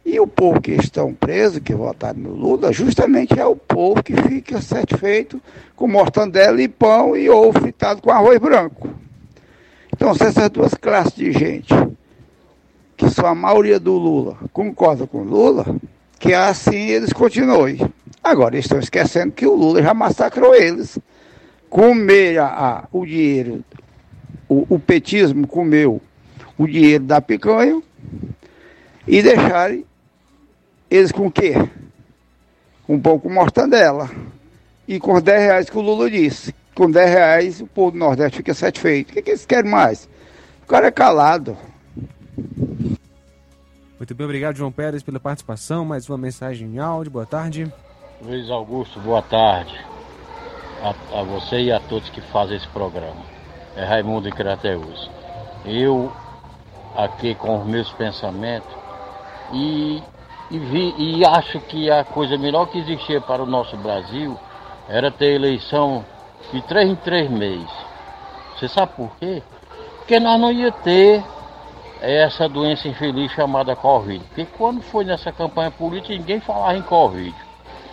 [0.04, 4.14] E o povo que estão presos, que votaram no Lula, justamente é o povo que
[4.22, 5.40] fica satisfeito
[5.76, 8.90] com mortandela e pão e ovo fritado com arroz branco.
[9.92, 11.72] Então, se essas duas classes de gente,
[12.96, 15.64] que são a maioria do Lula, concorda com o Lula,
[16.18, 17.78] que assim eles continuem.
[18.22, 20.98] Agora, estão esquecendo que o Lula já massacrou eles.
[21.70, 23.64] Comer a, a o dinheiro,
[24.48, 26.00] o, o petismo comeu
[26.58, 27.80] o dinheiro da picanha,
[29.06, 29.84] e deixarem
[30.90, 31.54] eles com o quê?
[32.86, 34.10] Com um pouco mortandela.
[34.86, 36.54] E com 10 reais que o Lula disse.
[36.74, 39.10] Com 10 reais o povo do Nordeste fica satisfeito.
[39.10, 40.08] O que, que eles querem mais?
[40.64, 41.56] O cara é calado.
[43.98, 45.84] Muito bem, obrigado, João Pérez, pela participação.
[45.84, 47.12] Mais uma mensagem em áudio.
[47.12, 47.72] Boa tarde.
[48.20, 49.78] Luiz Augusto, boa tarde.
[50.82, 53.22] A, a você e a todos que fazem esse programa.
[53.76, 55.10] É Raimundo Crateus.
[55.64, 56.12] Eu,
[56.96, 58.81] aqui com os meus pensamentos,
[59.52, 60.02] e,
[60.50, 64.38] e, vi, e acho que a coisa melhor que existia para o nosso Brasil
[64.88, 66.04] era ter eleição
[66.52, 67.70] de três em três meses.
[68.56, 69.42] Você sabe por quê?
[69.98, 71.22] Porque nós não ia ter
[72.00, 74.24] essa doença infeliz chamada Covid.
[74.24, 77.34] Porque quando foi nessa campanha política, ninguém falava em Covid.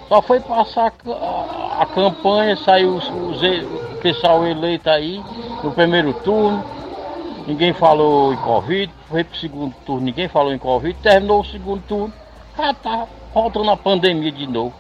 [0.08, 5.24] Só foi passar a, a campanha, saiu os, os, o pessoal eleito aí
[5.64, 6.64] no primeiro turno,
[7.46, 11.82] ninguém falou em Covid, foi pro segundo turno, ninguém falou em Covid, terminou o segundo
[11.88, 12.14] turno,
[12.56, 14.74] já tá voltando a pandemia de novo.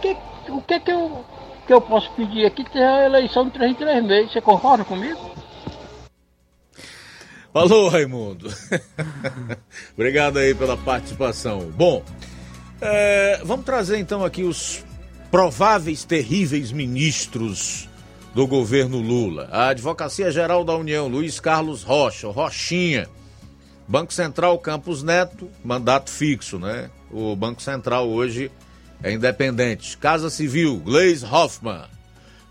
[0.00, 0.16] Que,
[0.48, 1.24] o que que eu.
[1.66, 4.32] que eu posso pedir que tenha a eleição de três em três meses.
[4.32, 5.18] Você concorda comigo?
[7.52, 8.48] Falou, Raimundo.
[9.94, 11.70] Obrigado aí pela participação.
[11.70, 12.02] Bom,
[12.80, 14.84] é, vamos trazer então aqui os
[15.30, 17.88] prováveis terríveis ministros
[18.34, 19.48] do governo Lula.
[19.50, 23.08] A Advocacia Geral da União, Luiz Carlos Rocha, Rochinha.
[23.88, 26.90] Banco Central Campos Neto, mandato fixo, né?
[27.10, 28.52] O Banco Central hoje
[29.02, 29.96] é independente.
[29.96, 31.86] Casa Civil, Gleis Hoffmann.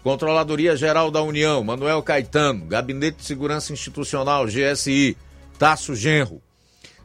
[0.02, 2.66] Controladoria Geral da União, Manuel Caetano.
[2.66, 5.16] Gabinete de Segurança Institucional, GSI,
[5.60, 6.42] Tasso Genro.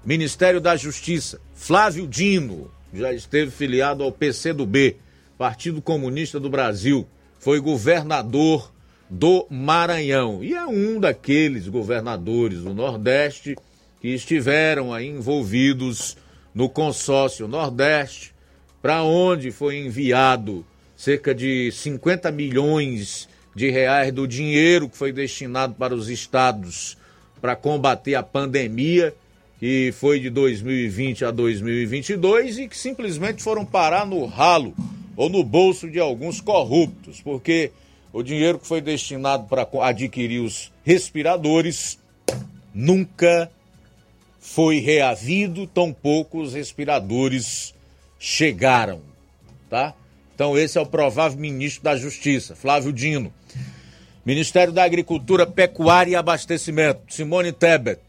[0.03, 4.97] Ministério da Justiça, Flávio Dino, já esteve filiado ao PCdoB,
[5.37, 7.07] Partido Comunista do Brasil.
[7.39, 8.73] Foi governador
[9.11, 10.43] do Maranhão.
[10.43, 13.57] E é um daqueles governadores do Nordeste
[14.03, 16.17] que estiveram aí envolvidos
[16.53, 18.35] no consórcio Nordeste,
[18.83, 20.67] para onde foi enviado
[20.97, 26.99] cerca de 50 milhões de reais do dinheiro que foi destinado para os estados
[27.41, 29.15] para combater a pandemia,
[29.61, 34.75] que foi de 2020 a 2022 e que simplesmente foram parar no ralo
[35.17, 37.71] ou no bolso de alguns corruptos, porque
[38.13, 42.01] o dinheiro que foi destinado para adquirir os respiradores
[42.75, 43.49] nunca
[44.43, 47.73] foi reavido, tampouco os respiradores
[48.19, 49.01] chegaram,
[49.71, 49.95] tá?
[50.35, 53.33] Então esse é o provável ministro da Justiça, Flávio Dino.
[54.27, 58.01] Ministério da Agricultura, Pecuária e Abastecimento, Simone Tebet.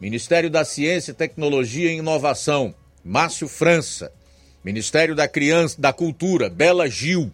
[0.00, 2.74] Ministério da Ciência, Tecnologia e Inovação,
[3.04, 4.10] Márcio França.
[4.64, 7.30] Ministério da Criança, da Cultura, Bela Gil.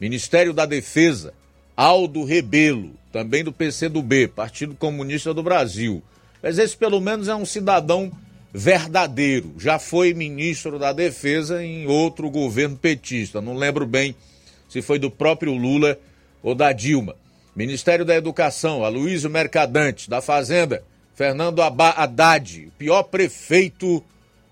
[0.00, 1.34] Ministério da Defesa,
[1.76, 6.02] Aldo Rebelo, também do PCdoB, Partido Comunista do Brasil.
[6.42, 8.10] Mas esse pelo menos é um cidadão
[8.52, 9.54] verdadeiro.
[9.58, 13.40] Já foi ministro da Defesa em outro governo petista.
[13.40, 14.14] Não lembro bem
[14.68, 15.98] se foi do próprio Lula
[16.42, 17.14] ou da Dilma.
[17.54, 20.08] Ministério da Educação, Aloysio Mercadante.
[20.08, 20.82] Da Fazenda,
[21.14, 24.02] Fernando Haddad, pior prefeito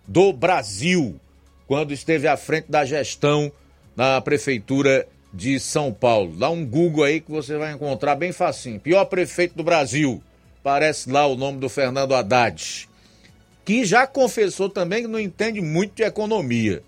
[0.06, 1.19] do Brasil,
[1.66, 3.52] quando esteve à frente da gestão
[3.97, 6.36] na prefeitura de São Paulo.
[6.36, 8.81] Dá um Google aí que você vai encontrar bem facinho.
[8.81, 10.23] Pior prefeito do Brasil
[10.60, 12.89] aparece lá o nome do Fernando Haddad,
[13.64, 16.82] que já confessou também que não entende muito de economia.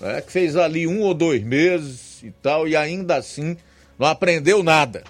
[0.00, 3.56] É, que fez ali um ou dois meses e tal, e ainda assim
[3.98, 5.04] não aprendeu nada.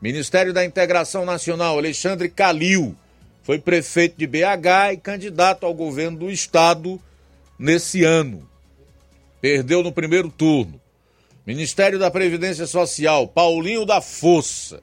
[0.00, 2.94] Ministério da Integração Nacional, Alexandre Calil,
[3.42, 7.00] foi prefeito de BH e candidato ao governo do estado
[7.58, 8.48] nesse ano.
[9.40, 10.80] Perdeu no primeiro turno.
[11.44, 14.82] Ministério da Previdência Social, Paulinho da Força.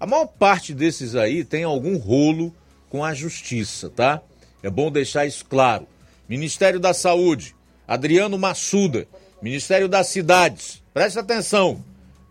[0.00, 2.54] A maior parte desses aí tem algum rolo
[2.88, 4.22] com a justiça, tá?
[4.62, 5.86] É bom deixar isso claro.
[6.28, 7.54] Ministério da Saúde,
[7.86, 9.06] Adriano Massuda.
[9.40, 11.84] Ministério das Cidades, presta atenção.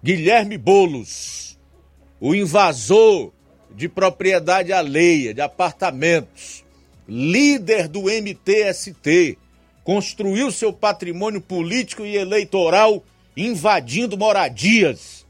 [0.03, 1.57] Guilherme Bolos,
[2.19, 3.31] o invasor
[3.73, 6.65] de propriedade alheia, de apartamentos,
[7.07, 9.37] líder do MTST,
[9.83, 13.03] construiu seu patrimônio político e eleitoral
[13.37, 15.25] invadindo moradias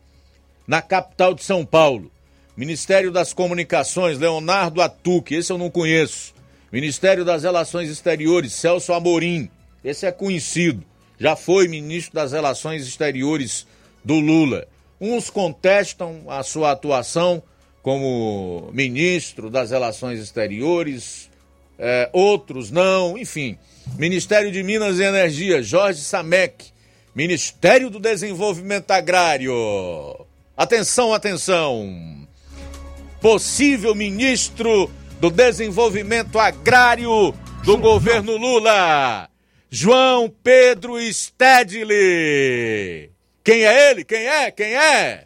[0.65, 2.11] na capital de São Paulo.
[2.58, 6.34] Ministério das Comunicações, Leonardo Atuque, esse eu não conheço.
[6.72, 9.48] Ministério das Relações Exteriores, Celso Amorim,
[9.84, 10.84] esse é conhecido.
[11.20, 13.68] Já foi ministro das Relações Exteriores
[14.04, 14.68] do Lula.
[15.00, 17.44] Uns contestam a sua atuação
[17.84, 21.30] como ministro das Relações Exteriores,
[21.78, 23.56] é, outros não, enfim.
[24.00, 26.72] Ministério de Minas e Energia, Jorge Samek.
[27.14, 29.54] Ministério do Desenvolvimento Agrário.
[30.58, 32.27] Atenção, atenção
[33.22, 34.89] possível ministro
[35.19, 37.34] do Desenvolvimento Agrário
[37.64, 39.30] do governo Lula,
[39.69, 43.11] João Pedro Stedley.
[43.44, 44.03] Quem é ele?
[44.03, 44.52] Quem é?
[44.52, 45.26] Quem é?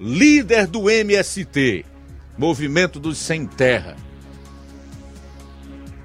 [0.00, 1.84] Líder do MST,
[2.36, 3.96] Movimento dos Sem Terra.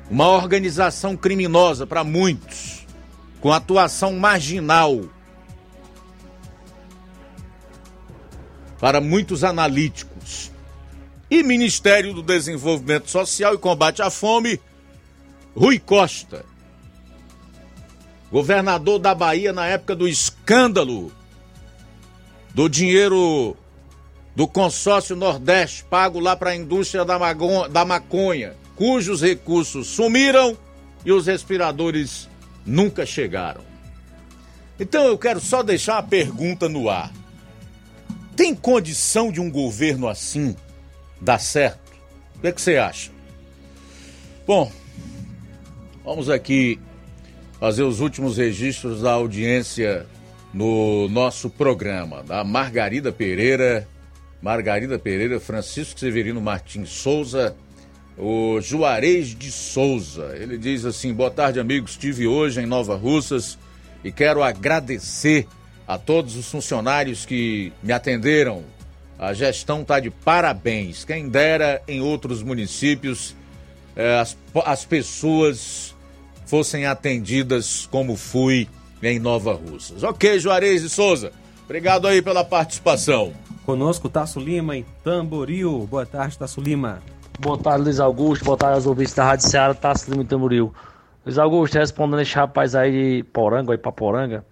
[0.10, 2.86] Uma organização criminosa para muitos,
[3.40, 5.04] com atuação marginal
[8.84, 10.13] para muitos analíticos
[11.34, 14.62] e Ministério do Desenvolvimento Social e Combate à Fome,
[15.56, 16.46] Rui Costa.
[18.32, 21.12] Governador da Bahia na época do escândalo
[22.54, 23.58] do dinheiro
[24.36, 27.18] do consórcio Nordeste pago lá para a indústria da,
[27.68, 30.56] da maconha, cujos recursos sumiram
[31.04, 32.30] e os respiradores
[32.64, 33.62] nunca chegaram.
[34.80, 37.12] Então eu quero só deixar uma pergunta no ar.
[38.36, 40.56] Tem condição de um governo assim
[41.24, 41.92] dá certo?
[42.36, 43.12] O que, é que você acha?
[44.46, 44.72] Bom,
[46.04, 46.80] vamos aqui
[47.60, 50.06] fazer os últimos registros da audiência
[50.54, 52.22] no nosso programa.
[52.24, 53.88] Da Margarida Pereira,
[54.42, 57.56] Margarida Pereira, Francisco Severino Martins Souza,
[58.18, 60.36] o Juarez de Souza.
[60.38, 61.92] Ele diz assim: Boa tarde, amigos.
[61.92, 63.58] Estive hoje em Nova Russas
[64.04, 65.48] e quero agradecer
[65.88, 68.64] a todos os funcionários que me atenderam.
[69.24, 71.06] A gestão está de parabéns.
[71.06, 73.34] Quem dera em outros municípios
[73.96, 75.96] eh, as, as pessoas
[76.46, 78.68] fossem atendidas como fui
[79.02, 80.04] em Nova Russas.
[80.04, 81.32] Ok, Juarez de Souza.
[81.64, 83.32] Obrigado aí pela participação.
[83.66, 85.88] Conosco, Tasso Lima, em Tamboril.
[85.90, 87.02] Boa tarde, Tasso Lima.
[87.40, 88.44] Boa tarde, Luiz Augusto.
[88.44, 90.74] Boa tarde aos ouvintes da Rádio Ceará, Tasso Lima em Tamboril.
[91.26, 94.46] Luiz Augusto, respondendo esse rapaz aí de Poranga, aí pra Poranga,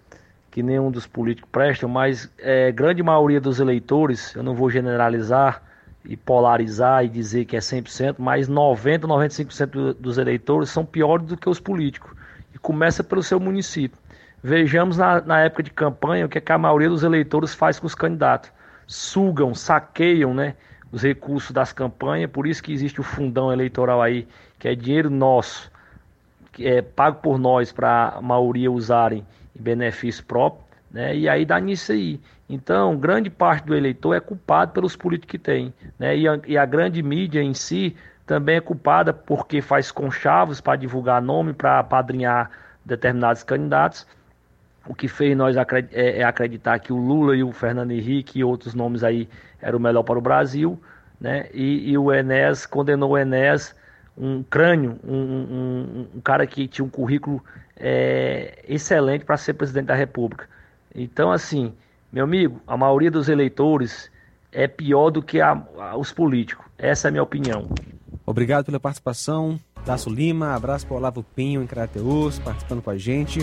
[0.51, 5.63] que nenhum dos políticos presta, mas é, grande maioria dos eleitores, eu não vou generalizar
[6.03, 11.37] e polarizar e dizer que é 100%, mas 90, 95% dos eleitores são piores do
[11.37, 12.11] que os políticos.
[12.53, 13.97] E começa pelo seu município.
[14.43, 17.79] Vejamos na, na época de campanha o que, é que a maioria dos eleitores faz
[17.79, 18.51] com os candidatos
[18.91, 20.55] sugam, saqueiam né,
[20.91, 24.27] os recursos das campanhas, por isso que existe o fundão eleitoral aí,
[24.59, 25.71] que é dinheiro nosso,
[26.51, 29.25] que é pago por nós para a maioria usarem
[29.57, 32.19] em benefício próprio, né, e aí dá nisso aí.
[32.49, 36.57] Então, grande parte do eleitor é culpado pelos políticos que tem, né, e a, e
[36.57, 37.95] a grande mídia em si
[38.25, 42.49] também é culpada porque faz conchavos para divulgar nome, para padrinhar
[42.85, 44.05] determinados candidatos,
[44.87, 48.43] o que fez nós é, é acreditar que o Lula e o Fernando Henrique e
[48.43, 49.29] outros nomes aí
[49.61, 50.81] eram o melhor para o Brasil,
[51.19, 51.47] né?
[51.53, 53.75] E, e o Enéas condenou o Enéas,
[54.17, 57.43] um crânio, um, um, um, cara que tinha um currículo
[57.81, 60.47] é, excelente para ser presidente da República.
[60.93, 61.73] Então, assim,
[62.11, 64.11] meu amigo, a maioria dos eleitores
[64.51, 66.65] é pior do que a, a, os políticos.
[66.77, 67.67] Essa é a minha opinião.
[68.25, 69.59] Obrigado pela participação.
[69.85, 73.39] Tasso Lima, abraço para o Olavo Pinho em Crateus, participando com a gente.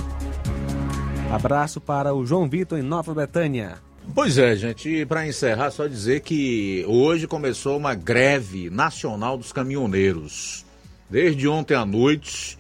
[1.33, 3.79] Abraço para o João Vitor em Nova Betânia.
[4.15, 9.53] Pois é, gente, e para encerrar, só dizer que hoje começou uma greve nacional dos
[9.53, 10.65] caminhoneiros.
[11.11, 12.58] Desde ontem à noite,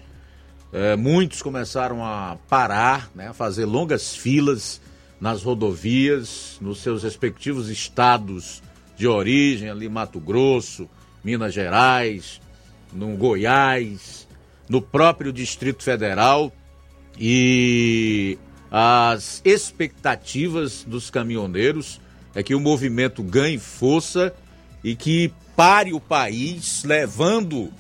[0.73, 4.81] é, muitos começaram a parar, né, a fazer longas filas
[5.21, 8.63] nas rodovias, nos seus respectivos estados
[8.97, 10.89] de origem, ali Mato Grosso,
[11.25, 12.41] Minas Gerais,
[12.93, 14.29] no Goiás,
[14.69, 16.53] no próprio Distrito Federal.
[17.19, 18.39] E
[18.71, 22.01] as expectativas dos caminhoneiros
[22.35, 24.33] é que o movimento ganhe força
[24.85, 27.73] e que pare o país, levando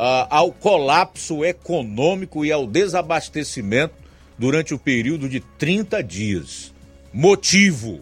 [0.00, 3.92] uh, ao colapso econômico e ao desabastecimento
[4.38, 6.72] durante o período de 30 dias.
[7.12, 8.00] Motivo: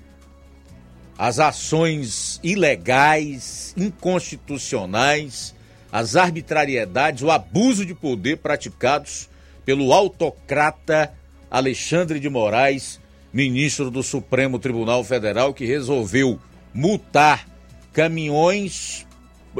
[1.19, 5.53] as ações ilegais, inconstitucionais,
[5.91, 9.29] as arbitrariedades, o abuso de poder praticados
[9.65, 11.13] pelo autocrata
[11.51, 13.01] Alexandre de Moraes,
[13.33, 16.39] ministro do Supremo Tribunal Federal, que resolveu
[16.73, 17.49] multar
[17.93, 19.08] caminhões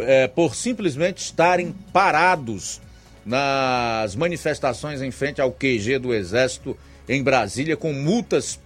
[0.03, 2.81] é, por simplesmente estarem parados
[3.25, 6.77] nas manifestações em frente ao QG do Exército
[7.09, 8.59] em Brasília, com multas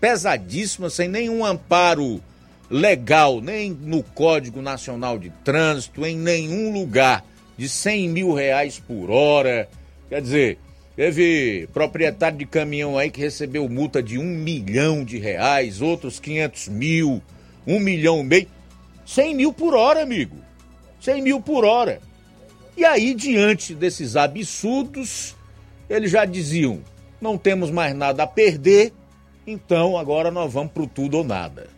[0.00, 2.22] pesadíssimas, sem nenhum amparo
[2.70, 7.24] legal, nem no Código Nacional de Trânsito, em nenhum lugar,
[7.56, 9.68] de 100 mil reais por hora.
[10.08, 10.58] Quer dizer,
[10.94, 16.68] Teve proprietário de caminhão aí que recebeu multa de um milhão de reais, outros 500
[16.68, 17.22] mil,
[17.66, 18.48] um milhão e meio.
[19.06, 20.36] 100 mil por hora, amigo.
[21.02, 22.00] 100 mil por hora.
[22.76, 25.36] E aí, diante desses absurdos,
[25.90, 26.80] eles já diziam:
[27.20, 28.92] não temos mais nada a perder,
[29.46, 31.68] então agora nós vamos pro tudo ou nada.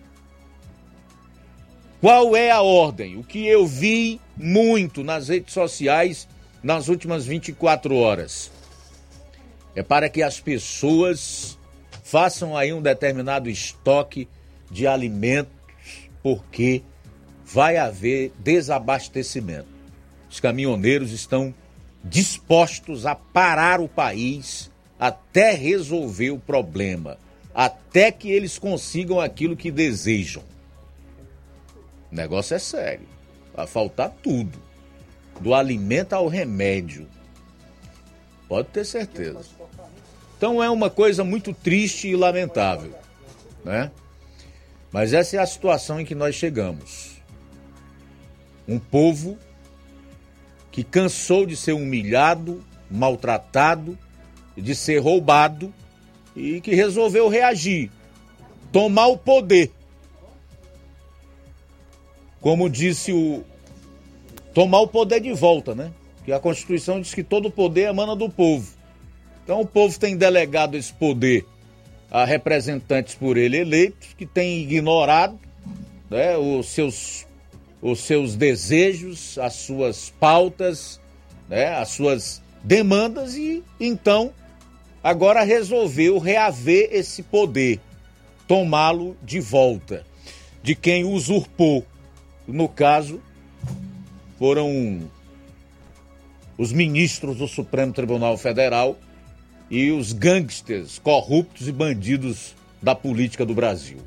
[2.00, 3.16] Qual é a ordem?
[3.16, 6.28] O que eu vi muito nas redes sociais
[6.62, 8.52] nas últimas 24 horas
[9.74, 11.58] é para que as pessoas
[12.02, 14.28] façam aí um determinado estoque
[14.70, 15.50] de alimentos,
[16.22, 16.82] porque
[17.54, 19.68] vai haver desabastecimento.
[20.28, 21.54] Os caminhoneiros estão
[22.02, 27.16] dispostos a parar o país até resolver o problema,
[27.54, 30.42] até que eles consigam aquilo que desejam.
[32.10, 33.06] O negócio é sério.
[33.54, 34.60] Vai faltar tudo.
[35.40, 37.06] Do alimento ao remédio.
[38.48, 39.42] Pode ter certeza.
[40.36, 42.94] Então é uma coisa muito triste e lamentável,
[43.64, 43.92] né?
[44.90, 47.13] Mas essa é a situação em que nós chegamos.
[48.66, 49.38] Um povo
[50.70, 53.98] que cansou de ser humilhado, maltratado,
[54.56, 55.72] de ser roubado
[56.34, 57.90] e que resolveu reagir,
[58.72, 59.70] tomar o poder.
[62.40, 63.44] Como disse o
[64.52, 65.92] tomar o poder de volta, né?
[66.24, 68.72] Que a Constituição diz que todo poder emana do povo.
[69.42, 71.44] Então o povo tem delegado esse poder
[72.10, 75.38] a representantes por ele eleitos que têm ignorado
[76.08, 77.26] né, os, seus,
[77.84, 80.98] os seus desejos, as suas pautas,
[81.46, 84.32] né, as suas demandas e então
[85.02, 87.78] agora resolveu reaver esse poder,
[88.48, 90.06] tomá-lo de volta
[90.62, 91.84] de quem usurpou.
[92.48, 93.20] No caso,
[94.38, 95.02] foram
[96.56, 98.98] os ministros do Supremo Tribunal Federal
[99.70, 103.98] e os gangsters corruptos e bandidos da política do Brasil.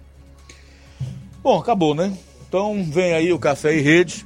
[1.44, 2.18] Bom, acabou, né?
[2.48, 4.26] Então vem aí o Café e Rede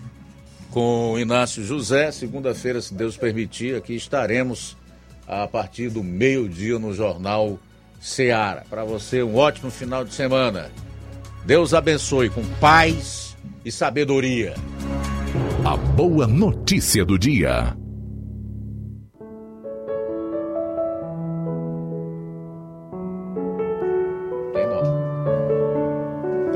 [0.70, 2.12] com Inácio José.
[2.12, 4.78] Segunda-feira, se Deus permitir, aqui estaremos
[5.28, 7.60] a partir do meio-dia no Jornal
[8.00, 8.64] Seara.
[8.70, 10.70] Para você, um ótimo final de semana.
[11.46, 13.36] Deus abençoe com paz
[13.66, 14.54] e sabedoria.
[15.66, 17.76] A boa notícia do dia.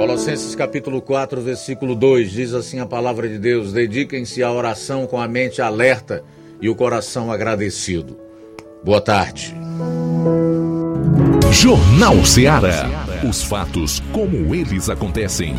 [0.06, 5.20] Colossenses capítulo 4, versículo 2 diz assim a palavra de Deus: Dediquem-se à oração com
[5.20, 6.24] a mente alerta
[6.62, 8.16] e o coração agradecido.
[8.84, 9.56] Boa tarde.
[11.52, 12.86] Jornal Ceará.
[13.28, 15.56] Os fatos como eles acontecem.